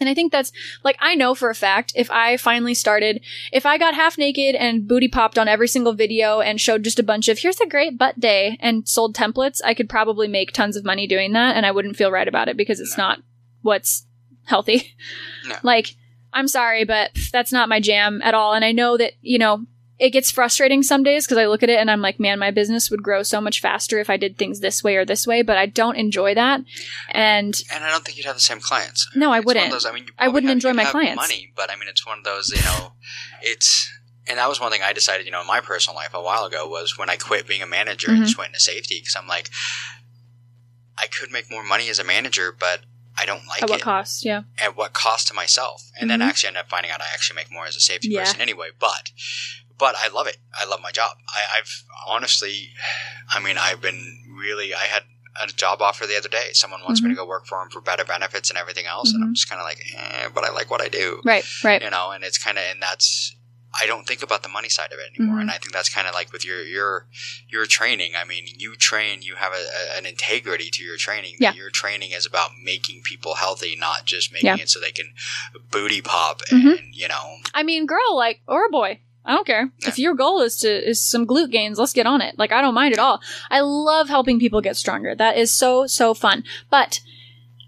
And 0.00 0.08
I 0.08 0.14
think 0.14 0.32
that's 0.32 0.50
like 0.82 0.96
I 0.98 1.14
know 1.14 1.34
for 1.34 1.50
a 1.50 1.54
fact 1.54 1.92
if 1.94 2.10
I 2.10 2.38
finally 2.38 2.72
started, 2.72 3.22
if 3.52 3.66
I 3.66 3.76
got 3.76 3.94
half 3.94 4.16
naked 4.16 4.54
and 4.54 4.88
booty 4.88 5.08
popped 5.08 5.38
on 5.38 5.46
every 5.46 5.68
single 5.68 5.92
video 5.92 6.40
and 6.40 6.58
showed 6.58 6.84
just 6.84 6.98
a 6.98 7.02
bunch 7.02 7.28
of 7.28 7.38
here's 7.38 7.60
a 7.60 7.66
great 7.66 7.98
butt 7.98 8.18
day 8.18 8.56
and 8.60 8.88
sold 8.88 9.14
templates, 9.14 9.60
I 9.62 9.74
could 9.74 9.90
probably 9.90 10.26
make 10.26 10.52
tons 10.52 10.76
of 10.76 10.86
money 10.86 11.06
doing 11.06 11.34
that 11.34 11.54
and 11.54 11.66
I 11.66 11.70
wouldn't 11.70 11.96
feel 11.96 12.10
right 12.10 12.26
about 12.26 12.48
it 12.48 12.56
because 12.56 12.80
it's 12.80 12.96
not 12.96 13.20
what's 13.60 14.06
healthy. 14.50 14.94
No. 15.46 15.56
Like 15.62 15.94
I'm 16.32 16.46
sorry, 16.48 16.84
but 16.84 17.10
that's 17.32 17.50
not 17.52 17.68
my 17.68 17.80
jam 17.80 18.20
at 18.22 18.34
all. 18.34 18.52
And 18.54 18.64
I 18.64 18.70
know 18.72 18.96
that, 18.96 19.14
you 19.20 19.38
know, 19.38 19.64
it 19.98 20.10
gets 20.10 20.30
frustrating 20.30 20.82
some 20.82 21.02
days 21.02 21.26
because 21.26 21.38
I 21.38 21.46
look 21.46 21.62
at 21.64 21.68
it 21.68 21.78
and 21.80 21.90
I'm 21.90 22.00
like, 22.00 22.20
man, 22.20 22.38
my 22.38 22.50
business 22.52 22.88
would 22.90 23.02
grow 23.02 23.22
so 23.24 23.40
much 23.40 23.60
faster 23.60 23.98
if 23.98 24.08
I 24.08 24.16
did 24.16 24.38
things 24.38 24.60
this 24.60 24.82
way 24.84 24.94
or 24.96 25.04
this 25.04 25.26
way, 25.26 25.42
but 25.42 25.56
I 25.58 25.66
don't 25.66 25.96
enjoy 25.96 26.34
that. 26.36 26.60
And 27.10 27.60
And 27.74 27.84
I 27.84 27.90
don't 27.90 28.04
think 28.04 28.16
you'd 28.16 28.26
have 28.26 28.36
the 28.36 28.40
same 28.40 28.60
clients. 28.60 29.08
No, 29.16 29.32
I 29.32 29.38
It's 29.38 29.46
one 29.46 29.56
of 29.56 29.60
wouldn't. 29.62 29.72
those- 29.72 29.86
I 29.86 29.92
mean, 29.92 30.06
I 30.18 30.28
wouldn't 30.28 30.48
have- 30.48 30.56
enjoy 30.56 30.72
my 30.72 30.84
have 30.84 30.92
clients. 30.92 31.16
Money, 31.16 31.52
but 31.56 31.70
I 31.70 31.76
mean, 31.76 31.88
it's 31.88 32.06
one 32.06 32.18
of 32.18 32.24
those. 32.24 32.48
You 32.50 32.62
know, 32.62 32.92
it's. 33.42 33.90
And 34.28 34.38
that 34.38 34.48
was 34.48 34.60
one 34.60 34.70
thing 34.70 34.82
I 34.82 34.92
decided, 34.92 35.26
you 35.26 35.32
know, 35.32 35.40
in 35.40 35.46
my 35.48 35.60
personal 35.60 35.96
life 35.96 36.14
a 36.14 36.22
while 36.22 36.44
ago 36.44 36.68
was 36.68 36.96
when 36.96 37.10
I 37.10 37.16
quit 37.16 37.48
being 37.48 37.62
a 37.62 37.66
manager 37.66 38.08
Mhm. 38.08 38.14
and 38.18 38.24
just 38.24 38.38
went 38.38 38.50
into 38.50 38.60
safety 38.60 39.00
because 39.00 39.16
I'm 39.16 39.26
like, 39.26 39.50
I 40.96 41.06
could 41.08 41.30
make 41.32 41.50
more 41.50 41.64
money 41.64 41.88
as 41.88 41.98
a 41.98 42.04
manager, 42.04 42.52
but 42.56 42.80
I 43.20 43.24
don't 43.26 43.46
like 43.46 43.62
At 43.62 43.68
what 43.70 43.80
it. 43.80 43.82
cost? 43.82 44.24
Yeah. 44.24 44.42
At 44.58 44.76
what 44.76 44.92
cost 44.94 45.28
to 45.28 45.34
myself? 45.34 45.82
And 45.98 46.08
then 46.10 46.20
Mhm. 46.20 46.28
actually 46.28 46.48
end 46.48 46.56
up 46.56 46.68
finding 46.70 46.90
out 46.90 47.00
I 47.02 47.08
actually 47.12 47.36
make 47.36 47.50
more 47.52 47.66
as 47.66 47.76
a 47.76 47.80
safety 47.80 48.08
Yeah. 48.08 48.24
person 48.24 48.40
anyway. 48.40 48.68
But 48.78 49.10
but 49.78 49.94
I 49.96 50.08
love 50.08 50.26
it. 50.26 50.36
I 50.60 50.64
love 50.66 50.80
my 50.82 50.90
job. 50.90 51.12
I, 51.28 51.58
I've 51.58 51.72
honestly, 52.06 52.56
I 53.30 53.38
mean, 53.40 53.56
I've 53.58 53.80
been 53.80 54.02
really. 54.42 54.74
I 54.74 54.84
had 54.94 55.04
a 55.40 55.46
job 55.46 55.80
offer 55.80 56.06
the 56.06 56.16
other 56.18 56.28
day. 56.28 56.48
Someone 56.52 56.82
wants 56.82 57.00
me 57.00 57.06
Mm-hmm. 57.08 57.16
to 57.16 57.22
go 57.22 57.26
work 57.26 57.46
for 57.46 57.58
them 57.60 57.70
for 57.70 57.80
better 57.80 58.04
benefits 58.04 58.50
and 58.50 58.58
everything 58.58 58.86
else, 58.86 59.12
and 59.14 59.22
I'm 59.22 59.30
Mhm. 59.30 59.34
just 59.36 59.48
kind 59.48 59.60
of 59.60 59.64
like, 59.66 59.80
eh, 59.96 60.28
but 60.34 60.44
I 60.44 60.50
like 60.50 60.70
what 60.70 60.82
I 60.82 60.88
do 60.88 61.20
Right. 61.24 61.44
Right. 61.62 61.82
you 61.82 61.90
know 61.90 62.10
and 62.10 62.24
it's 62.24 62.36
kind 62.38 62.58
of 62.58 62.64
and 62.64 62.82
that's 62.82 63.36
i 63.80 63.86
don't 63.86 64.06
think 64.06 64.22
about 64.22 64.42
the 64.42 64.48
money 64.48 64.68
side 64.68 64.92
of 64.92 64.98
it 64.98 65.10
anymore 65.14 65.36
Mhm. 65.36 65.42
and 65.42 65.50
i 65.50 65.58
think 65.58 65.72
that's 65.72 65.88
kind 65.88 66.06
of 66.08 66.14
like 66.14 66.32
with 66.32 66.44
your 66.44 66.62
your 66.64 67.06
your 67.48 67.66
training 67.66 68.12
i 68.20 68.24
mean 68.24 68.44
you 68.58 68.74
train 68.76 69.22
you 69.22 69.34
have 69.36 69.52
a, 69.52 69.56
a- 69.56 69.98
an 69.98 70.06
integrity 70.06 70.70
to 70.70 70.82
your 70.82 70.96
training 70.96 71.36
Yeah. 71.38 71.52
your 71.54 71.70
training 71.70 72.10
is 72.12 72.26
about 72.26 72.50
making 72.62 73.02
people 73.02 73.34
healthy 73.36 73.76
not 73.78 74.06
just 74.06 74.32
making 74.32 74.46
Yeah. 74.48 74.56
it 74.62 74.70
so 74.70 74.80
they 74.80 74.90
can 74.90 75.12
booty 75.70 76.00
pop 76.02 76.42
and 76.50 76.62
Mhm. 76.64 76.88
you 76.92 77.08
know 77.08 77.36
I 77.54 77.62
mean, 77.62 77.86
girl, 77.86 78.16
like, 78.16 78.40
or 78.46 78.66
a 78.66 78.70
boy. 78.70 79.00
I 79.24 79.34
don't 79.34 79.46
care. 79.46 79.70
Yeah. 79.80 79.88
If 79.88 79.98
your 79.98 80.14
goal 80.14 80.40
is 80.40 80.56
to 80.58 80.88
is 80.88 81.04
some 81.04 81.26
glute 81.26 81.50
gains, 81.50 81.78
let's 81.78 81.92
get 81.92 82.06
on 82.06 82.20
it. 82.22 82.38
Like 82.38 82.52
I 82.52 82.60
don't 82.62 82.74
mind 82.74 82.94
at 82.94 82.98
all. 83.00 83.20
I 83.50 83.60
love 83.60 84.08
helping 84.08 84.38
people 84.40 84.60
get 84.62 84.76
stronger. 84.76 85.14
That 85.14 85.36
is 85.36 85.52
so 85.52 85.86
so 85.86 86.14
fun. 86.14 86.44
But 86.70 87.00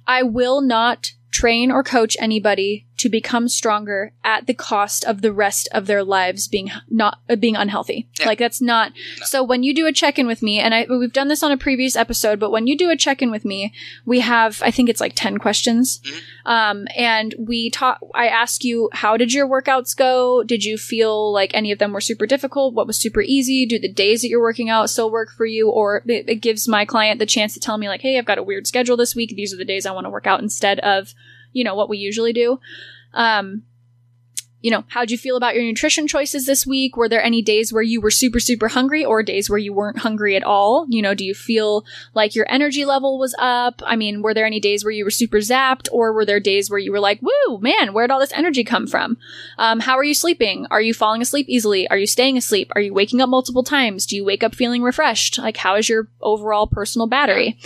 I 0.06 0.22
will 0.22 0.60
not 0.60 1.12
train 1.30 1.70
or 1.70 1.82
coach 1.82 2.16
anybody 2.20 2.86
to 3.02 3.08
become 3.08 3.48
stronger 3.48 4.12
at 4.22 4.46
the 4.46 4.54
cost 4.54 5.04
of 5.04 5.22
the 5.22 5.32
rest 5.32 5.68
of 5.72 5.86
their 5.88 6.04
lives 6.04 6.46
being 6.46 6.70
not 6.88 7.18
uh, 7.28 7.34
being 7.34 7.56
unhealthy. 7.56 8.08
Yeah. 8.20 8.26
Like 8.26 8.38
that's 8.38 8.60
not. 8.62 8.92
No. 9.18 9.26
So 9.26 9.42
when 9.42 9.64
you 9.64 9.74
do 9.74 9.86
a 9.88 9.92
check-in 9.92 10.28
with 10.28 10.40
me 10.40 10.60
and 10.60 10.72
I 10.72 10.86
we've 10.88 11.12
done 11.12 11.26
this 11.26 11.42
on 11.42 11.50
a 11.50 11.56
previous 11.56 11.96
episode, 11.96 12.38
but 12.38 12.52
when 12.52 12.68
you 12.68 12.76
do 12.78 12.90
a 12.90 12.96
check-in 12.96 13.32
with 13.32 13.44
me, 13.44 13.72
we 14.06 14.20
have 14.20 14.62
I 14.64 14.70
think 14.70 14.88
it's 14.88 15.00
like 15.00 15.14
10 15.16 15.38
questions. 15.38 16.00
Mhm. 16.04 16.20
Um 16.50 16.86
and 16.96 17.34
we 17.38 17.70
talk 17.70 17.98
I 18.14 18.28
ask 18.28 18.62
you 18.62 18.88
how 18.92 19.16
did 19.16 19.32
your 19.32 19.48
workouts 19.48 19.96
go? 19.96 20.44
Did 20.44 20.64
you 20.64 20.78
feel 20.78 21.32
like 21.32 21.50
any 21.54 21.72
of 21.72 21.80
them 21.80 21.92
were 21.92 22.00
super 22.00 22.26
difficult? 22.26 22.74
What 22.74 22.86
was 22.86 22.98
super 22.98 23.22
easy? 23.22 23.66
Do 23.66 23.80
the 23.80 23.92
days 23.92 24.22
that 24.22 24.28
you're 24.28 24.40
working 24.40 24.70
out 24.70 24.90
still 24.90 25.10
work 25.10 25.30
for 25.36 25.46
you 25.46 25.68
or 25.68 26.02
it, 26.06 26.28
it 26.28 26.36
gives 26.36 26.68
my 26.68 26.84
client 26.84 27.18
the 27.18 27.26
chance 27.26 27.54
to 27.54 27.60
tell 27.60 27.78
me 27.78 27.88
like, 27.88 28.02
"Hey, 28.02 28.16
I've 28.16 28.24
got 28.24 28.38
a 28.38 28.42
weird 28.42 28.66
schedule 28.68 28.96
this 28.96 29.16
week. 29.16 29.34
These 29.34 29.52
are 29.52 29.56
the 29.56 29.64
days 29.64 29.86
I 29.86 29.92
want 29.92 30.04
to 30.06 30.10
work 30.10 30.26
out 30.26 30.40
instead 30.40 30.78
of, 30.80 31.14
you 31.52 31.64
know, 31.64 31.74
what 31.74 31.88
we 31.88 31.98
usually 31.98 32.32
do." 32.32 32.60
Um 33.14 33.62
you 34.62 34.70
know, 34.70 34.84
how'd 34.88 35.10
you 35.10 35.18
feel 35.18 35.36
about 35.36 35.54
your 35.54 35.64
nutrition 35.64 36.06
choices 36.06 36.46
this 36.46 36.64
week? 36.64 36.96
Were 36.96 37.08
there 37.08 37.22
any 37.22 37.42
days 37.42 37.72
where 37.72 37.82
you 37.82 38.00
were 38.00 38.12
super, 38.12 38.38
super 38.38 38.68
hungry 38.68 39.04
or 39.04 39.22
days 39.22 39.50
where 39.50 39.58
you 39.58 39.72
weren't 39.72 39.98
hungry 39.98 40.36
at 40.36 40.44
all? 40.44 40.86
You 40.88 41.02
know, 41.02 41.14
do 41.14 41.24
you 41.24 41.34
feel 41.34 41.84
like 42.14 42.36
your 42.36 42.46
energy 42.48 42.84
level 42.84 43.18
was 43.18 43.34
up? 43.38 43.82
I 43.84 43.96
mean, 43.96 44.22
were 44.22 44.34
there 44.34 44.46
any 44.46 44.60
days 44.60 44.84
where 44.84 44.92
you 44.92 45.04
were 45.04 45.10
super 45.10 45.38
zapped 45.38 45.88
or 45.90 46.12
were 46.12 46.24
there 46.24 46.38
days 46.38 46.70
where 46.70 46.78
you 46.78 46.92
were 46.92 47.00
like, 47.00 47.20
woo, 47.20 47.58
man, 47.58 47.92
where'd 47.92 48.12
all 48.12 48.20
this 48.20 48.32
energy 48.32 48.62
come 48.62 48.86
from? 48.86 49.18
Um, 49.58 49.80
how 49.80 49.98
are 49.98 50.04
you 50.04 50.14
sleeping? 50.14 50.66
Are 50.70 50.80
you 50.80 50.94
falling 50.94 51.22
asleep 51.22 51.46
easily? 51.48 51.88
Are 51.88 51.98
you 51.98 52.06
staying 52.06 52.36
asleep? 52.36 52.70
Are 52.76 52.80
you 52.80 52.94
waking 52.94 53.20
up 53.20 53.28
multiple 53.28 53.64
times? 53.64 54.06
Do 54.06 54.14
you 54.14 54.24
wake 54.24 54.44
up 54.44 54.54
feeling 54.54 54.82
refreshed? 54.82 55.38
Like, 55.38 55.56
how 55.56 55.74
is 55.74 55.88
your 55.88 56.06
overall 56.20 56.68
personal 56.68 57.08
battery? 57.08 57.58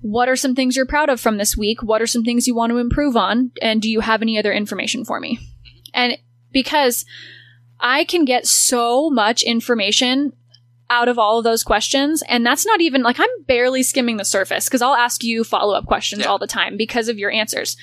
What 0.00 0.28
are 0.28 0.36
some 0.36 0.54
things 0.54 0.76
you're 0.76 0.86
proud 0.86 1.08
of 1.08 1.20
from 1.20 1.38
this 1.38 1.56
week? 1.56 1.82
What 1.82 2.00
are 2.00 2.06
some 2.06 2.22
things 2.24 2.46
you 2.46 2.54
want 2.54 2.70
to 2.70 2.78
improve 2.78 3.16
on? 3.16 3.50
And 3.60 3.82
do 3.82 3.90
you 3.90 4.00
have 4.00 4.22
any 4.22 4.38
other 4.38 4.52
information 4.52 5.04
for 5.04 5.18
me? 5.20 5.38
And 5.92 6.18
because 6.52 7.04
I 7.80 8.04
can 8.04 8.24
get 8.24 8.46
so 8.46 9.10
much 9.10 9.42
information 9.42 10.32
out 10.90 11.08
of 11.08 11.18
all 11.18 11.36
of 11.36 11.44
those 11.44 11.62
questions, 11.62 12.22
and 12.28 12.46
that's 12.46 12.64
not 12.64 12.80
even 12.80 13.02
like 13.02 13.20
I'm 13.20 13.28
barely 13.46 13.82
skimming 13.82 14.16
the 14.16 14.24
surface 14.24 14.64
because 14.66 14.80
I'll 14.80 14.94
ask 14.94 15.22
you 15.22 15.44
follow 15.44 15.74
up 15.74 15.84
questions 15.84 16.22
Yeah. 16.22 16.28
all 16.28 16.38
the 16.38 16.46
time 16.46 16.78
because 16.78 17.08
of 17.08 17.18
your 17.18 17.30
answers. 17.30 17.76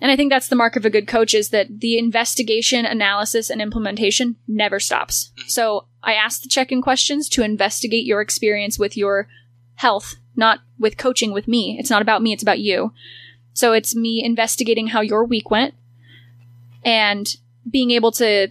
And 0.00 0.12
I 0.12 0.16
think 0.16 0.30
that's 0.30 0.46
the 0.46 0.54
mark 0.54 0.76
of 0.76 0.84
a 0.84 0.90
good 0.90 1.08
coach 1.08 1.34
is 1.34 1.48
that 1.48 1.80
the 1.80 1.98
investigation, 1.98 2.86
analysis, 2.86 3.50
and 3.50 3.60
implementation 3.60 4.36
never 4.46 4.78
stops. 4.78 5.32
Mhm. 5.38 5.50
So 5.50 5.88
I 6.04 6.14
ask 6.14 6.42
the 6.42 6.48
check 6.48 6.70
in 6.70 6.82
questions 6.82 7.28
to 7.30 7.42
investigate 7.42 8.04
your 8.04 8.20
experience 8.20 8.78
with 8.78 8.96
your 8.96 9.26
health, 9.74 10.14
not 10.36 10.60
with 10.78 10.96
coaching 10.96 11.32
with 11.32 11.48
me. 11.48 11.76
It's 11.78 11.90
not 11.90 12.02
about 12.02 12.22
me, 12.22 12.32
it's 12.32 12.42
about 12.42 12.60
you. 12.60 12.92
So 13.54 13.72
it's 13.72 13.96
me 13.96 14.22
investigating 14.22 14.88
how 14.88 15.00
your 15.00 15.24
week 15.24 15.50
went 15.50 15.74
and 16.84 17.34
being 17.70 17.90
able 17.90 18.12
to, 18.12 18.48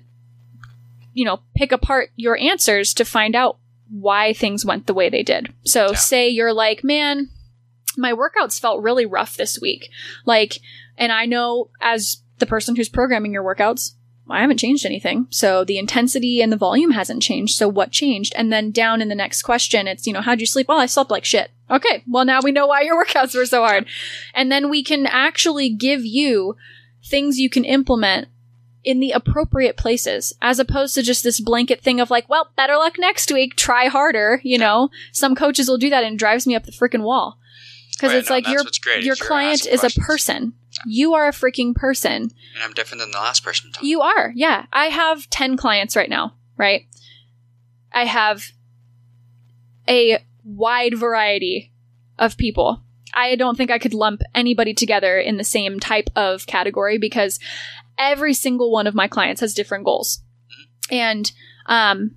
you 1.13 1.25
know, 1.25 1.39
pick 1.55 1.71
apart 1.71 2.11
your 2.15 2.37
answers 2.37 2.93
to 2.95 3.05
find 3.05 3.35
out 3.35 3.57
why 3.89 4.33
things 4.33 4.65
went 4.65 4.87
the 4.87 4.93
way 4.93 5.09
they 5.09 5.23
did. 5.23 5.53
So 5.63 5.91
Yeah. 5.91 5.97
say 5.97 6.29
you're 6.29 6.53
like, 6.53 6.83
man, 6.83 7.29
my 7.97 8.13
workouts 8.13 8.59
felt 8.59 8.81
really 8.81 9.05
rough 9.05 9.37
this 9.37 9.59
week. 9.61 9.89
Like, 10.25 10.59
and 10.97 11.11
I 11.11 11.25
know 11.25 11.69
as 11.79 12.23
the 12.39 12.45
person 12.45 12.75
who's 12.75 12.89
programming 12.89 13.31
your 13.31 13.43
workouts, 13.43 13.93
I 14.29 14.41
haven't 14.41 14.57
changed 14.57 14.85
anything. 14.85 15.27
So 15.29 15.63
the 15.63 15.77
intensity 15.77 16.41
and 16.41 16.51
the 16.51 16.57
volume 16.57 16.91
hasn't 16.91 17.21
changed. 17.21 17.55
So 17.55 17.67
what 17.67 17.91
changed? 17.91 18.33
And 18.35 18.51
then 18.51 18.71
down 18.71 19.01
in 19.01 19.07
the 19.07 19.15
next 19.15 19.43
question, 19.43 19.87
it's, 19.87 20.07
you 20.07 20.13
know, 20.13 20.21
how'd 20.21 20.39
you 20.39 20.47
sleep? 20.47 20.67
Well, 20.67 20.79
I 20.79 20.87
slept 20.87 21.11
like 21.11 21.25
shit. 21.25 21.51
Okay. 21.69 22.03
Well, 22.07 22.25
now 22.25 22.41
we 22.43 22.51
know 22.51 22.67
why 22.67 22.81
your 22.81 23.03
workouts 23.03 23.35
were 23.35 23.45
so 23.45 23.61
hard. 23.63 23.85
And 24.33 24.51
then 24.51 24.69
we 24.69 24.83
can 24.83 25.05
actually 25.05 25.69
give 25.69 26.05
you 26.05 26.55
things 27.03 27.39
you 27.39 27.49
can 27.49 27.65
implement 27.65 28.27
in 28.83 28.99
the 28.99 29.11
appropriate 29.11 29.77
places 29.77 30.33
as 30.43 30.59
opposed 30.59 30.93
to 30.93 31.01
just 31.01 31.23
this 31.23 31.39
blanket 31.39 31.81
thing 31.81 31.99
of 31.99 32.11
like, 32.11 32.29
well, 32.29 32.51
better 32.55 32.75
luck 32.77 32.97
next 32.99 33.31
week, 33.31 33.55
try 33.55 33.87
harder, 33.87 34.39
you 34.43 34.59
know. 34.59 34.89
Some 35.11 35.35
coaches 35.35 35.67
will 35.67 35.79
do 35.79 35.89
that 35.89 36.03
and 36.03 36.13
it 36.15 36.19
drives 36.19 36.45
me 36.45 36.55
up 36.55 36.65
the 36.65 36.71
freaking 36.71 37.01
wall. 37.01 37.39
Cuz 37.99 38.09
Right, 38.09 38.17
it's 38.19 38.29
no, 38.29 38.35
like 38.35 38.47
your 38.47 38.63
your 39.01 39.15
client 39.15 39.65
is 39.65 39.79
a 39.79 39.89
questions. 39.89 40.05
person. 40.05 40.53
You 40.85 41.13
are 41.15 41.27
a 41.27 41.31
freaking 41.31 41.73
person. 41.73 42.23
and 42.53 42.63
i'm 42.63 42.73
different 42.73 43.01
than 43.01 43.11
the 43.11 43.17
last 43.17 43.43
person. 43.43 43.71
You 43.81 44.01
are. 44.01 44.31
Yeah. 44.35 44.65
I 44.71 44.85
have 44.87 45.29
10 45.29 45.57
clients 45.57 45.95
right 45.95 46.09
now, 46.09 46.33
right? 46.57 46.85
I 47.93 48.05
have 48.05 48.51
a 49.87 50.19
wide 50.45 50.97
variety 50.97 51.73
of 52.17 52.37
people. 52.37 52.81
I 53.13 53.35
don't 53.35 53.57
think 53.57 53.71
I 53.71 53.79
could 53.79 53.93
lump 53.93 54.21
anybody 54.33 54.73
together 54.73 55.17
in 55.17 55.37
the 55.37 55.43
same 55.43 55.79
type 55.79 56.09
of 56.15 56.45
category 56.45 56.97
because 56.97 57.39
every 57.97 58.33
single 58.33 58.71
one 58.71 58.87
of 58.87 58.95
my 58.95 59.07
clients 59.07 59.41
has 59.41 59.53
different 59.53 59.85
goals. 59.85 60.21
And 60.91 61.31
um 61.65 62.11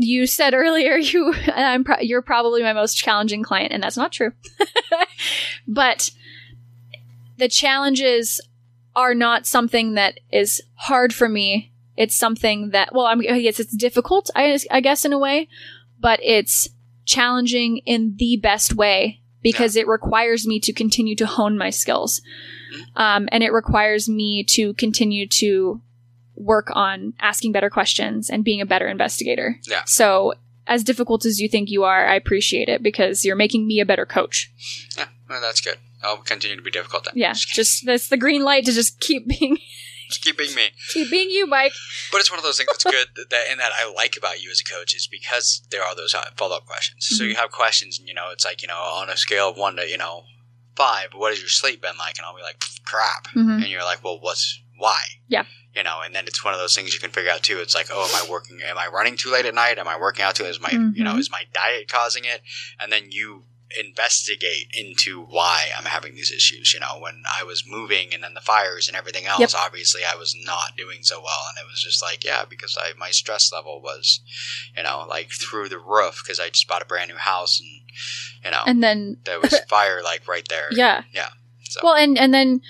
you 0.00 0.26
said 0.26 0.54
earlier 0.54 0.96
you 0.96 1.34
I'm 1.54 1.84
pro- 1.84 2.00
you're 2.00 2.22
probably 2.22 2.62
my 2.62 2.72
most 2.72 2.94
challenging 2.94 3.42
client 3.42 3.72
and 3.72 3.82
that's 3.82 3.96
not 3.96 4.12
true. 4.12 4.32
but 5.68 6.10
the 7.36 7.48
challenges 7.48 8.40
are 8.94 9.14
not 9.14 9.46
something 9.46 9.94
that 9.94 10.18
is 10.32 10.60
hard 10.74 11.14
for 11.14 11.28
me. 11.28 11.72
It's 11.96 12.16
something 12.16 12.70
that, 12.70 12.92
well, 12.92 13.06
I'm, 13.06 13.20
guess 13.20 13.60
it's 13.60 13.76
difficult, 13.76 14.28
I, 14.34 14.58
I 14.70 14.80
guess, 14.80 15.04
in 15.04 15.12
a 15.12 15.18
way, 15.18 15.48
but 16.00 16.18
it's 16.22 16.68
challenging 17.08 17.78
in 17.86 18.14
the 18.18 18.36
best 18.36 18.74
way 18.74 19.20
because 19.42 19.74
it 19.76 19.88
requires 19.88 20.46
me 20.46 20.60
to 20.60 20.72
continue 20.72 21.16
to 21.16 21.26
hone 21.26 21.56
my 21.56 21.70
skills. 21.70 22.20
Um, 22.96 23.28
and 23.32 23.42
it 23.42 23.52
requires 23.52 24.08
me 24.08 24.44
to 24.50 24.74
continue 24.74 25.26
to 25.28 25.80
work 26.36 26.68
on 26.74 27.14
asking 27.20 27.52
better 27.52 27.70
questions 27.70 28.28
and 28.30 28.44
being 28.44 28.60
a 28.60 28.66
better 28.66 28.86
investigator. 28.86 29.56
Yeah. 29.66 29.82
So, 29.86 30.34
as 30.66 30.84
difficult 30.84 31.24
as 31.24 31.40
you 31.40 31.48
think 31.48 31.70
you 31.70 31.84
are, 31.84 32.06
I 32.06 32.14
appreciate 32.14 32.68
it 32.68 32.82
because 32.82 33.24
you're 33.24 33.36
making 33.36 33.66
me 33.66 33.80
a 33.80 33.86
better 33.86 34.04
coach. 34.04 34.52
yeah 34.98 35.06
well, 35.30 35.40
that's 35.40 35.60
good 35.62 35.78
i'll 36.02 36.18
continue 36.18 36.56
to 36.56 36.62
be 36.62 36.70
difficult 36.70 37.04
then 37.04 37.14
Yeah, 37.16 37.32
Just 37.32 37.48
just 37.48 37.86
that's 37.86 38.08
the 38.08 38.16
green 38.18 38.42
light 38.44 38.64
to 38.66 38.72
just 38.72 39.00
keep 39.00 39.26
being 39.28 39.56
Just 40.10 40.22
keep 40.22 40.38
being 40.38 40.54
me 40.54 40.68
keep 40.88 41.10
being 41.10 41.30
you, 41.30 41.46
Mike. 41.46 41.72
But 42.10 42.20
it's 42.20 42.30
one 42.30 42.38
of 42.38 42.44
those 42.44 42.56
things 42.56 42.68
that's 42.72 42.84
good 42.84 43.08
that, 43.30 43.44
and 43.50 43.60
that 43.60 43.72
I 43.78 43.90
like 43.92 44.16
about 44.16 44.42
you 44.42 44.50
as 44.50 44.60
a 44.60 44.64
coach 44.64 44.94
is 44.94 45.06
because 45.06 45.62
there 45.70 45.82
are 45.82 45.94
those 45.94 46.14
follow 46.36 46.56
up 46.56 46.66
questions. 46.66 47.06
So 47.08 47.22
Mm-hmm. 47.22 47.30
you 47.30 47.36
have 47.36 47.50
questions, 47.50 47.98
and 47.98 48.08
you 48.08 48.14
know, 48.14 48.30
it's 48.32 48.44
like 48.44 48.62
you 48.62 48.68
know, 48.68 48.78
on 48.78 49.10
a 49.10 49.16
scale 49.16 49.50
of 49.50 49.56
one 49.56 49.76
to 49.76 49.88
you 49.88 49.98
know 49.98 50.24
five, 50.76 51.08
what 51.14 51.30
has 51.32 51.40
your 51.40 51.48
sleep 51.48 51.82
been 51.82 51.96
like? 51.98 52.16
And 52.18 52.24
I'll 52.26 52.36
be 52.36 52.42
like, 52.42 52.62
crap. 52.84 53.26
Mhm. 53.34 53.62
And 53.62 53.66
you're 53.66 53.82
like, 53.84 54.02
well, 54.04 54.18
what's 54.20 54.60
why? 54.76 54.98
Yeah. 55.26 55.44
You 55.74 55.82
know, 55.82 56.00
and 56.04 56.14
then 56.14 56.24
it's 56.26 56.44
one 56.44 56.54
of 56.54 56.60
those 56.60 56.74
things 56.74 56.94
you 56.94 57.00
can 57.00 57.10
figure 57.10 57.30
out 57.30 57.42
too. 57.42 57.58
It's 57.58 57.74
like, 57.74 57.88
oh, 57.92 58.04
am 58.08 58.14
I 58.26 58.30
working? 58.30 58.60
Am 58.64 58.78
I 58.78 58.86
running 58.86 59.16
too 59.16 59.30
late 59.30 59.44
at 59.44 59.54
night? 59.54 59.78
Am 59.78 59.86
I 59.88 59.98
working 59.98 60.24
out 60.24 60.34
too? 60.36 60.44
Is 60.44 60.60
my 60.60 60.70
you 60.94 61.04
know 61.04 61.16
is 61.16 61.30
my 61.30 61.42
diet 61.52 61.88
causing 61.88 62.24
it? 62.24 62.40
And 62.80 62.90
then 62.92 63.10
you 63.10 63.44
investigate 63.78 64.66
into 64.72 65.22
why 65.24 65.66
I'm 65.76 65.84
having 65.84 66.14
these 66.14 66.30
issues. 66.30 66.72
You 66.72 66.80
know, 66.80 66.98
when 67.00 67.22
I 67.38 67.44
was 67.44 67.64
moving 67.66 68.14
and 68.14 68.22
then 68.22 68.34
the 68.34 68.40
fires 68.40 68.88
and 68.88 68.96
everything 68.96 69.26
else, 69.26 69.40
Yep. 69.40 69.50
obviously 69.56 70.02
I 70.10 70.16
was 70.16 70.34
not 70.44 70.76
doing 70.76 70.98
so 71.02 71.20
well, 71.20 71.44
and 71.48 71.62
it 71.64 71.68
was 71.70 71.82
just 71.82 72.02
like, 72.02 72.24
yeah, 72.24 72.44
because 72.48 72.76
I 72.80 72.92
my 72.98 73.10
stress 73.10 73.52
level 73.52 73.80
was, 73.82 74.20
you 74.76 74.82
know, 74.82 75.04
like 75.08 75.30
through 75.30 75.68
the 75.68 75.78
roof 75.78 76.22
because 76.24 76.40
I 76.40 76.48
just 76.48 76.68
bought 76.68 76.82
a 76.82 76.86
brand 76.86 77.10
new 77.10 77.16
house 77.18 77.60
and 77.60 77.68
you 78.44 78.50
know 78.52 78.62
And 78.66 78.82
then 78.82 79.16
there 79.24 79.40
was 79.40 79.58
fire 79.68 80.02
like 80.02 80.26
right 80.28 80.46
there. 80.48 80.68
yeah. 80.70 81.02
Yeah. 81.12 81.28
So 81.64 81.80
Well, 81.82 81.94
and 81.96 82.16
and 82.18 82.32
then 82.32 82.62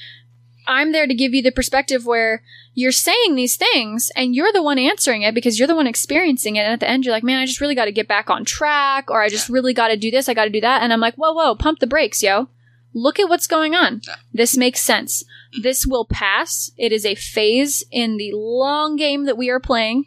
I'm 0.68 0.92
there 0.92 1.06
to 1.06 1.14
give 1.14 1.34
you 1.34 1.42
the 1.42 1.50
perspective 1.50 2.06
where 2.06 2.42
you're 2.74 2.92
saying 2.92 3.34
these 3.34 3.56
things 3.56 4.12
and 4.14 4.34
you're 4.34 4.52
the 4.52 4.62
one 4.62 4.78
answering 4.78 5.22
it 5.22 5.34
because 5.34 5.58
you're 5.58 5.66
the 5.66 5.74
one 5.74 5.86
experiencing 5.86 6.56
it. 6.56 6.60
And 6.60 6.72
at 6.74 6.80
the 6.80 6.88
end, 6.88 7.04
you're 7.04 7.14
like, 7.14 7.24
man, 7.24 7.38
I 7.38 7.46
just 7.46 7.60
really 7.60 7.74
got 7.74 7.86
to 7.86 7.92
get 7.92 8.06
back 8.06 8.30
on 8.30 8.44
track 8.44 9.10
or 9.10 9.22
I 9.22 9.28
just 9.28 9.48
really 9.48 9.72
got 9.72 9.88
to 9.88 9.96
do 9.96 10.10
this. 10.10 10.28
I 10.28 10.34
got 10.34 10.44
to 10.44 10.50
do 10.50 10.60
that. 10.60 10.82
And 10.82 10.92
I'm 10.92 11.00
like, 11.00 11.14
whoa, 11.14 11.32
whoa, 11.32 11.54
pump 11.54 11.80
the 11.80 11.86
brakes, 11.86 12.22
yo. 12.22 12.48
Look 12.94 13.18
at 13.18 13.28
what's 13.28 13.46
going 13.46 13.74
on. 13.74 14.02
This 14.32 14.56
makes 14.56 14.80
sense. 14.80 15.24
This 15.62 15.86
will 15.86 16.04
pass. 16.04 16.70
It 16.76 16.92
is 16.92 17.04
a 17.04 17.14
phase 17.14 17.82
in 17.90 18.16
the 18.16 18.32
long 18.34 18.96
game 18.96 19.24
that 19.24 19.36
we 19.36 19.50
are 19.50 19.60
playing. 19.60 20.04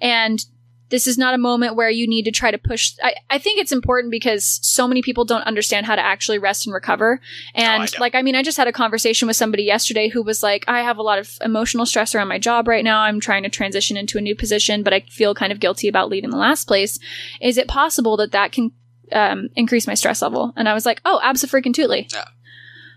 And 0.00 0.44
this 0.92 1.06
is 1.06 1.16
not 1.16 1.32
a 1.32 1.38
moment 1.38 1.74
where 1.74 1.88
you 1.88 2.06
need 2.06 2.26
to 2.26 2.30
try 2.30 2.50
to 2.50 2.58
push. 2.58 2.92
I, 3.02 3.14
I 3.30 3.38
think 3.38 3.58
it's 3.58 3.72
important 3.72 4.10
because 4.10 4.60
so 4.62 4.86
many 4.86 5.00
people 5.00 5.24
don't 5.24 5.42
understand 5.44 5.86
how 5.86 5.96
to 5.96 6.04
actually 6.04 6.38
rest 6.38 6.66
and 6.66 6.74
recover. 6.74 7.18
And 7.54 7.90
don't. 7.90 7.98
like, 7.98 8.14
I 8.14 8.20
mean, 8.20 8.36
I 8.36 8.42
just 8.42 8.58
had 8.58 8.68
a 8.68 8.72
conversation 8.72 9.26
with 9.26 9.34
somebody 9.34 9.62
yesterday 9.62 10.08
who 10.08 10.22
was 10.22 10.42
like, 10.42 10.66
I 10.68 10.80
have 10.82 10.98
a 10.98 11.02
lot 11.02 11.18
of 11.18 11.38
emotional 11.40 11.86
stress 11.86 12.14
around 12.14 12.28
my 12.28 12.38
job 12.38 12.68
right 12.68 12.84
now. 12.84 13.00
I'm 13.00 13.20
trying 13.20 13.42
to 13.44 13.48
transition 13.48 13.96
into 13.96 14.18
a 14.18 14.20
new 14.20 14.36
position, 14.36 14.82
but 14.82 14.92
I 14.92 15.00
feel 15.08 15.34
kind 15.34 15.50
of 15.50 15.60
guilty 15.60 15.88
about 15.88 16.10
leaving 16.10 16.28
the 16.28 16.36
last 16.36 16.68
place. 16.68 16.98
Is 17.40 17.56
it 17.56 17.68
possible 17.68 18.18
that 18.18 18.32
that 18.32 18.52
can 18.52 18.70
um, 19.12 19.48
increase 19.56 19.86
my 19.86 19.94
stress 19.94 20.20
level? 20.20 20.52
And 20.56 20.68
I 20.68 20.74
was 20.74 20.84
like, 20.84 21.00
oh, 21.06 21.20
absolutely. 21.22 22.06
Yeah. 22.12 22.24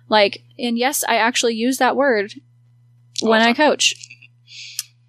Like, 0.09 0.43
and 0.59 0.77
yes, 0.77 1.05
I 1.07 1.15
actually 1.15 1.55
use 1.55 1.77
that 1.77 1.95
word 1.95 2.33
when 3.21 3.41
I 3.41 3.53
coach. 3.53 3.95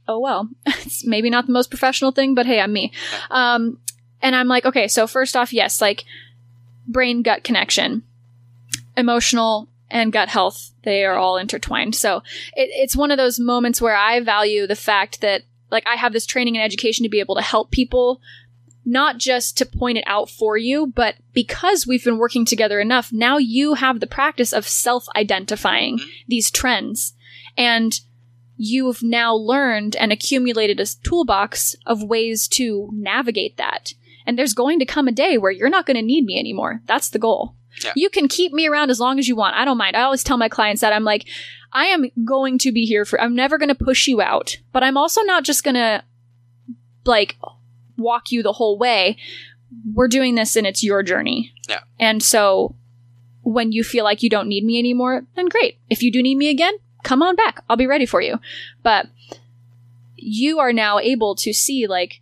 Oh 0.09 0.19
well, 0.19 0.49
it's 0.67 1.05
maybe 1.05 1.31
not 1.31 1.47
the 1.47 1.53
most 1.53 1.71
professional 1.71 2.13
thing, 2.13 2.35
but 2.35 2.47
hey, 2.47 2.61
I'm 2.61 2.73
me. 2.73 2.93
Um, 3.31 3.79
and 4.23 4.35
I'm 4.35 4.49
like, 4.49 4.65
okay, 4.65 4.89
so 4.89 5.07
first 5.07 5.37
off, 5.37 5.53
yes, 5.53 5.81
like 5.81 6.05
brain 6.87 7.23
gut 7.23 7.45
connection, 7.45 8.03
emotional 8.97 9.69
and 9.91 10.13
gut 10.13 10.29
health, 10.29 10.73
they 10.83 11.05
are 11.05 11.17
all 11.17 11.37
intertwined. 11.37 11.95
So 11.95 12.19
it, 12.55 12.71
it's 12.73 12.97
one 12.97 13.11
of 13.11 13.19
those 13.19 13.39
moments 13.39 13.81
where 13.81 13.97
I 13.97 14.21
value 14.21 14.67
the 14.67 14.77
fact 14.77 15.21
that 15.21 15.43
like 15.71 15.87
I 15.87 15.97
have 15.97 16.13
this 16.13 16.27
training 16.27 16.57
and 16.57 16.65
education 16.65 17.03
to 17.03 17.09
be 17.09 17.21
able 17.21 17.35
to 17.37 17.43
help 17.43 17.71
people 17.71 18.21
not 18.85 19.19
just 19.19 19.59
to 19.59 19.67
point 19.67 19.99
it 19.99 20.05
out 20.07 20.31
for 20.31 20.57
you, 20.57 20.87
but 20.87 21.17
because 21.33 21.87
we've 21.87 22.05
been 22.05 22.19
working 22.19 22.45
together 22.45 22.81
enough, 22.81 23.13
now 23.13 23.37
you 23.37 23.75
have 23.75 23.99
the 23.99 24.07
practice 24.07 24.53
of 24.53 24.67
self 24.67 25.07
identifying 25.17 25.99
these 26.29 26.51
trends. 26.51 27.15
And 27.59 27.99
you've 28.57 29.03
now 29.03 29.35
learned 29.35 29.97
and 29.97 30.13
accumulated 30.13 30.81
a 30.81 30.87
toolbox 30.87 31.77
of 31.85 32.03
ways 32.03 32.49
to 32.49 32.89
navigate 32.93 33.57
that. 33.57 33.93
And 34.27 34.39
there's 34.39 34.55
going 34.55 34.79
to 34.79 34.87
come 34.87 35.07
a 35.09 35.13
day 35.13 35.39
where 35.39 35.53
you're 35.53 35.69
not 35.69 35.87
going 35.87 35.97
to 35.97 36.03
need 36.03 36.25
me 36.25 36.39
anymore. 36.39 36.81
That's 36.87 37.11
the 37.11 37.19
goal. 37.19 37.55
Yeah. 37.85 37.93
You 37.95 38.09
can 38.09 38.29
keep 38.29 38.53
me 38.53 38.67
around 38.67 38.91
as 38.91 38.99
long 38.99 39.19
as 39.19 39.29
you 39.29 39.37
want. 39.37 39.57
I 39.57 39.65
don't 39.65 39.79
mind. 39.79 39.97
I 39.97 40.03
always 40.03 40.25
tell 40.25 40.39
my 40.39 40.49
clients 40.49 40.81
that 40.81 40.93
I'm 40.93 41.05
like, 41.05 41.27
I 41.73 41.87
am 41.87 42.07
going 42.25 42.59
to 42.59 42.73
be 42.73 42.87
here 42.87 43.05
for, 43.05 43.21
I'm 43.21 43.35
never 43.35 43.59
going 43.59 43.69
to 43.69 43.75
push 43.75 44.07
you 44.07 44.23
out, 44.23 44.57
but 44.73 44.83
I'm 44.83 44.97
also 44.97 45.21
not 45.23 45.45
just 45.45 45.63
going 45.63 45.75
to 45.75 46.03
like 47.05 47.37
walk 47.97 48.33
you 48.33 48.43
the 48.43 48.55
whole 48.55 48.79
way. 48.79 49.19
We're 49.93 50.09
doing 50.09 50.35
this 50.35 50.57
and 50.57 50.67
it's 50.67 50.83
your 50.83 51.03
journey. 51.03 51.53
Yeah. 51.69 51.81
And 52.01 52.23
so 52.23 52.75
when 53.43 53.73
you 53.73 53.85
feel 53.85 54.05
like 54.05 54.23
you 54.23 54.31
don't 54.31 54.49
need 54.49 54.65
me 54.65 54.79
anymore, 54.79 55.27
then 55.37 55.47
great. 55.47 55.79
If 55.91 56.03
you 56.03 56.11
do 56.11 56.23
need 56.23 56.37
me 56.37 56.49
again, 56.49 56.75
come 57.07 57.23
on 57.23 57.37
back. 57.37 57.63
I'll 57.71 57.77
be 57.77 57.87
ready 57.87 58.05
for 58.05 58.21
you. 58.21 58.41
But 58.83 59.07
you 60.17 60.59
are 60.59 60.73
now 60.73 60.99
able 60.99 61.37
to 61.37 61.53
see 61.53 61.87
like 61.87 62.21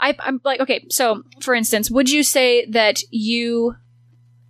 I, 0.00 0.16
I'm 0.18 0.40
like 0.44 0.60
okay. 0.60 0.86
So 0.88 1.22
for 1.40 1.54
instance, 1.54 1.90
would 1.90 2.10
you 2.10 2.22
say 2.22 2.64
that 2.66 3.02
you 3.10 3.76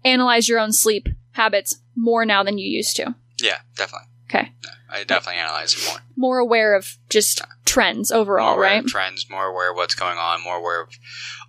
analyze 0.05 0.49
your 0.49 0.61
own 0.61 0.73
sleep 0.73 1.09
habits 1.33 1.77
more 1.97 2.25
now 2.25 2.43
than 2.43 2.57
you 2.57 2.69
used 2.69 2.97
to? 2.97 3.15
Yeah, 3.43 3.59
definitely. 3.77 4.09
Okay, 4.31 4.53
I 4.91 5.05
definitely 5.05 5.41
analyze 5.41 5.75
it 5.75 5.85
more. 5.87 5.99
more 6.17 6.39
aware 6.39 6.75
of 6.75 6.97
just 7.11 7.43
trends 7.65 8.11
overall, 8.13 8.47
more 8.47 8.65
aware 8.65 8.75
right? 8.77 8.85
of 8.85 8.91
trends, 8.91 9.29
more 9.29 9.47
aware 9.47 9.73
of 9.73 9.77
what's 9.77 9.95
going 9.97 10.19
on, 10.19 10.43
more 10.43 10.57
aware 10.57 10.83
of 10.83 10.89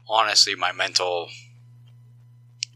honestly 0.09 0.55
my 0.55 0.71
mental 0.71 1.29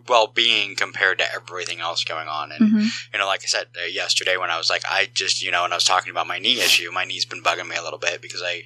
well 0.09 0.27
being 0.27 0.75
compared 0.75 1.19
to 1.19 1.31
everything 1.33 1.79
else 1.79 2.03
going 2.03 2.27
on. 2.27 2.51
And 2.51 2.61
Mhm. 2.73 2.89
you 3.13 3.19
know, 3.19 3.27
like 3.27 3.41
I 3.43 3.47
said 3.47 3.67
uh, 3.81 3.85
yesterday 3.85 4.35
when 4.37 4.49
I 4.51 4.57
was 4.57 4.69
like, 4.69 4.83
I 4.89 5.05
just 5.13 5.41
you 5.41 5.51
know, 5.51 5.61
when 5.61 5.71
I 5.71 5.75
was 5.75 5.85
talking 5.85 6.11
about 6.11 6.27
my 6.27 6.39
knee 6.39 6.59
issue, 6.59 6.91
my 6.91 7.05
knee's 7.05 7.25
been 7.25 7.43
bugging 7.43 7.67
me 7.69 7.75
a 7.75 7.83
little 7.83 7.99
bit 7.99 8.21
because 8.21 8.41
I 8.43 8.63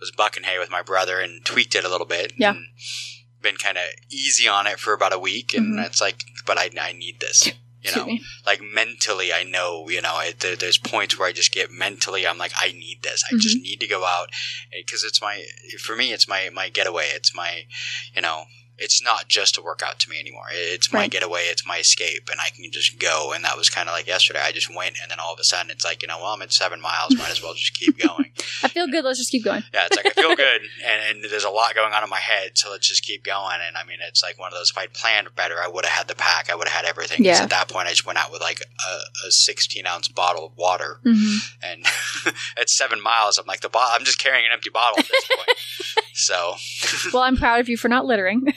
was 0.00 0.10
bucking 0.10 0.44
hay 0.44 0.58
with 0.58 0.70
my 0.70 0.82
brother 0.82 1.20
and 1.20 1.44
tweaked 1.44 1.74
it 1.74 1.84
a 1.84 1.88
little 1.88 2.06
bit. 2.06 2.32
Yeah. 2.36 2.50
And 2.52 2.66
been 3.42 3.56
kind 3.56 3.78
of 3.78 3.84
easy 4.10 4.48
on 4.48 4.66
it 4.66 4.80
for 4.80 4.92
about 4.92 5.12
a 5.12 5.18
week, 5.18 5.54
and 5.54 5.78
Mhm. 5.78 5.86
it's 5.86 6.00
like, 6.00 6.24
but 6.46 6.58
I, 6.58 6.70
I 6.80 6.92
need 6.92 7.20
this. 7.20 7.48
You 7.82 7.94
know, 7.94 8.18
like 8.44 8.60
mentally 8.60 9.32
i 9.32 9.44
know 9.44 9.88
you 9.88 10.00
know 10.02 10.18
it, 10.18 10.40
there, 10.40 10.56
there's 10.56 10.76
points 10.78 11.16
where 11.16 11.28
i 11.28 11.32
just 11.32 11.52
get 11.52 11.70
mentally 11.70 12.26
i'm 12.26 12.36
like 12.36 12.50
i 12.60 12.72
need 12.72 13.02
this 13.04 13.22
i 13.30 13.36
just 13.36 13.58
need 13.60 13.78
to 13.78 13.86
go 13.86 14.04
out 14.04 14.28
because 14.72 15.04
it's 15.04 15.22
my 15.22 15.44
for 15.78 15.94
me 15.94 16.12
it's 16.12 16.26
my 16.26 16.48
my 16.52 16.68
getaway 16.68 17.04
it's 17.14 17.32
my 17.32 17.64
you 18.14 18.22
know 18.22 18.46
it's 18.78 19.02
not 19.02 19.28
just 19.28 19.56
a 19.58 19.62
workout 19.62 19.98
to 20.00 20.10
me 20.10 20.18
anymore 20.18 20.44
it's 20.50 20.92
my 20.92 21.00
Right. 21.00 21.10
getaway 21.10 21.42
it's 21.42 21.66
my 21.66 21.78
escape 21.78 22.28
and 22.30 22.40
i 22.40 22.48
can 22.50 22.70
just 22.70 22.98
go 22.98 23.32
and 23.34 23.44
that 23.44 23.56
was 23.56 23.70
kind 23.70 23.88
of 23.88 23.94
like 23.94 24.06
yesterday 24.06 24.40
i 24.42 24.52
just 24.52 24.74
went 24.74 24.96
and 25.02 25.10
then 25.10 25.18
all 25.20 25.32
of 25.32 25.38
a 25.40 25.44
sudden 25.44 25.70
it's 25.70 25.84
like 25.84 26.02
you 26.02 26.08
know 26.08 26.18
well 26.18 26.32
i'm 26.34 26.42
at 26.42 26.52
seven 26.52 26.80
miles 26.80 27.16
might 27.16 27.30
as 27.30 27.42
well 27.42 27.54
just 27.54 27.74
keep 27.78 27.98
going 28.06 28.30
I 28.62 28.68
feel 28.68 28.86
good. 28.86 29.04
Let's 29.04 29.18
just 29.18 29.30
keep 29.30 29.44
going. 29.44 29.62
yeah, 29.72 29.86
it's 29.86 29.96
like 29.96 30.06
I 30.06 30.10
feel 30.10 30.34
good, 30.46 30.60
and, 30.84 31.22
and 31.24 31.30
there's 31.30 31.44
a 31.44 31.50
lot 31.50 31.74
going 31.74 31.92
on 31.94 32.02
in 32.04 32.10
my 32.10 32.18
head, 32.20 32.52
so 32.56 32.70
let's 32.70 32.86
just 32.86 33.02
keep 33.02 33.24
going. 33.24 33.58
And 33.66 33.76
I 33.76 33.84
mean, 33.84 33.98
it's 34.06 34.22
like 34.22 34.38
one 34.38 34.48
of 34.52 34.58
those. 34.58 34.70
If 34.70 34.78
I'd 34.78 34.92
planned 34.92 35.28
better, 35.34 35.54
I 35.62 35.68
would 35.68 35.84
have 35.86 35.92
had 35.92 36.08
the 36.08 36.14
pack. 36.14 36.50
I 36.50 36.54
would 36.54 36.68
have 36.68 36.76
had 36.84 36.88
everything. 36.88 37.24
Yeah. 37.24 37.42
At 37.42 37.50
that 37.50 37.68
point, 37.68 37.86
I 37.86 37.90
just 37.90 38.06
went 38.06 38.18
out 38.18 38.30
with 38.32 38.40
like 38.42 38.60
a, 38.60 39.26
a 39.26 39.30
16 39.30 39.86
ounce 39.86 40.08
bottle 40.08 40.46
of 40.46 40.56
water, 40.56 40.98
hmm 41.02 41.36
and 41.62 41.84
at 42.58 42.68
seven 42.68 43.02
miles, 43.02 43.38
I'm 43.38 43.46
like 43.46 43.60
the 43.60 43.68
bottle. 43.70 43.94
I'm 43.98 44.04
just 44.04 44.18
carrying 44.18 44.44
an 44.46 44.52
empty 44.52 44.70
bottle 44.70 44.98
at 45.00 45.08
this 45.08 45.24
point. 45.34 45.58
so 46.14 46.54
Well, 47.12 47.22
I'm 47.22 47.36
proud 47.36 47.60
of 47.60 47.68
you 47.68 47.76
for 47.76 47.88
not 47.88 48.04
littering. 48.06 48.52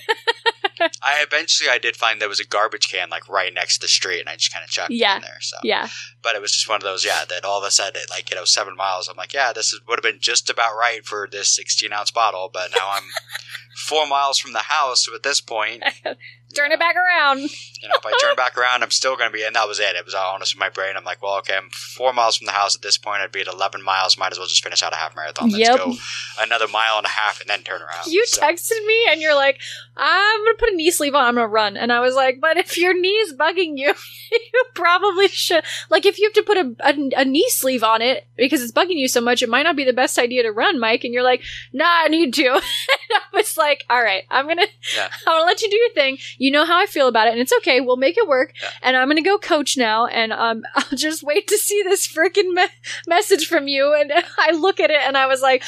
I 1.02 1.22
eventually 1.22 1.70
I 1.70 1.78
did 1.78 1.96
find 1.98 2.22
there 2.22 2.30
was 2.30 2.40
a 2.40 2.46
garbage 2.48 2.90
can 2.90 3.10
like 3.10 3.28
right 3.28 3.54
next 3.54 3.78
to 3.80 3.82
the 3.86 3.88
street, 3.90 4.22
and 4.22 4.30
I 4.30 4.36
just 4.36 4.54
kind 4.54 4.64
of 4.64 4.70
chucked 4.70 4.92
Yeah. 4.92 5.14
it 5.14 5.16
in 5.18 5.22
there. 5.24 5.38
So 5.42 5.58
yeah, 5.64 5.90
but 6.24 6.36
it 6.36 6.42
was 6.42 6.52
just 6.54 6.70
one 6.70 6.78
of 6.78 6.84
those, 6.84 7.04
yeah, 7.06 7.26
that 7.28 7.44
all 7.44 7.62
of 7.62 7.68
a 7.68 7.72
sudden, 7.72 8.02
at 8.02 8.10
like, 8.10 8.30
you 8.30 8.36
know, 8.36 8.46
seven 8.46 8.76
miles, 8.76 9.08
I'm 9.10 9.18
like, 9.18 9.34
yeah, 9.34 9.52
this 9.54 9.74
is, 9.74 9.82
would 9.88 10.00
have 10.00 10.04
been 10.04 10.22
just 10.22 10.50
about 10.50 10.76
right 10.78 11.06
for 11.06 11.28
this 11.30 11.54
16 11.56 11.92
ounce 11.92 12.12
bottle, 12.12 12.50
but 12.54 12.72
now 12.76 12.92
I'm 12.94 13.04
four 13.88 14.08
miles 14.08 14.40
from 14.40 14.54
the 14.54 14.60
house. 14.60 15.06
So 15.06 15.14
at 15.16 15.24
this 15.24 15.42
point, 15.42 15.84
turn 16.56 16.72
it 16.72 16.80
back 16.80 16.96
around. 16.96 17.40
you 17.40 17.88
know, 17.88 17.96
if 17.96 18.06
I 18.06 18.12
turn 18.22 18.36
back 18.36 18.58
around, 18.58 18.84
I'm 18.84 18.92
still 18.92 19.16
going 19.16 19.30
to 19.30 19.34
be, 19.34 19.44
and 19.44 19.56
that 19.56 19.68
was 19.68 19.80
it. 19.80 19.96
It 19.96 20.06
was 20.06 20.14
all 20.14 20.34
honest 20.36 20.54
in 20.56 20.60
my 20.60 20.70
brain. 20.70 20.96
I'm 20.98 21.04
like, 21.04 21.22
well, 21.22 21.38
okay, 21.40 21.56
I'm 21.56 21.70
four 21.72 22.12
miles 22.14 22.38
from 22.38 22.46
the 22.46 22.52
house 22.52 22.76
at 22.76 22.82
this 22.82 22.98
point. 22.98 23.22
I'd 23.22 23.32
be 23.32 23.42
at 23.42 23.48
11 23.48 23.84
miles. 23.84 24.18
Might 24.18 24.32
as 24.32 24.38
well 24.40 24.48
just 24.48 24.64
finish 24.64 24.82
out 24.84 24.94
a 24.94 24.98
half 24.98 25.16
marathon. 25.16 25.50
Let's 25.50 25.60
Yep. 25.60 25.78
go 25.78 25.94
another 26.42 26.68
mile 26.68 26.98
and 26.98 27.06
a 27.06 27.10
half 27.10 27.40
and 27.42 27.50
then 27.50 27.62
turn 27.64 27.82
around. 27.82 28.08
You 28.08 28.26
So, 28.28 28.42
texted 28.42 28.86
me 28.86 29.08
and 29.12 29.22
you're 29.22 29.36
like, 29.36 29.60
I'm 29.96 30.46
gonna 30.46 30.58
put 30.58 30.70
a 30.70 30.76
knee 30.76 30.92
sleeve 30.92 31.14
on. 31.16 31.26
I'm 31.26 31.36
gonna 31.36 31.48
run. 31.48 31.76
And 31.78 31.92
I 31.92 32.00
was 32.00 32.16
like, 32.16 32.40
but 32.42 32.58
if 32.58 32.78
your 32.78 33.00
knee's 33.00 33.34
bugging 33.34 33.78
you, 33.78 33.94
you 34.32 34.64
probably 34.74 35.28
should. 35.28 35.64
Like, 35.90 36.06
if 36.06 36.18
you 36.18 36.26
have 36.26 36.34
to 36.34 36.44
put 36.44 36.58
a, 36.58 36.76
a, 36.80 37.22
a 37.22 37.26
knee 37.26 37.50
sleeve 37.50 37.84
on 37.84 38.02
it 38.02 38.26
because 38.38 38.62
it's 38.62 38.72
bugging 38.72 38.98
you 38.98 39.08
so 39.08 39.22
much, 39.22 39.42
it 39.44 39.50
might 39.50 39.64
not 39.64 39.76
be 39.76 39.84
the 39.84 39.94
best 39.94 40.18
idea 40.18 40.44
to 40.44 40.52
run, 40.52 40.80
Mike. 40.80 41.04
And 41.04 41.14
you're 41.14 41.24
like, 41.24 41.42
nah, 41.74 41.86
I 42.04 42.08
need 42.08 42.34
to. 42.36 42.48
and 42.48 42.62
I 42.62 43.22
was 43.34 43.58
like, 43.58 43.84
all 43.90 44.02
right, 44.02 44.24
I'm 44.30 44.48
gonna, 44.48 44.68
Yeah. 44.96 45.10
I'm 45.28 45.34
gonna 45.34 45.46
let 45.46 45.62
you 45.62 45.70
do 45.70 45.78
your 45.78 45.92
thing. 45.92 46.18
You 46.40 46.52
know 46.52 46.66
how 46.66 46.80
I 46.80 46.86
feel 46.88 47.08
about 47.08 47.28
it, 47.28 47.32
and 47.32 47.40
it's 47.40 47.54
okay. 47.60 47.82
We'll 47.82 47.98
make 47.98 48.18
it 48.18 48.28
work. 48.28 48.54
And 48.82 48.98
I'm 48.98 49.08
gonna 49.10 49.22
go 49.22 49.38
coach 49.38 49.78
now, 49.78 50.08
and 50.08 50.34
um, 50.34 50.64
I'll 50.76 50.98
just 50.98 51.22
wait 51.22 51.48
to 51.50 51.58
see 51.58 51.84
this 51.84 52.08
freaking 52.08 52.54
me- 52.54 52.68
message 53.08 53.46
from 53.48 53.68
you. 53.68 53.94
And 53.94 54.12
I 54.40 54.52
look 54.52 54.80
at 54.80 54.90
it, 54.90 55.00
and 55.06 55.18
I 55.18 55.28
was 55.28 55.42
like, 55.42 55.64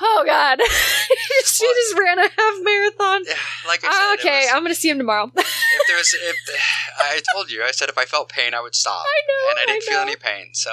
oh 0.00 0.22
god, 0.26 0.58
she 1.44 1.64
just 1.66 1.98
ran 1.98 2.18
a 2.18 2.22
half 2.22 2.54
marathon. 2.62 3.22
yeah, 3.26 3.34
like 3.66 3.80
I 3.84 3.90
said, 3.92 4.14
it 4.14 4.20
okay, 4.20 4.40
was- 4.46 4.50
I'm 4.54 4.62
gonna 4.62 4.74
see 4.74 4.90
him 4.90 4.98
tomorrow. 4.98 5.30
if 5.34 5.82
there 5.86 5.96
was, 5.96 6.14
if 6.14 6.36
I 6.98 7.20
told 7.34 7.50
you, 7.50 7.62
I 7.62 7.70
said 7.70 7.88
if 7.88 7.96
I 7.98 8.04
felt 8.04 8.28
pain, 8.28 8.54
I 8.54 8.60
would 8.60 8.74
stop. 8.74 9.04
I 9.06 9.20
know, 9.28 9.50
and 9.50 9.58
I 9.60 9.66
didn't 9.72 9.84
I 9.88 9.92
feel 9.92 10.00
any 10.00 10.16
pain. 10.16 10.48
So, 10.52 10.70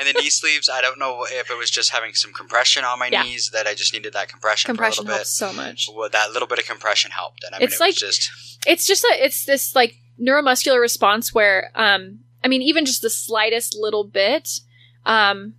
and 0.00 0.08
the 0.08 0.14
knee 0.20 0.30
sleeves, 0.30 0.70
I 0.72 0.80
don't 0.80 0.98
know 0.98 1.26
if 1.30 1.50
it 1.50 1.58
was 1.58 1.70
just 1.70 1.92
having 1.92 2.14
some 2.14 2.32
compression 2.32 2.84
on 2.84 2.98
my 2.98 3.08
Yeah. 3.08 3.22
knees 3.24 3.50
that 3.52 3.66
I 3.66 3.74
just 3.74 3.92
needed 3.92 4.14
that 4.14 4.28
compression, 4.28 4.68
Compression 4.68 5.04
for 5.04 5.10
a 5.10 5.14
little 5.14 5.16
helps 5.18 5.36
so 5.36 5.52
much. 5.52 5.88
Well, 5.94 6.08
that 6.10 6.30
little 6.32 6.48
bit 6.48 6.58
of 6.58 6.64
compression 6.66 7.10
helped, 7.10 7.44
and 7.44 7.54
I 7.54 7.58
mean, 7.58 7.66
It's 7.66 7.74
it 7.76 7.80
like- 7.80 7.88
was 7.88 7.96
just 8.00 8.30
It's 8.66 8.85
just 8.86 9.04
a, 9.04 9.24
it's 9.24 9.44
this 9.44 9.74
like 9.74 9.96
neuromuscular 10.20 10.80
response 10.80 11.34
where, 11.34 11.70
um, 11.74 12.20
I 12.44 12.48
mean, 12.48 12.62
even 12.62 12.84
just 12.84 13.02
the 13.02 13.10
slightest 13.10 13.76
little 13.76 14.04
bit, 14.04 14.60
um, 15.04 15.54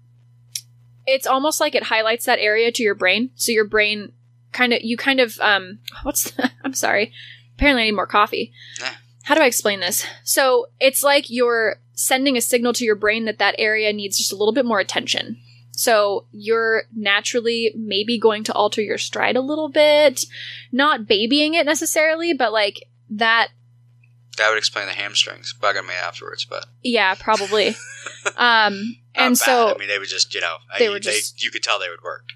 it's 1.05 1.27
almost 1.27 1.59
like 1.59 1.75
it 1.75 1.83
highlights 1.83 2.25
that 2.25 2.39
area 2.39 2.71
to 2.71 2.83
your 2.83 2.95
brain. 2.95 3.31
So 3.35 3.51
your 3.51 3.65
brain 3.65 4.11
kind 4.51 4.73
of, 4.73 4.79
you 4.83 4.97
kind 4.97 5.19
of, 5.19 5.39
um, 5.39 5.79
what's, 6.03 6.33
I'm 6.63 6.73
sorry. 6.73 7.13
Apparently 7.55 7.83
I 7.83 7.85
need 7.85 7.95
more 7.95 8.07
coffee. 8.07 8.51
How 9.23 9.35
do 9.35 9.41
I 9.41 9.47
explain 9.47 9.79
this? 9.79 10.05
So 10.23 10.67
it's 10.79 11.03
like 11.03 11.29
you're 11.29 11.77
sending 11.93 12.37
a 12.37 12.41
signal 12.41 12.73
to 12.73 12.85
your 12.85 12.95
brain 12.95 13.25
that 13.25 13.39
that 13.39 13.55
area 13.57 13.91
needs 13.91 14.17
just 14.17 14.31
a 14.31 14.35
little 14.35 14.53
bit 14.53 14.65
more 14.65 14.79
attention. 14.79 15.37
So 15.71 16.25
you're 16.31 16.83
naturally 16.95 17.73
maybe 17.75 18.17
going 18.17 18.43
to 18.45 18.53
alter 18.53 18.81
your 18.81 18.97
stride 18.97 19.35
a 19.35 19.41
little 19.41 19.69
bit, 19.69 20.23
not 20.71 21.07
babying 21.07 21.53
it 21.53 21.65
necessarily, 21.65 22.33
but 22.33 22.51
like 22.51 22.87
that 23.09 23.49
that 24.37 24.49
would 24.49 24.57
explain 24.57 24.85
the 24.87 24.93
hamstrings 24.93 25.53
bugging 25.59 25.87
me 25.87 25.93
afterwards. 25.95 26.45
But 26.45 26.65
yeah, 26.83 27.15
probably. 27.15 27.69
um, 28.37 28.97
and 29.15 29.31
Not 29.31 29.37
so. 29.37 29.73
I 29.73 29.77
mean, 29.77 29.87
they 29.87 29.97
would 29.99 30.07
just, 30.09 30.33
you 30.35 30.41
know, 30.41 30.57
They 30.77 30.87
I- 30.87 30.91
were 30.91 30.99
just- 30.99 31.43
you 31.43 31.49
could 31.51 31.63
tell 31.63 31.79
they 31.79 31.89
would 31.89 32.03
work. 32.03 32.29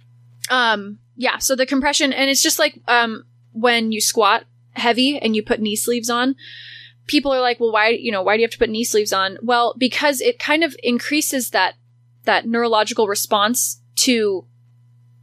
um 0.50 0.98
yeah 1.16 1.38
so 1.38 1.56
the 1.56 1.66
compression 1.68 2.12
and 2.12 2.30
it's 2.30 2.42
just 2.42 2.58
like 2.58 2.80
um 2.88 3.24
when 3.54 3.92
you 3.92 4.02
squat 4.02 4.46
heavy 4.74 5.20
and 5.20 5.36
you 5.36 5.44
put 5.44 5.60
knee 5.62 5.76
sleeves 5.76 6.10
on 6.10 6.36
people 7.06 7.32
are 7.32 7.40
like 7.42 7.60
well 7.60 7.72
why 7.72 7.90
you 7.90 8.12
know 8.12 8.24
why 8.24 8.36
do 8.36 8.42
you 8.42 8.46
have 8.46 8.52
to 8.52 8.58
put 8.58 8.70
knee 8.70 8.84
sleeves 8.84 9.14
on 9.14 9.38
well 9.44 9.76
because 9.78 10.20
it 10.20 10.40
kind 10.40 10.64
of 10.64 10.76
increases 10.82 11.52
that 11.52 11.76
that 12.26 12.48
neurological 12.48 13.08
response 13.08 13.82
to 13.96 14.46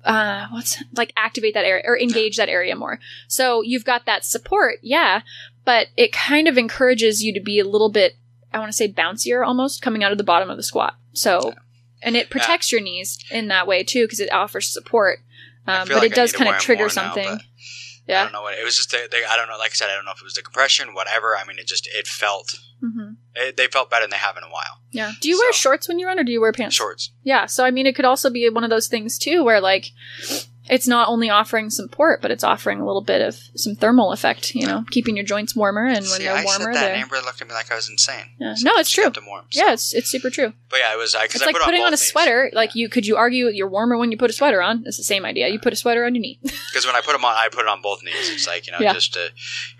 uh 0.04 0.46
what's 0.50 0.82
like 0.94 1.12
activate 1.16 1.54
that 1.54 1.64
area 1.64 1.82
or 1.86 1.98
engage 1.98 2.36
that 2.36 2.48
area 2.48 2.74
more. 2.76 2.98
So 3.26 3.62
you've 3.62 3.84
got 3.84 4.06
that 4.06 4.24
support 4.24 4.78
yeah 4.82 5.22
but 5.64 5.88
it 5.96 6.12
kind 6.12 6.48
of 6.48 6.56
encourages 6.56 7.22
you 7.22 7.34
to 7.34 7.40
be 7.40 7.58
a 7.58 7.64
little 7.64 7.90
bit 7.90 8.16
i 8.52 8.58
want 8.58 8.70
to 8.70 8.76
say 8.76 8.90
bouncier 8.90 9.46
almost 9.46 9.82
coming 9.82 10.02
out 10.02 10.12
of 10.12 10.18
the 10.18 10.24
bottom 10.24 10.50
of 10.50 10.56
the 10.56 10.62
squat. 10.62 10.94
So 11.12 11.54
and 12.02 12.16
it 12.16 12.30
protects 12.30 12.70
your 12.70 12.80
knees 12.80 13.18
in 13.30 13.48
that 13.48 13.66
way 13.66 13.82
too 13.82 14.04
because 14.04 14.20
it 14.20 14.32
offers 14.32 14.72
support 14.72 15.20
um, 15.68 15.86
but 15.86 15.98
like 15.98 16.12
it 16.12 16.14
does 16.14 16.32
kind 16.32 16.48
of 16.48 16.58
trigger 16.58 16.88
something. 16.88 17.24
now, 17.26 17.38
but 18.08 18.16
I 18.16 18.22
don't 18.24 18.32
know 18.32 18.42
what 18.42 18.58
it 18.58 18.64
was. 18.64 18.76
Just 18.76 18.90
they, 18.90 19.06
they, 19.10 19.24
I 19.24 19.36
don't 19.36 19.48
know. 19.48 19.58
Like 19.58 19.70
I 19.70 19.74
said, 19.74 19.88
I 19.90 19.94
don't 19.94 20.04
know 20.04 20.12
if 20.12 20.20
it 20.20 20.24
was 20.24 20.34
the 20.34 20.42
compression, 20.42 20.94
whatever. 20.94 21.36
I 21.36 21.46
mean, 21.46 21.58
it 21.58 21.66
just 21.68 21.86
it 21.86 22.06
felt 22.06 22.54
hmm 22.80 23.10
it, 23.34 23.56
they 23.56 23.66
felt 23.66 23.90
better 23.90 24.04
than 24.04 24.10
they 24.10 24.16
have 24.16 24.36
in 24.36 24.42
a 24.44 24.48
while. 24.48 24.80
yeah 24.92 25.10
do 25.20 25.28
you 25.28 25.36
wear 25.38 25.52
shorts 25.52 25.88
when 25.88 25.98
you 25.98 26.06
run 26.06 26.18
or 26.18 26.22
do 26.24 26.30
you 26.32 26.40
wear 26.40 26.52
pants 26.52 26.76
Shorts. 26.76 27.12
yeah 27.24 27.44
so 27.46 27.64
i 27.64 27.72
mean 27.72 27.86
it 27.86 27.96
could 27.96 28.04
also 28.04 28.30
be 28.30 28.48
one 28.50 28.62
of 28.62 28.70
those 28.70 28.86
things 28.86 29.18
too 29.18 29.42
where 29.44 29.60
like 29.60 29.86
it's 30.70 30.86
not 30.86 31.08
only 31.08 31.30
offering 31.30 31.70
support 31.70 32.20
but 32.22 32.30
it's 32.30 32.44
offering 32.44 32.80
a 32.80 32.86
little 32.86 33.02
bit 33.02 33.20
of 33.22 33.34
some 33.56 33.74
thermal 33.74 34.12
effect 34.12 34.54
you 34.54 34.66
know 34.66 34.84
keeping 34.90 35.16
your 35.16 35.24
joints 35.24 35.54
warmer 35.56 35.84
and 35.86 35.96
when 35.96 36.04
See, 36.04 36.24
they're 36.24 36.34
I 36.36 36.44
warmer 36.44 36.72
said 36.72 36.74
that, 36.74 36.90
and 36.92 37.02
Amber 37.02 37.16
looked 37.16 37.40
at 37.40 37.48
me 37.48 37.54
like 37.54 37.70
I 37.72 37.74
was 37.76 37.88
insane. 37.88 38.24
Yeah. 38.38 38.54
So 38.54 38.64
No, 38.68 38.72
it's 38.76 38.90
true. 38.90 39.10
warm, 39.26 39.46
so- 39.50 39.64
yeah 39.64 39.72
it's, 39.72 39.94
it's 39.94 40.08
super 40.10 40.30
true 40.30 40.52
But 40.70 40.80
yeah, 40.80 40.94
it 40.94 40.98
was 40.98 41.14
uh, 41.14 41.22
because 41.22 41.36
it's 41.36 41.42
I 41.42 41.46
like 41.46 41.54
put 41.56 41.64
putting 41.64 41.80
on, 41.80 41.86
on 41.88 41.92
a 41.92 41.96
knees. 41.96 42.02
sweater 42.10 42.50
like 42.52 42.74
you 42.74 42.88
could 42.88 43.06
you 43.06 43.16
argue 43.16 43.48
you're 43.48 43.68
warmer 43.68 43.96
when 43.98 44.10
you 44.12 44.18
put 44.18 44.30
a 44.30 44.32
sweater 44.34 44.60
on 44.62 44.82
it's 44.86 44.96
the 44.96 45.02
same 45.04 45.24
idea 45.24 45.48
you 45.48 45.58
put 45.58 45.72
a 45.72 45.76
sweater 45.76 46.04
on 46.04 46.14
your 46.14 46.22
knee 46.22 46.38
Because 46.68 46.86
when 46.86 46.94
I 46.96 47.00
put 47.00 47.12
them 47.12 47.24
on, 47.24 47.34
I 47.34 47.48
put 47.50 47.60
it 47.62 47.68
on 47.68 47.80
both 47.82 48.02
knees. 48.04 48.30
It's 48.30 48.46
like 48.46 48.66
you 48.66 48.72
know, 48.72 48.78
Yeah. 48.80 48.92
just 48.92 49.14
to 49.14 49.30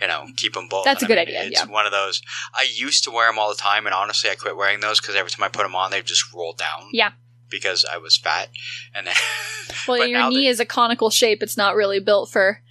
you 0.01 0.09
know 0.09 0.24
keep 0.36 0.55
them 0.55 0.66
both. 0.68 0.84
That's 0.84 1.03
a 1.03 1.05
And 1.05 1.12
I 1.12 1.24
good 1.24 1.28
mean, 1.32 1.36
idea, 1.43 1.51
It's 1.51 1.61
yeah. 1.64 1.70
one 1.70 1.86
of 1.86 1.93
those. 1.93 2.22
I 2.55 2.66
used 2.74 3.05
to 3.05 3.11
wear 3.11 3.28
them 3.28 3.39
all 3.39 3.51
the 3.51 3.55
time, 3.61 3.86
and 3.86 3.95
honestly, 3.95 4.30
I 4.30 4.34
quit 4.34 4.57
wearing 4.57 4.80
those 4.80 5.01
because 5.01 5.14
every 5.14 5.30
time 5.30 5.45
I 5.45 5.49
put 5.49 5.62
them 5.62 5.76
on, 5.76 5.91
they 5.91 6.03
just 6.03 6.32
roll 6.34 6.55
down. 6.55 6.89
Yeah. 6.93 7.11
Because 7.51 7.85
I 7.85 7.99
was 7.99 8.17
fat, 8.17 8.49
and 8.95 9.09
well 9.89 10.07
your 10.07 10.29
knee 10.29 10.43
they- 10.43 10.47
is 10.47 10.61
a 10.61 10.67
conical 10.67 11.11
shape 11.11 11.43
it's 11.43 11.57
not 11.57 11.75
really 11.77 12.01
built 12.01 12.31
for 12.31 12.63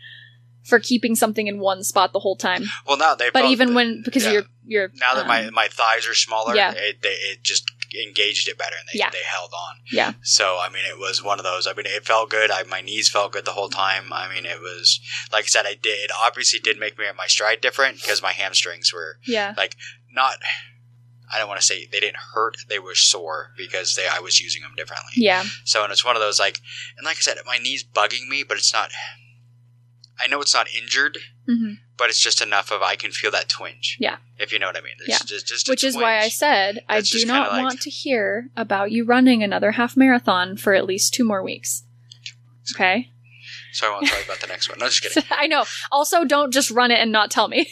for 0.65 0.79
keeping 0.79 1.15
something 1.15 1.47
in 1.47 1.59
one 1.59 1.81
spot 1.83 2.11
the 2.11 2.19
whole 2.19 2.35
time 2.35 2.63
well 2.85 2.97
now 2.97 3.15
they. 3.15 3.29
but 3.29 3.43
both- 3.43 3.51
even 3.51 3.73
when 3.73 4.01
because 4.03 4.25
yeah. 4.25 4.31
you're 4.31 4.43
you're 4.65 4.91
now 4.99 5.15
that 5.15 5.25
my 5.27 5.45
um, 5.47 5.53
my 5.53 5.67
thighs 5.71 6.05
are 6.07 6.13
smaller, 6.13 6.53
yeah. 6.55 6.73
it 6.75 7.01
they, 7.01 7.09
it 7.09 7.41
just 7.41 7.71
engaged 8.05 8.49
it 8.49 8.57
better, 8.57 8.75
and 8.77 8.85
they 8.93 8.99
Yeah. 8.99 9.09
they 9.09 9.23
held 9.25 9.51
on. 9.53 9.75
yeah 9.89 10.11
So 10.21 10.59
I 10.61 10.67
mean, 10.67 10.83
it 10.85 10.97
was 10.99 11.23
one 11.23 11.39
of 11.39 11.45
those. 11.45 11.65
I 11.67 11.73
mean, 11.73 11.85
it 11.85 12.05
felt 12.05 12.29
good. 12.29 12.51
I, 12.51 12.63
my 12.63 12.81
knees 12.81 13.09
felt 13.09 13.31
good 13.31 13.45
the 13.45 13.53
whole 13.53 13.69
time. 13.69 14.11
I 14.11 14.27
mean, 14.27 14.45
it 14.45 14.59
was 14.59 14.99
like 15.31 15.45
I 15.45 15.47
said. 15.47 15.65
I 15.65 15.75
did. 15.81 16.03
It 16.03 16.11
obviously 16.13 16.59
did 16.59 16.77
make 16.77 16.99
me 16.99 17.05
my 17.17 17.27
stride 17.27 17.61
different 17.61 18.01
because 18.01 18.21
my 18.21 18.33
hamstrings 18.33 18.91
were 18.93 19.19
yeah 19.25 19.53
like 19.55 19.77
not. 20.13 20.35
I 21.31 21.39
don't 21.39 21.47
want 21.49 21.59
to 21.59 21.65
say 21.65 21.87
they 21.91 21.99
didn't 21.99 22.17
hurt. 22.33 22.55
They 22.69 22.79
were 22.79 22.95
sore 22.95 23.51
because 23.57 23.95
they 23.95 24.07
I 24.07 24.19
was 24.19 24.39
using 24.39 24.61
them 24.61 24.71
differently. 24.77 25.11
yeah 25.15 25.43
So 25.65 25.83
and 25.83 25.91
it's 25.91 26.05
one 26.05 26.15
of 26.15 26.21
those 26.21 26.39
like, 26.39 26.61
and 26.97 27.05
like 27.05 27.17
I 27.17 27.19
said, 27.21 27.37
my 27.45 27.57
knees 27.57 27.83
bugging 27.83 28.27
me, 28.29 28.43
but 28.47 28.57
it's 28.57 28.73
not. 28.73 28.91
I 30.19 30.25
know 30.27 30.41
it's 30.41 30.53
not 30.53 30.67
injured, 30.73 31.17
hmm 31.45 31.73
but 31.97 32.09
it's 32.11 32.19
just 32.19 32.43
enough 32.43 32.71
of 32.71 32.83
I 32.83 32.95
can 32.95 33.09
feel 33.11 33.31
that 33.31 33.49
twinge. 33.49 33.97
Yeah. 33.99 34.17
If 34.37 34.51
you 34.53 34.59
know 34.59 34.67
what 34.67 34.77
I 34.77 34.81
mean. 34.81 34.93
It's 34.99 35.09
Yeah. 35.09 35.17
Just, 35.25 35.47
just 35.47 35.67
a 35.67 35.71
which 35.71 35.83
is 35.83 35.95
why 35.95 36.17
I 36.17 36.21
twinge. 36.21 36.33
said 36.35 36.83
I 36.87 37.01
do 37.01 37.25
not 37.25 37.51
like- 37.51 37.63
want 37.63 37.81
to 37.81 37.89
hear 37.89 38.49
about 38.55 38.91
you 38.91 39.03
running 39.03 39.41
another 39.41 39.71
half 39.71 39.97
marathon 39.97 40.57
for 40.57 40.75
at 40.75 40.85
least 40.85 41.15
two 41.15 41.23
more 41.23 41.41
weeks. 41.43 41.83
Okay. 42.75 43.09
So 43.73 43.87
I 43.87 43.91
won't 43.91 44.07
tell 44.07 44.17
you 44.17 44.25
about 44.25 44.39
the 44.39 44.47
next 44.47 44.69
one. 44.69 44.79
No, 44.79 44.87
just 44.87 45.01
kidding. 45.01 45.23
I 45.31 45.47
know. 45.47 45.65
Also, 45.91 46.25
don't 46.25 46.51
just 46.51 46.71
run 46.71 46.91
it 46.91 46.99
and 46.99 47.11
not 47.11 47.31
tell 47.31 47.47
me. 47.47 47.69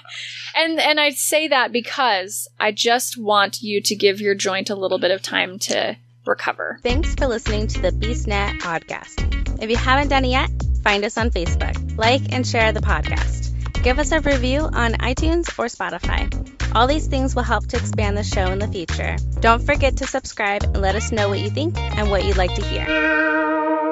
and 0.56 0.80
and 0.80 1.00
I 1.00 1.10
say 1.10 1.48
that 1.48 1.72
because 1.72 2.48
I 2.58 2.72
just 2.72 3.16
want 3.16 3.62
you 3.62 3.80
to 3.82 3.96
give 3.96 4.20
your 4.20 4.34
joint 4.34 4.70
a 4.70 4.74
little 4.74 4.98
bit 4.98 5.10
of 5.10 5.22
time 5.22 5.58
to 5.60 5.96
recover. 6.26 6.78
Thanks 6.82 7.14
for 7.14 7.26
listening 7.26 7.66
to 7.68 7.80
the 7.80 7.90
BeastNet 7.90 8.60
podcast. 8.60 9.62
If 9.62 9.70
you 9.70 9.76
haven't 9.76 10.08
done 10.08 10.24
it 10.24 10.28
yet, 10.28 10.50
find 10.82 11.04
us 11.04 11.18
on 11.18 11.30
Facebook, 11.30 11.98
like 11.98 12.32
and 12.32 12.46
share 12.46 12.72
the 12.72 12.80
podcast. 12.80 13.50
Give 13.82 13.98
us 13.98 14.12
a 14.12 14.20
review 14.20 14.60
on 14.60 14.92
iTunes 14.94 15.48
or 15.58 15.66
Spotify. 15.66 16.28
All 16.74 16.86
these 16.86 17.06
things 17.06 17.34
will 17.34 17.42
help 17.42 17.66
to 17.68 17.76
expand 17.76 18.16
the 18.16 18.22
show 18.22 18.52
in 18.52 18.58
the 18.58 18.68
future. 18.68 19.16
Don't 19.40 19.62
forget 19.64 19.96
to 19.96 20.06
subscribe 20.06 20.62
and 20.64 20.80
let 20.80 20.94
us 20.94 21.10
know 21.10 21.28
what 21.28 21.40
you 21.40 21.50
think 21.50 21.76
and 21.78 22.10
what 22.10 22.24
you'd 22.24 22.36
like 22.36 22.54
to 22.54 22.62
hear. 22.62 23.89